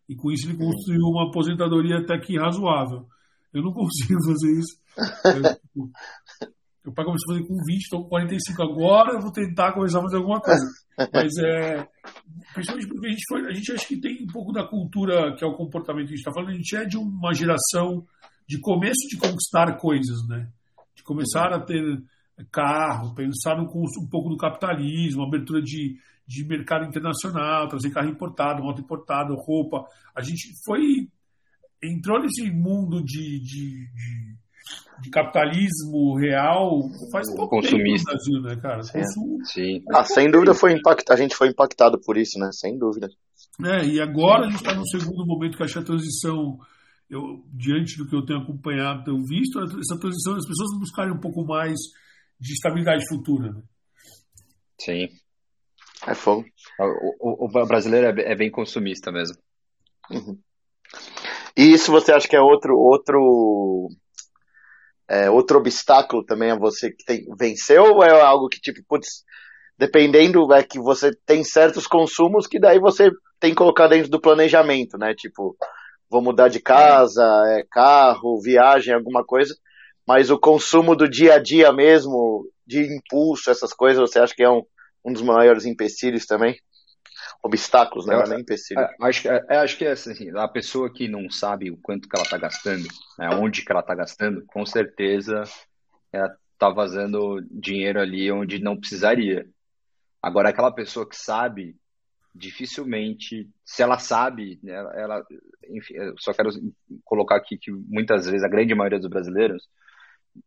[0.06, 3.06] E com isso ele construiu uma aposentadoria até que razoável.
[3.52, 4.78] Eu não consigo fazer isso.
[5.24, 5.90] Eu, tipo,
[6.84, 10.02] eu pago a fazer com 20, estou com 45 agora, eu vou tentar começar a
[10.02, 10.64] fazer alguma coisa.
[11.12, 11.88] Mas é.
[12.54, 15.44] Principalmente porque a gente, foi, a gente acha que tem um pouco da cultura, que
[15.44, 18.04] é o comportamento que a gente está falando, a gente é de uma geração
[18.46, 20.48] de começo de conquistar coisas, né?
[20.94, 22.02] De começar a ter
[22.50, 28.62] carro, pensar no, um pouco do capitalismo, abertura de, de mercado internacional, trazer carro importado,
[28.62, 29.84] moto importada, roupa.
[30.14, 31.08] A gente foi.
[31.82, 34.30] Entrou nesse mundo de, de, de
[35.00, 36.78] de capitalismo real
[37.10, 38.12] faz pouco Consumista.
[38.12, 38.82] tempo no Brasil, né, cara?
[38.82, 39.44] Sim.
[39.44, 39.84] Sim.
[39.92, 41.10] Ah, sem dúvida foi impact...
[41.10, 42.50] a gente foi impactado por isso, né?
[42.52, 43.08] Sem dúvida.
[43.64, 46.58] É, e agora a gente está no segundo momento que acho que a transição,
[47.08, 51.20] eu, diante do que eu tenho acompanhado, tenho visto, essa transição, as pessoas buscarem um
[51.20, 51.76] pouco mais
[52.38, 53.52] de estabilidade futura.
[53.52, 53.62] Né?
[54.78, 55.08] Sim.
[56.06, 56.44] É fogo.
[57.20, 59.36] O, o, o brasileiro é bem, é bem consumista mesmo.
[60.10, 60.38] Uhum.
[61.56, 63.88] E isso você acha que é outro, outro
[65.08, 69.24] é, outro obstáculo também a você que tem, venceu ou é algo que, tipo, putz,
[69.76, 73.10] dependendo, é que você tem certos consumos que daí você
[73.40, 75.12] tem que colocar dentro do planejamento, né?
[75.14, 75.56] Tipo,
[76.08, 79.54] vou mudar de casa, é, carro, viagem, alguma coisa,
[80.06, 84.44] mas o consumo do dia a dia mesmo, de impulso, essas coisas, você acha que
[84.44, 84.62] é um,
[85.04, 86.56] um dos maiores empecilhos também?
[87.42, 88.14] Obstáculos, né?
[88.14, 88.80] Eu, não é nem empecilho.
[88.80, 92.16] É, acho, é, acho que é assim, a pessoa que não sabe o quanto que
[92.16, 92.86] ela está gastando,
[93.18, 95.44] né, onde que ela está gastando, com certeza
[96.12, 99.48] ela está vazando dinheiro ali onde não precisaria.
[100.22, 101.74] Agora, aquela pessoa que sabe,
[102.34, 105.24] dificilmente, se ela sabe, né, ela,
[105.68, 106.50] enfim, eu só quero
[107.04, 109.66] colocar aqui que muitas vezes a grande maioria dos brasileiros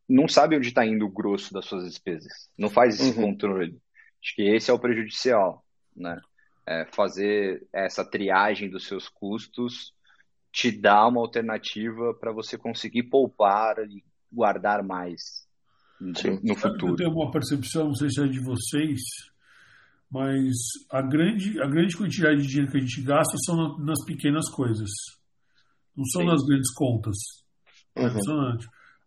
[0.07, 3.32] não sabe onde está indo o grosso das suas despesas, não faz esse uhum.
[3.32, 3.78] controle.
[4.24, 5.65] Acho que esse é o prejudicial,
[5.95, 6.22] né?
[6.65, 9.94] É, fazer essa triagem dos seus custos
[10.52, 15.48] te dá uma alternativa para você conseguir poupar e guardar mais
[16.15, 16.40] Sim.
[16.44, 16.94] no futuro.
[16.94, 18.99] Eu tenho uma percepção, não sei se é de vocês,
[20.11, 20.53] mas
[20.91, 24.90] a grande, a grande quantidade de dinheiro que a gente gasta são nas pequenas coisas,
[25.98, 26.27] não são Sim.
[26.27, 27.15] nas grandes contas.
[27.95, 28.57] É uhum.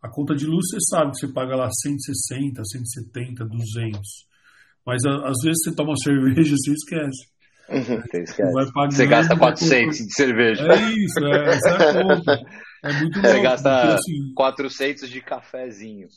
[0.03, 4.01] A conta de luz você sabe que você paga lá 160, 170, 200.
[4.85, 7.36] Mas às vezes você toma cerveja e você esquece.
[7.69, 8.01] Uhum.
[8.91, 10.67] Você gasta 400 de cerveja.
[10.67, 12.41] É isso, é, essa é conta.
[12.85, 16.09] É muito Você gasta porque, assim, 400 de cafezinho.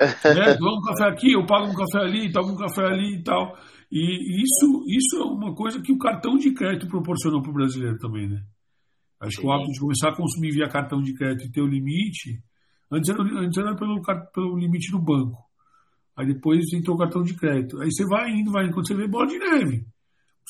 [0.00, 3.56] Né, um café aqui, eu pago um café ali, tomo um café ali e tal.
[3.90, 7.98] E isso, isso é uma coisa que o cartão de crédito proporcionou para o brasileiro
[7.98, 8.42] também, né?
[9.20, 9.42] Acho Sim.
[9.42, 12.40] que o hábito de começar a consumir via cartão de crédito e ter o limite,
[12.92, 14.00] antes era, antes era pelo,
[14.32, 15.38] pelo limite do banco.
[16.16, 17.80] Aí depois entrou o cartão de crédito.
[17.80, 19.84] Aí você vai indo, vai indo, quando você vê bola de neve.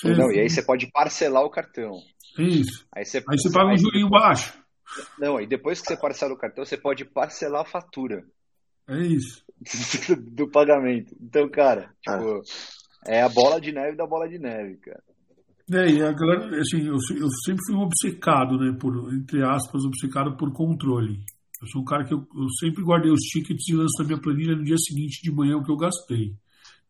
[0.05, 1.99] Não, e aí você pode parcelar o cartão.
[2.39, 2.87] Isso.
[2.95, 4.53] Aí você, aí você paga um jurinho baixo.
[5.19, 8.25] Não, e depois que você parcela o cartão, você pode parcelar a fatura.
[8.89, 9.45] É isso.
[10.33, 11.15] do pagamento.
[11.21, 12.43] Então, cara, tipo, ah.
[13.07, 15.03] é a bola de neve da bola de neve, cara.
[15.71, 19.85] É, e a galera, assim, eu, eu sempre fui um obcecado, né, por, entre aspas,
[19.85, 21.19] obcecado por controle.
[21.61, 24.21] Eu sou um cara que eu, eu sempre guardei os tickets e lanço na minha
[24.21, 26.35] planilha no dia seguinte de manhã o que eu gastei.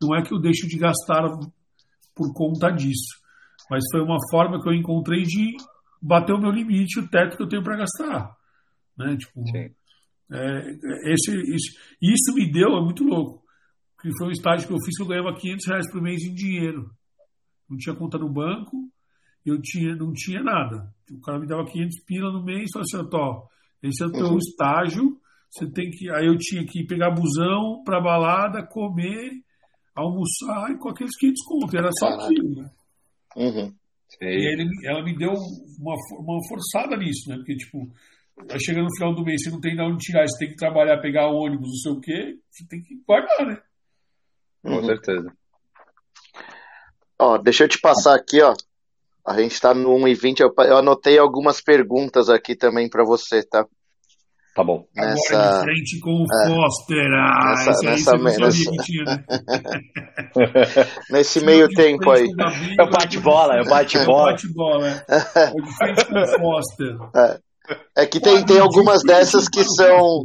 [0.00, 1.24] Não é que eu deixo de gastar
[2.18, 3.16] por conta disso.
[3.70, 5.56] Mas foi uma forma que eu encontrei de
[6.02, 8.36] bater o meu limite, o teto que eu tenho para gastar.
[8.96, 9.16] Né?
[9.16, 9.44] Tipo,
[10.32, 13.44] é, esse, esse, isso me deu, é muito louco.
[14.00, 16.34] Que foi um estágio que eu fiz que eu ganhava 500 reais por mês em
[16.34, 16.90] dinheiro.
[17.68, 18.90] Não tinha conta no banco,
[19.44, 20.92] eu tinha, não tinha nada.
[21.10, 23.48] O cara me dava 500 pila no mês e falava assim: Tó,
[23.82, 24.38] esse é o teu uhum.
[24.38, 25.20] estágio,
[25.50, 26.10] você tem que.
[26.10, 29.32] Aí eu tinha que pegar busão para balada, comer
[29.98, 31.74] almoçar e com aqueles 500 contos.
[31.74, 32.70] Era só aquilo, né?
[33.36, 33.74] Uhum.
[34.20, 35.32] E ele, ela me deu
[35.78, 37.36] uma, uma forçada nisso, né?
[37.36, 37.78] Porque, tipo,
[38.50, 40.56] aí chega no final do mês, você não tem de onde tirar, você tem que
[40.56, 43.60] trabalhar, pegar ônibus, não sei o quê, você tem que guardar, né?
[44.62, 44.84] Com uhum.
[44.84, 45.32] certeza.
[47.18, 48.54] Ó, deixa eu te passar aqui, ó.
[49.26, 53.66] A gente tá no 1h20, eu, eu anotei algumas perguntas aqui também para você, tá?
[54.58, 54.84] Tá bom.
[54.92, 55.38] Nessa...
[55.38, 57.06] Agora de frente com o é, Foster.
[57.14, 58.72] Ah, nessa, nessa, nessa...
[58.82, 59.24] Tinha, né?
[61.10, 62.26] Nesse meio tempo aí.
[62.76, 64.30] É o bate-bola, é o bate-bola.
[64.30, 65.52] É o bate-bola, é.
[65.52, 66.96] de frente com o Foster.
[67.14, 70.24] É, é que tem, tem algumas dessas que são.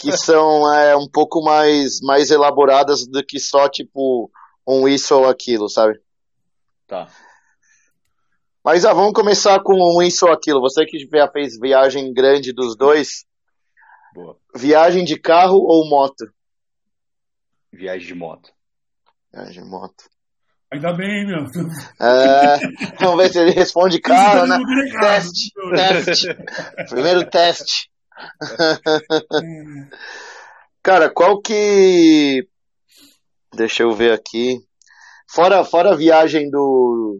[0.00, 4.30] que são é, um pouco mais, mais elaboradas do que só, tipo,
[4.66, 6.00] um isso ou aquilo, sabe?
[6.86, 7.08] Tá.
[8.68, 10.60] Mas ah, vamos começar com um isso ou aquilo.
[10.60, 13.24] Você que já fez viagem grande dos dois,
[14.14, 14.36] Boa.
[14.54, 16.30] viagem de carro ou moto?
[17.72, 18.50] Viagem de moto.
[19.32, 20.04] Viagem de moto.
[20.70, 21.46] Ainda bem, meu.
[21.98, 22.58] É,
[23.00, 24.58] vamos ver se ele responde carro, né?
[25.00, 26.28] Teste, teste.
[26.90, 27.90] Primeiro teste.
[30.84, 32.46] Cara, qual que.
[33.54, 34.58] Deixa eu ver aqui.
[35.26, 37.18] Fora, fora a viagem do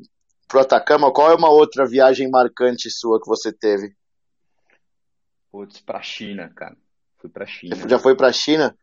[0.48, 3.94] pro Atacama, qual é uma outra viagem marcante sua que você teve?
[5.52, 6.76] Putz, pra China, cara.
[7.18, 7.76] Fui pra China.
[7.88, 8.76] Já foi pra China?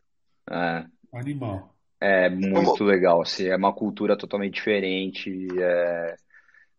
[0.49, 1.75] É, Animal.
[1.99, 5.47] é muito legal, assim, é uma cultura totalmente diferente.
[5.59, 6.15] É,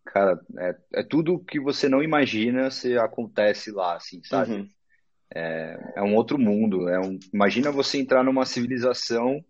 [0.05, 4.53] cara, é, é tudo que você não imagina se acontece lá, assim, sabe?
[4.53, 4.71] Uhum.
[5.31, 6.89] É um outro mundo.
[6.89, 7.19] É um...
[7.33, 9.45] Imagina você entrar numa civilização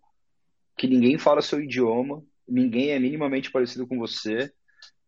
[0.75, 4.51] que ninguém fala seu idioma, ninguém é minimamente parecido com você,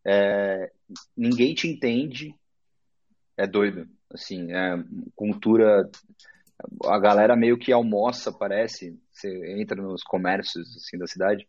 [0.04, 0.70] é,
[1.16, 2.34] ninguém te entende.
[3.36, 3.88] É doido.
[4.12, 4.82] Assim, é
[5.14, 5.88] cultura.
[6.84, 8.98] A galera meio que almoça, parece.
[9.12, 11.46] Você entra nos comércios assim, da cidade,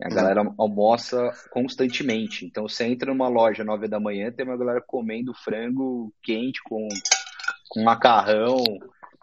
[0.00, 2.46] a galera almoça constantemente.
[2.46, 6.86] Então você entra numa loja nove da manhã, tem uma galera comendo frango quente com,
[7.68, 8.62] com macarrão.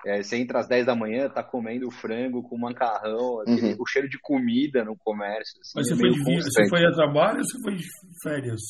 [0.06, 3.76] É, você entra às 10 da manhã, tá comendo frango com macarrão, aquele- Uhum.
[3.80, 5.60] o cheiro de comida no comércio.
[5.62, 7.86] assim, Mas é você foi, meio de você foi a trabalho ou você foi de
[8.22, 8.62] férias?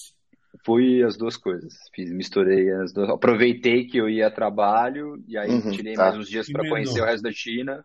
[0.66, 1.74] Fui as duas coisas.
[1.94, 3.10] Fiz, misturei as duas.
[3.10, 6.04] Aproveitei que eu ia a trabalho e aí Uhum, tirei tá.
[6.06, 7.82] mais uns dias para conhecer o resto da China.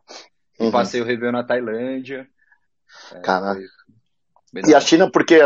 [0.59, 0.71] E Uhum.
[0.71, 2.29] passei o Réveillon na Tailândia.
[3.13, 3.61] É, Caraca.
[4.53, 4.81] foi E a.
[4.81, 5.39] China, porque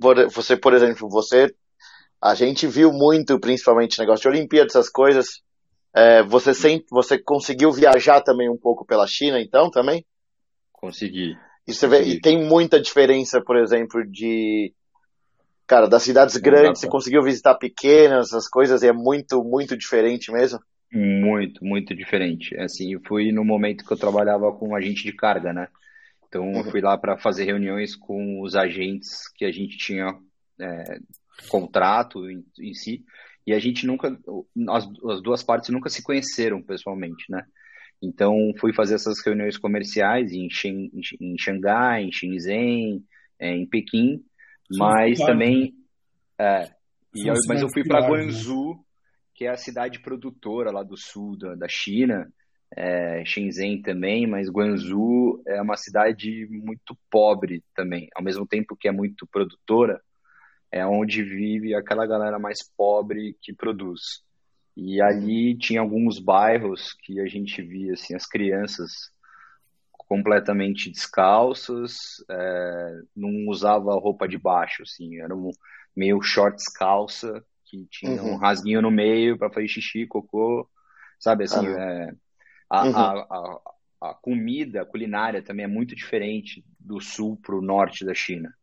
[0.00, 1.54] por- você, por exemplo, você,
[2.20, 5.40] a gente viu muito, principalmente negócio de Olimpíada, essas coisas.
[5.94, 6.52] É, você
[6.90, 10.04] você conseguiu viajar também um pouco pela China, então também?
[10.72, 11.36] Consegui.
[11.66, 14.72] E você vê, e tem muita diferença, por exemplo, de
[15.66, 20.30] cara, das cidades grandes, você conseguiu visitar pequenas, essas coisas, e é muito, muito diferente
[20.32, 20.60] mesmo.
[20.92, 22.54] Muito, muito diferente.
[22.58, 25.68] Assim, eu fui no momento que eu trabalhava com agente de carga, né?
[26.28, 26.70] Então eu Uhum.
[26.70, 30.14] fui lá para fazer reuniões com os agentes que a gente tinha
[30.60, 30.98] é,
[31.48, 33.02] contrato em, em si,
[33.46, 34.18] e a gente nunca,
[34.70, 37.44] as, as duas partes nunca se conheceram pessoalmente, né?
[38.00, 40.90] Então fui fazer essas reuniões comerciais em, Shen,
[41.20, 43.04] em Xangai, em Shenzhen,
[43.38, 44.24] é, em Pequim,
[44.72, 45.74] São mas cidades, também
[46.38, 46.68] é,
[47.14, 48.08] e mas eu fui para né?
[48.08, 48.84] Guangzhou,
[49.34, 52.28] que é a cidade produtora lá do sul da, da China,
[52.74, 58.88] é, Shenzhen também, mas Guangzhou é uma cidade muito pobre também, ao mesmo tempo que
[58.88, 60.00] é muito produtora,
[60.72, 64.22] é onde vive aquela galera mais pobre que produz.
[64.76, 68.92] E ali tinha alguns bairros que a gente via assim as crianças
[70.08, 71.94] completamente descalças,
[72.30, 75.50] é, não usava roupa de baixo, assim, era um
[75.96, 78.36] meio shorts calça que tinha um Uhum.
[78.36, 80.68] rasguinho no meio para fazer xixi, cocô,
[81.18, 81.76] sabe assim, Caramba.
[81.76, 82.12] é,
[82.70, 83.14] a, Uhum.
[83.20, 83.60] a,
[84.02, 88.14] a, a comida, a culinária também é muito diferente do sul para o norte da
[88.14, 88.54] China.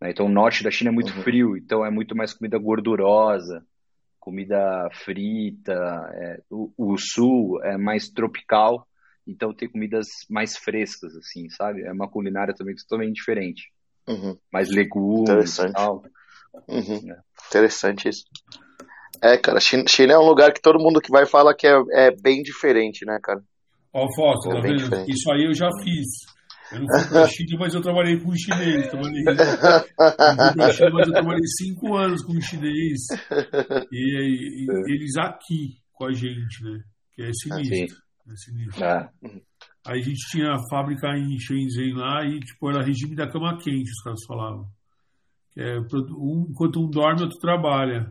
[0.00, 0.10] Né?
[0.10, 1.22] Então o norte da China é muito Uhum.
[1.22, 3.64] frio, então é muito mais comida gordurosa,
[4.20, 5.72] comida frita.
[6.14, 8.86] é, o, o sul é mais tropical,
[9.26, 11.82] então tem comidas mais frescas, assim, sabe?
[11.82, 13.70] É uma culinária também totalmente diferente.
[14.08, 14.36] Uhum.
[14.52, 15.72] Mais legumes e Interessante.
[15.72, 16.02] tal.
[16.68, 17.12] Uhum.
[17.12, 17.18] É.
[17.48, 18.24] Interessante isso.
[19.22, 21.74] É, cara, China, China é um lugar que todo mundo que vai fala que é,
[21.92, 23.42] é bem diferente, né, cara?
[23.92, 24.76] Ó, Fausto, É tá vendo?
[24.76, 25.10] diferente.
[25.10, 26.06] Isso aí eu já fiz.
[26.72, 28.88] Eu não fui pra China, mas eu trabalhei com um chinês.
[28.88, 32.98] Trabalhei, eu fui pra China, mas eu trabalhei cinco anos com um chinês.
[33.92, 36.80] E, e- eles aqui com a gente, né?
[37.14, 37.96] Que é sinistro.
[38.28, 38.84] É sinistro.
[38.84, 39.08] É.
[39.86, 43.56] Aí a gente tinha a fábrica em Shenzhen lá e, tipo, era regime da cama
[43.58, 44.66] quente, os caras falavam.
[45.54, 48.10] Que é, um, enquanto um dorme, outro trabalha.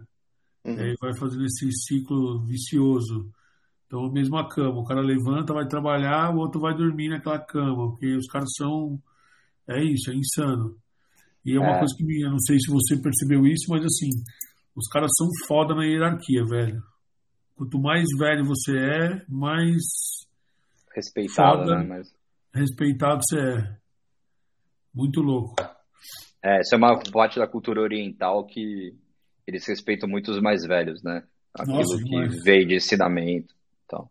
[0.65, 0.73] Uhum.
[0.73, 3.30] E aí vai fazendo esse ciclo vicioso.
[3.87, 4.79] Então, a mesma cama.
[4.79, 7.91] O cara levanta, vai trabalhar, o outro vai dormir naquela cama.
[7.91, 8.99] Porque os caras são.
[9.67, 10.75] É isso, é insano.
[11.45, 11.79] E é uma É.
[11.79, 12.21] coisa que me.
[12.21, 14.09] Eu não sei se você percebeu isso, mas assim.
[14.75, 16.83] Os caras são foda na hierarquia, velho.
[17.55, 19.81] Quanto mais velho você é, mais
[20.93, 21.77] Respeitado, Foda.
[21.79, 21.83] né?
[21.87, 22.13] Mas,
[22.53, 23.77] respeitado você é.
[24.93, 25.55] Muito louco.
[26.41, 28.93] é, isso é uma parte da cultura oriental que
[29.47, 31.23] eles respeitam muito os mais velhos, né?
[31.53, 32.43] Aquilo Nossa, que demais.
[32.43, 33.53] veio de ensinamento.
[33.85, 34.07] Então,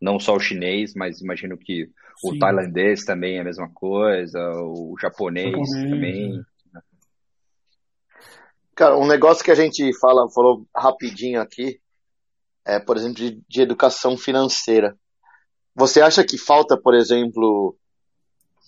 [0.00, 1.90] não só o chinês, mas imagino que
[2.22, 2.38] o Sim.
[2.38, 6.36] tailandês também é a mesma coisa, o japonês, Japonês, também.
[6.72, 6.80] né?
[8.74, 11.80] Cara, um negócio que a gente fala, falou rapidinho aqui,
[12.64, 14.96] é, por exemplo, de, de educação financeira.
[15.74, 17.76] você acha que falta, por exemplo,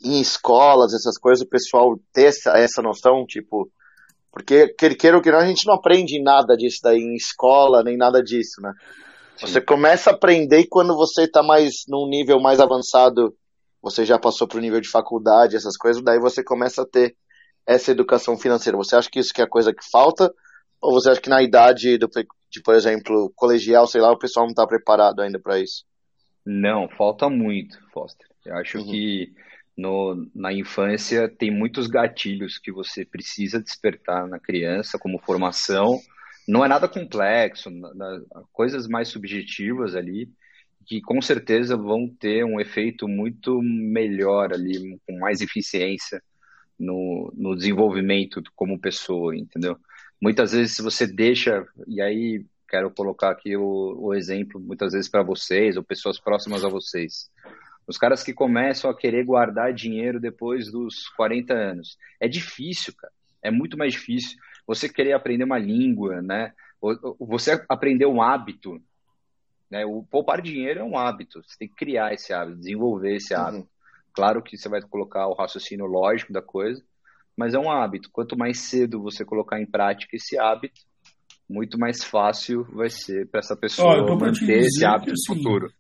[0.05, 3.71] em escolas, essas coisas, o pessoal ter essa, essa noção, tipo,
[4.31, 7.97] porque queira ou que não, a gente não aprende nada disso daí em escola, nem
[7.97, 8.73] nada disso, né?
[9.37, 9.47] Sim.
[9.47, 13.35] Você começa a aprender e quando você está mais num nível mais avançado,
[13.83, 17.17] você já passou para o nível de faculdade, essas coisas, daí você começa a ter
[17.67, 18.77] essa educação financeira.
[18.77, 20.33] Você acha que isso que é a coisa que falta?
[20.81, 22.09] Ou você acha que na idade do,
[22.51, 25.85] de, por exemplo, colegial, sei lá, o pessoal não está preparado ainda para isso?
[26.45, 28.27] Não, falta muito, Foster.
[28.45, 28.85] Eu acho uhum.
[28.87, 29.33] que
[29.77, 36.01] no, na infância tem muitos gatilhos que você precisa despertar na criança como formação.
[36.47, 37.71] Não é nada complexo,
[38.53, 40.29] coisas mais subjetivas ali,
[40.85, 46.23] que com certeza vão ter um efeito muito melhor ali, com mais eficiência
[46.79, 49.79] no, no desenvolvimento como pessoa, entendeu?
[50.21, 55.09] Muitas vezes, se você deixa, e aí quero colocar aqui o, o exemplo, muitas vezes
[55.09, 57.31] para vocês ou pessoas próximas a vocês.
[57.87, 61.99] Os caras que começam a querer guardar dinheiro depois dos 40 anos.
[62.21, 63.13] É difícil, cara.
[63.43, 64.39] É muito mais difícil.
[64.67, 66.53] Você querer aprender uma língua, né?
[67.19, 68.81] Você aprender um hábito.
[69.71, 69.85] Né?
[69.85, 71.43] O poupar dinheiro é um hábito.
[71.43, 73.65] Você tem que criar esse hábito, desenvolver esse hábito.
[73.65, 73.69] Uhum.
[74.15, 76.83] Claro que você vai colocar o raciocínio lógico da coisa,
[77.37, 78.11] mas é um hábito.
[78.13, 80.81] Quanto mais cedo você colocar em prática esse hábito,
[81.49, 85.73] muito mais fácil vai ser para essa pessoa oh, manter esse hábito que, assim, futuro.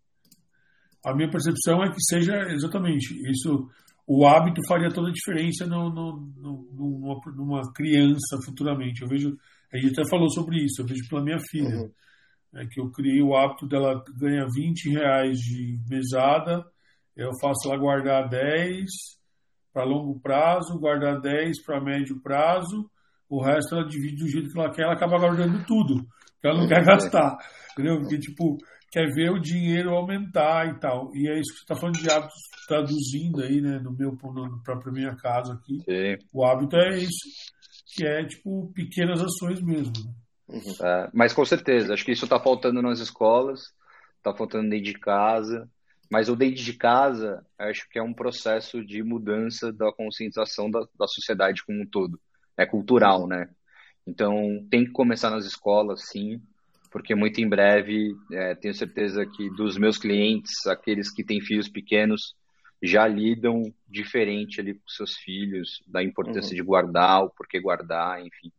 [1.04, 3.68] A minha percepção é que seja exatamente isso.
[4.14, 9.02] O hábito faria toda a diferença no, no, no, numa, numa, criança futuramente.
[9.02, 9.36] Eu vejo,
[9.72, 10.82] a gente até falou sobre isso.
[10.82, 11.90] Eu vejo pela minha filha, uhum.
[12.56, 16.64] é, que eu criei o hábito dela ganhar 20 reais de mesada
[17.16, 18.88] eu faço ela guardar 10
[19.72, 22.90] para longo prazo, guardar 10 para médio prazo,
[23.28, 26.58] o resto ela divide do jeito que ela quer, ela acaba guardando tudo, porque ela
[26.58, 27.36] não quer gastar,
[27.72, 28.00] entendeu?
[28.00, 28.58] Porque, tipo,
[28.92, 31.10] quer ver o dinheiro aumentar e tal.
[31.14, 32.38] E é isso que você está falando de hábitos,
[32.68, 34.14] traduzindo aí, né, no meu,
[34.62, 35.78] para minha casa aqui.
[35.80, 36.26] Sim.
[36.32, 37.28] O hábito é isso,
[37.96, 39.92] que é, tipo, pequenas ações mesmo.
[40.04, 40.12] Né?
[40.48, 40.86] Uhum.
[40.86, 43.62] É, mas com certeza, acho que isso está faltando nas escolas,
[44.18, 45.68] está faltando dentro de casa.
[46.10, 50.80] Mas o dentro de casa, acho que é um processo de mudança da conscientização da,
[50.98, 52.20] da sociedade como um todo.
[52.54, 53.48] É cultural, né?
[54.06, 54.34] Então,
[54.70, 56.38] tem que começar nas escolas, sim,
[56.92, 61.68] porque muito em breve, é, tenho certeza que dos meus clientes, aqueles que têm filhos
[61.68, 62.34] pequenos,
[62.82, 66.56] já lidam diferente ali com seus filhos, da importância uhum.
[66.56, 68.52] de guardar, o porquê guardar, enfim.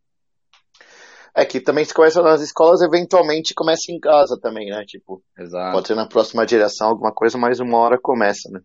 [1.36, 4.84] É que também se começa nas escolas, eventualmente começa em casa também, né?
[4.86, 5.74] Tipo, Exato.
[5.74, 8.62] pode ser na próxima direção alguma coisa, mas uma hora começa, né?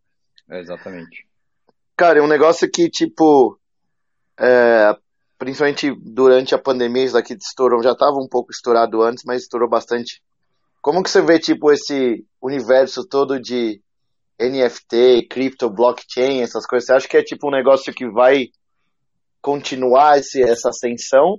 [0.50, 1.26] É exatamente.
[1.96, 3.58] Cara, é um negócio que, tipo,
[4.38, 4.94] é,
[5.38, 9.68] principalmente durante a pandemia, isso daqui estourou, já estava um pouco estourado antes, mas estourou
[9.68, 10.20] bastante.
[10.82, 13.80] Como que você vê, tipo, esse universo todo de
[14.40, 16.86] NFT, cripto, blockchain, essas coisas?
[16.86, 18.48] Você acha que é, tipo, um negócio que vai
[19.40, 21.38] continuar esse, essa ascensão?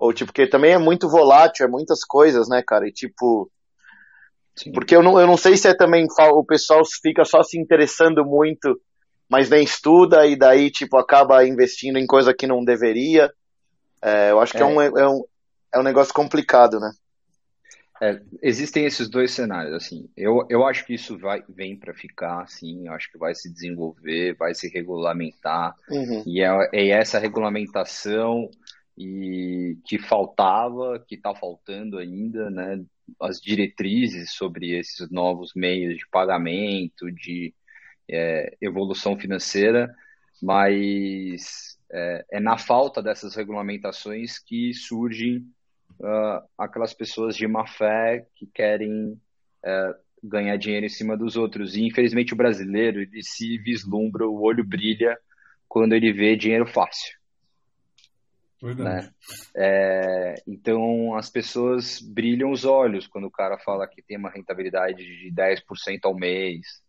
[0.00, 2.88] Ou, tipo, porque também é muito volátil, é muitas coisas, né, cara?
[2.88, 3.50] E, tipo.
[4.56, 4.72] Sim.
[4.72, 8.24] Porque eu não, eu não sei se é também o pessoal fica só se interessando
[8.24, 8.80] muito,
[9.28, 13.30] mas nem estuda e daí, tipo, acaba investindo em coisa que não deveria.
[14.02, 14.62] É, eu acho que é.
[14.62, 15.24] é, um, é, um,
[15.74, 16.90] é um negócio complicado, né?
[18.00, 20.08] É, existem esses dois cenários, assim.
[20.16, 22.86] Eu, eu acho que isso vai, vem para ficar, assim.
[22.86, 25.74] Eu acho que vai se desenvolver, vai se regulamentar.
[25.90, 26.22] Uhum.
[26.24, 28.48] E é, é essa regulamentação
[28.96, 32.84] e que faltava, que está faltando ainda, né,
[33.20, 37.54] as diretrizes sobre esses novos meios de pagamento, de
[38.10, 39.94] é, evolução financeira,
[40.42, 45.46] mas é, é, na falta dessas regulamentações que surgem
[46.00, 51.76] uh, aquelas pessoas de má fé que querem uh, ganhar dinheiro em cima dos outros.
[51.76, 55.18] E infelizmente o brasileiro ele se vislumbra, o olho brilha
[55.68, 57.18] quando ele vê dinheiro fácil.
[58.60, 59.08] Né?
[59.56, 65.04] É, então as pessoas brilham os olhos quando o cara fala que tem uma rentabilidade
[65.04, 66.82] de 10% ao mês,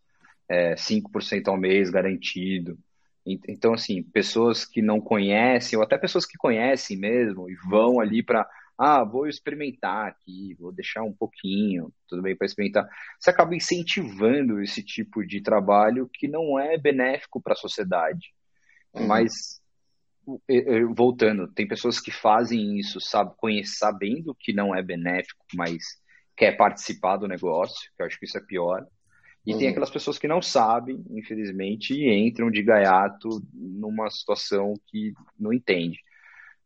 [0.50, 2.76] é, 5% ao mês garantido.
[3.24, 8.22] Então, assim, pessoas que não conhecem, ou até pessoas que conhecem mesmo, e vão ali
[8.22, 12.88] para, ah, vou experimentar aqui, vou deixar um pouquinho, tudo bem para experimentar.
[13.20, 18.34] Você acaba incentivando esse tipo de trabalho que não é benéfico para a sociedade.
[18.94, 19.06] Uhum.
[19.06, 19.60] Mas
[20.94, 23.32] voltando, tem pessoas que fazem isso, sabe,
[23.64, 25.82] sabendo que não é benéfico, mas
[26.36, 28.86] quer participar do negócio, que eu acho que isso é pior.
[29.46, 29.58] E uhum.
[29.58, 35.52] tem aquelas pessoas que não sabem, infelizmente, e entram de gaiato numa situação que não
[35.52, 35.98] entende.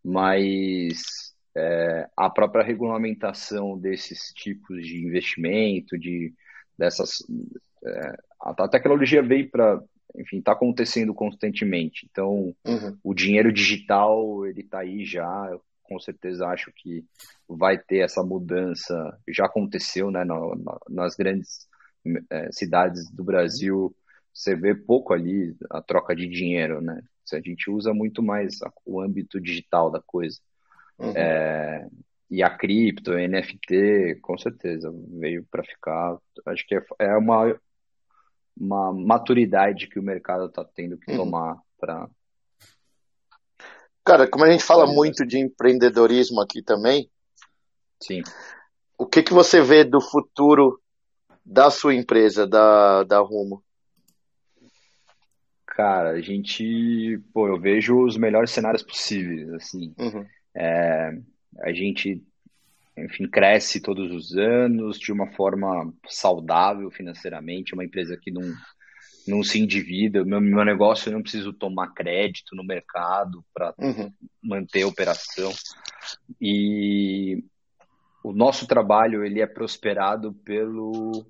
[0.02, 6.32] Mas é, a própria regulamentação desses tipos de investimento, de
[6.76, 7.18] dessas
[7.84, 9.80] é, a tecnologia veio para,
[10.16, 12.06] enfim, está acontecendo constantemente.
[12.10, 12.98] Então, uhum.
[13.02, 15.48] o dinheiro digital ele está aí já.
[15.50, 17.04] Eu, com certeza acho que
[17.48, 19.18] vai ter essa mudança.
[19.28, 20.24] Já aconteceu, né,
[20.88, 21.68] nas grandes
[22.30, 23.94] é, cidades do Brasil.
[24.32, 27.02] Você vê pouco ali a troca de dinheiro, né?
[27.32, 30.38] A gente usa muito mais o âmbito digital da coisa.
[30.98, 31.12] Uhum.
[31.16, 31.88] É,
[32.30, 36.18] e a cripto, a NFT, com certeza, veio para ficar.
[36.46, 37.58] Acho que é, é uma,
[38.56, 41.18] uma maturidade que o mercado está tendo que uhum.
[41.18, 42.08] tomar para.
[44.04, 47.10] Cara, como a gente fala muito de empreendedorismo aqui também,
[48.02, 48.22] sim.
[48.98, 50.80] O que, que você vê do futuro
[51.44, 53.62] da sua empresa, da, da Rumo?
[55.66, 59.92] Cara, a gente, pô, eu vejo os melhores cenários possíveis, assim.
[59.98, 60.24] Uhum.
[60.56, 61.18] É,
[61.62, 62.22] a gente,
[62.96, 68.42] enfim, cresce todos os anos de uma forma saudável financeiramente, uma empresa que não,
[69.26, 70.24] não se endivida.
[70.24, 74.12] Meu, meu negócio eu não preciso tomar crédito no mercado para uhum.
[74.40, 75.52] manter a operação.
[76.40, 77.42] E
[78.22, 81.26] o nosso trabalho ele é prosperado pelo,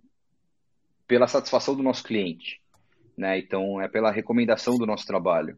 [1.06, 2.60] pela satisfação do nosso cliente.
[3.16, 3.38] Né?
[3.38, 5.56] Então, é pela recomendação do nosso trabalho.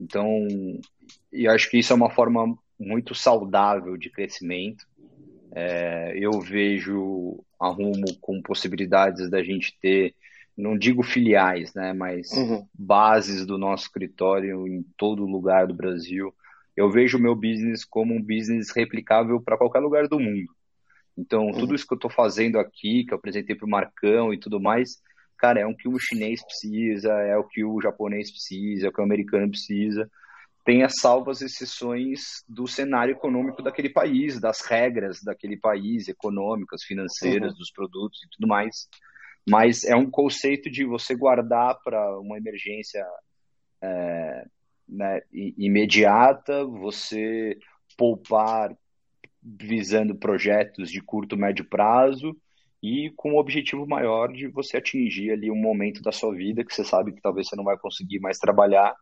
[0.00, 0.46] Então,
[1.32, 4.84] e acho que isso é uma forma muito saudável de crescimento.
[5.54, 10.14] É, eu vejo a Rumo com possibilidades da gente ter,
[10.56, 12.66] não digo filiais, né, mas uhum.
[12.74, 16.34] bases do nosso escritório em todo lugar do Brasil.
[16.76, 20.50] Eu vejo o meu business como um business replicável para qualquer lugar do mundo.
[21.16, 21.52] Então, uhum.
[21.52, 24.60] tudo isso que eu estou fazendo aqui, que eu apresentei para o Marcão e tudo
[24.60, 25.02] mais,
[25.36, 28.92] cara, é o que o chinês precisa, é o que o japonês precisa, é o
[28.92, 30.08] que o americano precisa
[30.64, 37.52] tem as salvas exceções do cenário econômico daquele país, das regras daquele país, econômicas, financeiras,
[37.52, 37.58] uhum.
[37.58, 38.88] dos produtos e tudo mais.
[39.48, 43.04] Mas é um conceito de você guardar para uma emergência
[43.82, 44.46] é,
[44.88, 47.58] né, imediata, você
[47.96, 48.70] poupar
[49.42, 52.36] visando projetos de curto, médio prazo
[52.82, 56.74] e com o objetivo maior de você atingir ali um momento da sua vida que
[56.74, 58.94] você sabe que talvez você não vai conseguir mais trabalhar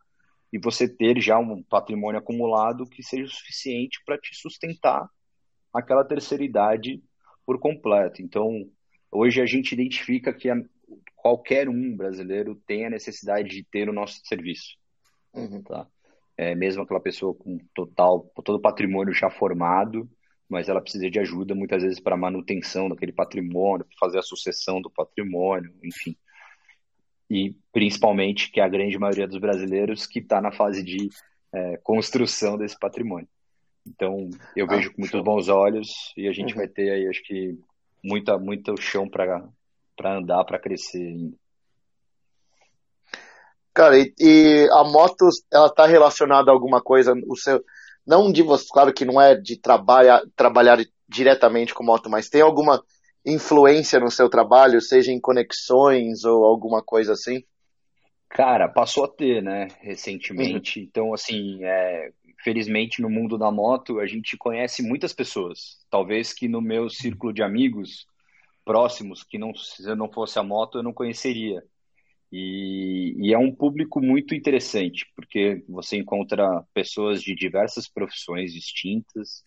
[0.51, 5.07] e você ter já um patrimônio acumulado que seja suficiente para te sustentar
[5.73, 7.01] aquela terceira idade
[7.45, 8.21] por completo.
[8.21, 8.69] Então,
[9.11, 10.49] hoje a gente identifica que
[11.15, 14.75] qualquer um brasileiro tem a necessidade de ter o nosso serviço.
[15.33, 15.61] Uhum.
[15.63, 15.87] Tá?
[16.37, 20.09] É, mesmo aquela pessoa com total, todo o patrimônio já formado,
[20.51, 24.81] mas ela precisa de ajuda muitas vezes para manutenção daquele patrimônio, para fazer a sucessão
[24.81, 26.15] do patrimônio, enfim
[27.31, 31.09] e principalmente que é a grande maioria dos brasileiros que está na fase de
[31.53, 33.27] é, construção desse patrimônio.
[33.87, 35.87] Então, eu vejo ah, com muitos bons olhos
[36.17, 36.57] e a gente uhum.
[36.57, 37.57] vai ter aí, acho que,
[38.03, 39.47] muita, muito chão para
[40.03, 41.37] andar, para crescer ainda.
[43.73, 47.63] Cara, e, e, a moto, ela está relacionada a alguma coisa, o seu,
[48.05, 52.41] não de você, claro que não é de trabalhar, trabalhar diretamente com moto, mas tem
[52.41, 52.83] alguma
[53.25, 57.43] influência no seu trabalho, seja em conexões ou alguma coisa assim?
[58.29, 60.79] Cara, passou a ter, né, recentemente.
[60.79, 60.85] Uhum.
[60.85, 62.11] Então, assim, é,
[62.43, 65.77] felizmente no mundo da moto a gente conhece muitas pessoas.
[65.89, 68.05] Talvez que no meu círculo de amigos
[68.65, 71.61] próximos, que não, se eu não fosse a moto, eu não conheceria.
[72.31, 79.43] E, e, é um público muito interessante, porque você encontra pessoas de diversas profissões distintas,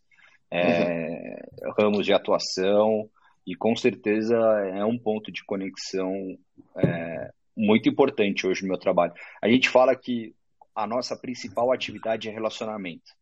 [0.51, 1.73] é, uhum.
[1.79, 3.09] ramos de atuação,
[3.47, 4.37] e com certeza
[4.75, 6.13] é um ponto de conexão
[6.77, 9.13] é, muito importante hoje no meu trabalho.
[9.41, 10.35] A gente fala que
[10.75, 13.13] a nossa principal atividade é relacionamento.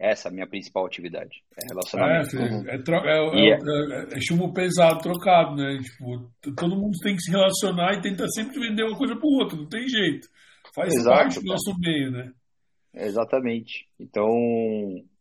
[0.00, 2.34] Essa é a minha principal atividade, é relacionamento.
[2.38, 5.78] É, é, é, é, é chumbo pesado trocado, né?
[5.78, 9.38] Tipo, todo mundo tem que se relacionar e tentar sempre vender uma coisa para o
[9.38, 10.26] outro, não tem jeito.
[10.74, 12.32] Faz Exato, parte do nosso meio, né?
[12.94, 13.86] Exatamente.
[13.98, 14.26] Então,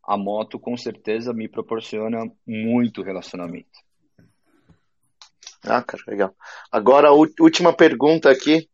[0.02, 3.68] a moto com certeza me proporciona muito relacionamento.
[5.62, 6.34] Ah, cara, legal.
[6.72, 8.70] Agora, a última pergunta aqui.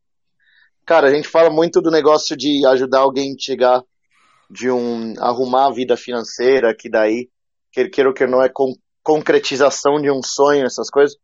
[0.86, 3.84] Cara, a gente fala muito do negócio de ajudar alguém a chegar,
[4.50, 7.30] de um arrumar a vida financeira, que daí,
[7.72, 8.74] queira ou que não é con
[9.04, 11.16] concretização de um sonho, essas coisas.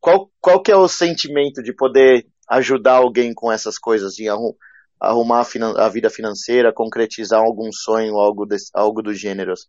[0.00, 4.54] Qual, qual que é o sentimento de poder ajudar alguém com essas coisas, de arrumar
[5.00, 9.52] arrumar a, a, vida financeira, concretizar algum sonho, algo, desse, algo do gênero?
[9.52, 9.68] Assim?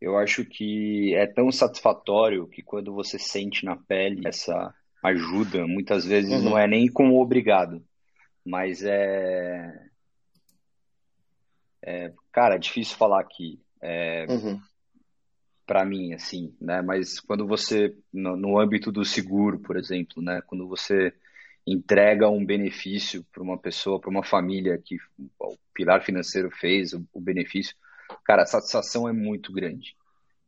[0.00, 6.04] Eu acho que é tão satisfatório que quando você sente na pele essa ajuda, muitas
[6.04, 6.42] vezes uhum.
[6.42, 7.82] não é nem como obrigado,
[8.44, 9.72] mas é,
[11.86, 13.60] é cara, é difícil falar aqui.
[13.80, 14.60] É, uhum.
[15.64, 16.82] para mim, assim, né?
[16.82, 20.42] Mas quando você, no, no âmbito do seguro, por exemplo, né?
[20.46, 21.14] Quando você
[21.66, 24.96] entrega um benefício para uma pessoa, para uma família que
[25.38, 27.74] o pilar financeiro fez o, o benefício,
[28.24, 29.96] cara, a satisfação é muito grande.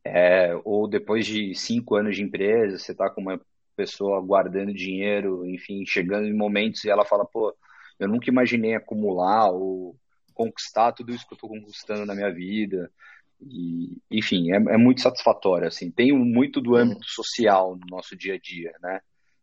[0.03, 3.39] É, ou depois de cinco anos de empresa, você está com uma
[3.75, 7.55] pessoa guardando dinheiro, enfim, chegando em momentos e ela fala, pô,
[7.99, 9.95] eu nunca imaginei acumular ou
[10.39, 12.89] conquistar tudo isso que eu estou conquistando na minha vida.
[13.41, 15.91] E, enfim, é, é, muito satisfatório, assim.
[15.91, 19.01] Tem muito do âmbito social no nosso dia a dia, né?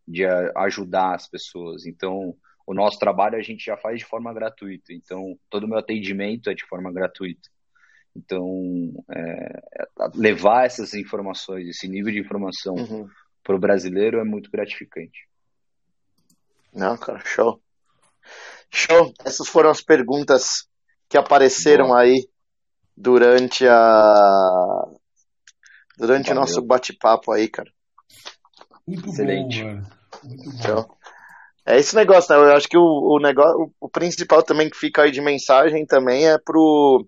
[0.08, 0.24] De
[0.56, 1.84] ajudar as pessoas.
[1.84, 2.34] Então,
[2.66, 4.94] o nosso trabalho a gente já faz de forma gratuita.
[4.94, 7.48] Então, todo o meu atendimento é de forma gratuita.
[8.14, 13.06] Então, é, é levar essas informações, esse nível de informação uhum.
[13.44, 15.28] para o brasileiro é muito gratificante.
[16.72, 17.60] Não, cara, show.
[18.70, 19.12] Show.
[19.24, 20.66] Essas foram as perguntas
[21.08, 21.94] que apareceram Bom.
[21.94, 22.28] aí
[22.96, 24.84] durante a
[25.98, 26.36] durante Valeu.
[26.36, 27.70] o nosso bate-papo aí, cara.
[28.86, 29.62] Muito Excelente.
[29.62, 29.82] Bom,
[30.24, 30.56] Muito bom.
[30.58, 30.96] Então,
[31.66, 32.50] é esse negócio, né?
[32.50, 35.84] Eu acho que o, o negócio, o, o, principal também que fica aí de mensagem
[35.84, 37.06] também é pro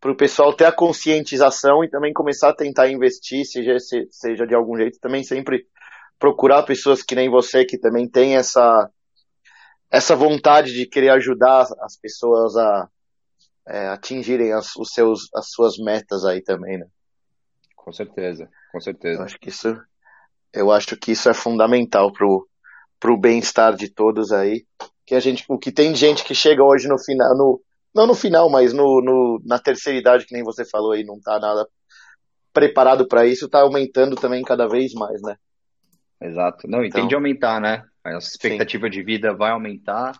[0.00, 3.76] pro pessoal ter a conscientização e também começar a tentar investir, seja,
[4.10, 5.66] seja de algum jeito, também sempre
[6.18, 8.88] procurar pessoas que nem você que também tem essa
[9.90, 12.88] essa vontade de querer ajudar as pessoas a
[13.68, 16.86] é, atingirem as, os seus, as suas metas aí também, né?
[17.74, 19.20] Com certeza, com certeza.
[19.20, 19.80] Eu acho que isso,
[20.52, 22.48] eu acho que isso é fundamental pro,
[22.98, 24.64] pro bem-estar de todos aí.
[25.04, 27.60] Que a gente, o que tem gente que chega hoje no final, no,
[27.94, 31.20] não no final, mas no, no, na terceira idade, que nem você falou aí, não
[31.20, 31.68] tá nada
[32.52, 35.36] preparado para isso, tá aumentando também cada vez mais, né?
[36.20, 36.68] Exato.
[36.68, 37.84] Não, então, tende a aumentar, né?
[38.02, 38.90] A nossa expectativa sim.
[38.90, 40.18] de vida vai aumentar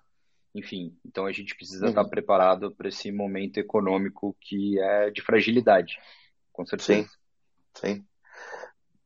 [0.56, 1.90] enfim, então a gente precisa uhum.
[1.90, 5.98] estar preparado para esse momento econômico que é de fragilidade,
[6.50, 7.02] com certeza.
[7.02, 7.08] Sim,
[7.74, 8.04] sim.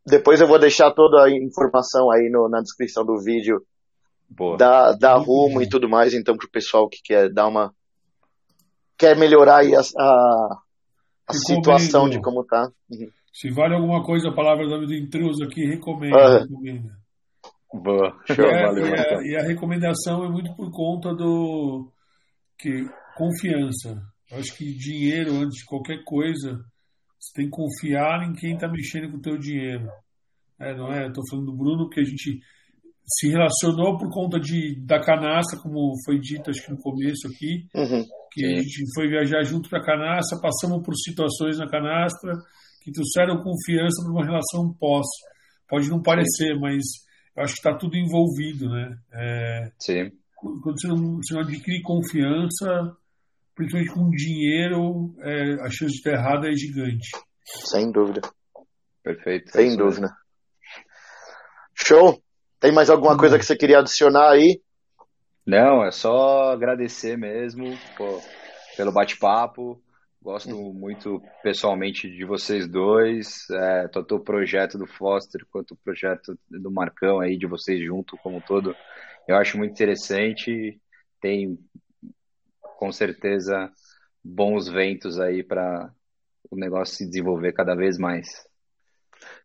[0.06, 3.66] Depois eu vou deixar toda a informação aí no, na descrição do vídeo
[4.28, 4.56] Boa.
[4.56, 7.74] da, da Rumo e tudo mais, então para o pessoal que quer dar uma
[8.96, 10.58] quer melhorar aí a, a,
[11.26, 12.70] a situação de como tá.
[12.88, 13.10] Uhum.
[13.32, 16.14] Se vale alguma coisa a palavra do intruso aqui, recomendo.
[16.14, 16.38] Uhum.
[16.40, 16.90] recomendo.
[17.72, 18.86] Boa, show, e, a, valeu.
[18.86, 21.88] E a, e a, recomendação é muito por conta do
[22.58, 22.84] que
[23.16, 24.02] confiança.
[24.30, 26.58] Eu acho que dinheiro, antes de qualquer coisa,
[27.18, 29.88] você tem que confiar em quem está mexendo com o teu dinheiro.
[30.58, 31.06] É, não é?
[31.06, 32.40] Estou falando do Bruno, porque a gente
[33.06, 37.66] se relacionou por conta de, da canastra, como foi dito acho que no começo aqui,
[37.74, 38.54] uhum, que sim.
[38.54, 42.32] a gente foi viajar junto para a canastra, passamos por situações na canastra
[42.80, 45.06] que trouxeram confiança para uma relação pós.
[45.68, 46.60] Pode não parecer, sim.
[46.60, 46.82] mas
[47.36, 48.98] eu acho que está tudo envolvido, né?
[49.12, 50.10] É, Sim.
[50.36, 52.96] Quando você não, você não adquire confiança,
[53.54, 57.08] principalmente com dinheiro, é, a chance de ter errado é gigante.
[57.44, 58.22] Sem dúvida.
[59.02, 59.52] Perfeito.
[59.52, 60.10] Sem dúvida.
[61.74, 62.22] Show!
[62.58, 64.60] Tem mais alguma coisa que você queria adicionar aí?
[65.46, 67.64] Não, é só agradecer mesmo
[67.96, 68.20] pô,
[68.76, 69.80] pelo bate-papo.
[70.22, 76.38] Gosto muito pessoalmente de vocês dois, é, tanto o projeto do Foster quanto o projeto
[76.50, 78.76] do Marcão aí, de vocês junto como um todo.
[79.26, 80.78] Eu acho muito interessante,
[81.22, 81.58] tem
[82.76, 83.72] com certeza
[84.22, 85.90] bons ventos aí para
[86.50, 88.28] o negócio se desenvolver cada vez mais.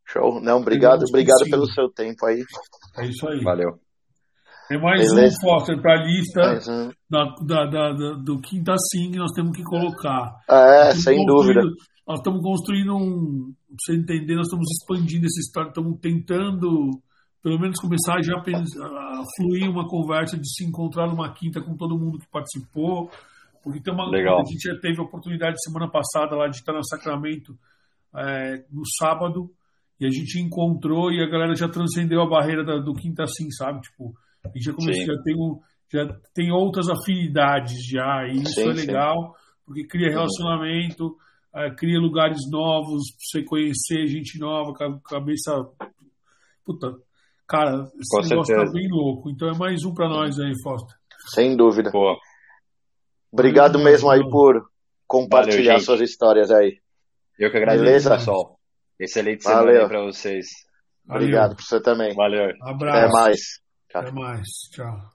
[0.06, 0.42] Show.
[0.42, 2.44] Não, obrigado, obrigado pelo seu tempo aí.
[2.98, 3.42] É isso aí.
[3.42, 3.80] Valeu.
[4.70, 5.38] É mais Beleza.
[5.38, 6.90] um Foster para a lista um.
[7.10, 10.36] da, da, da, do Quinta Sim que nós temos que colocar.
[10.50, 11.62] É, sem dúvida.
[12.08, 13.54] Nós estamos construindo um.
[13.68, 16.90] Pra você entender, nós estamos expandindo essa história, estamos tentando,
[17.44, 21.98] pelo menos, começar já a fluir uma conversa de se encontrar numa quinta com todo
[21.98, 23.10] mundo que participou.
[23.64, 24.10] Porque tem uma.
[24.10, 24.40] Legal.
[24.40, 27.56] A gente já teve a oportunidade semana passada lá de estar no Sacramento
[28.16, 29.52] é, no sábado.
[30.00, 33.50] E a gente encontrou e a galera já transcendeu a barreira da, do Quinta Sim,
[33.50, 33.82] sabe?
[33.82, 34.14] Tipo,
[34.54, 35.36] e já, comecei, já, tem,
[35.92, 39.64] já tem outras afinidades já, e isso sim, é legal, sim.
[39.66, 41.08] porque cria relacionamento,
[41.54, 44.74] uh, cria lugares novos, pra você conhecer gente nova,
[45.04, 45.52] cabeça.
[46.64, 46.96] Puta,
[47.48, 48.66] cara, esse Com negócio tá certeza.
[48.66, 49.30] tá bem louco.
[49.30, 50.96] Então é mais um para nós aí, Foster.
[51.34, 51.92] Sem dúvida.
[51.92, 52.18] Boa.
[53.32, 54.70] Obrigado Valeu, mesmo aí por
[55.08, 56.80] compartilhar Valeu, suas histórias aí.
[57.38, 58.10] Eu que agradeço, Beleza?
[58.12, 58.60] pessoal.
[59.00, 60.46] Excelente semana aí para vocês.
[61.08, 62.16] Obrigado para você também.
[62.16, 62.52] Valeu.
[62.62, 62.98] Abraço.
[62.98, 63.65] Até mais.
[64.00, 64.70] Até mais.
[64.72, 65.15] Tchau.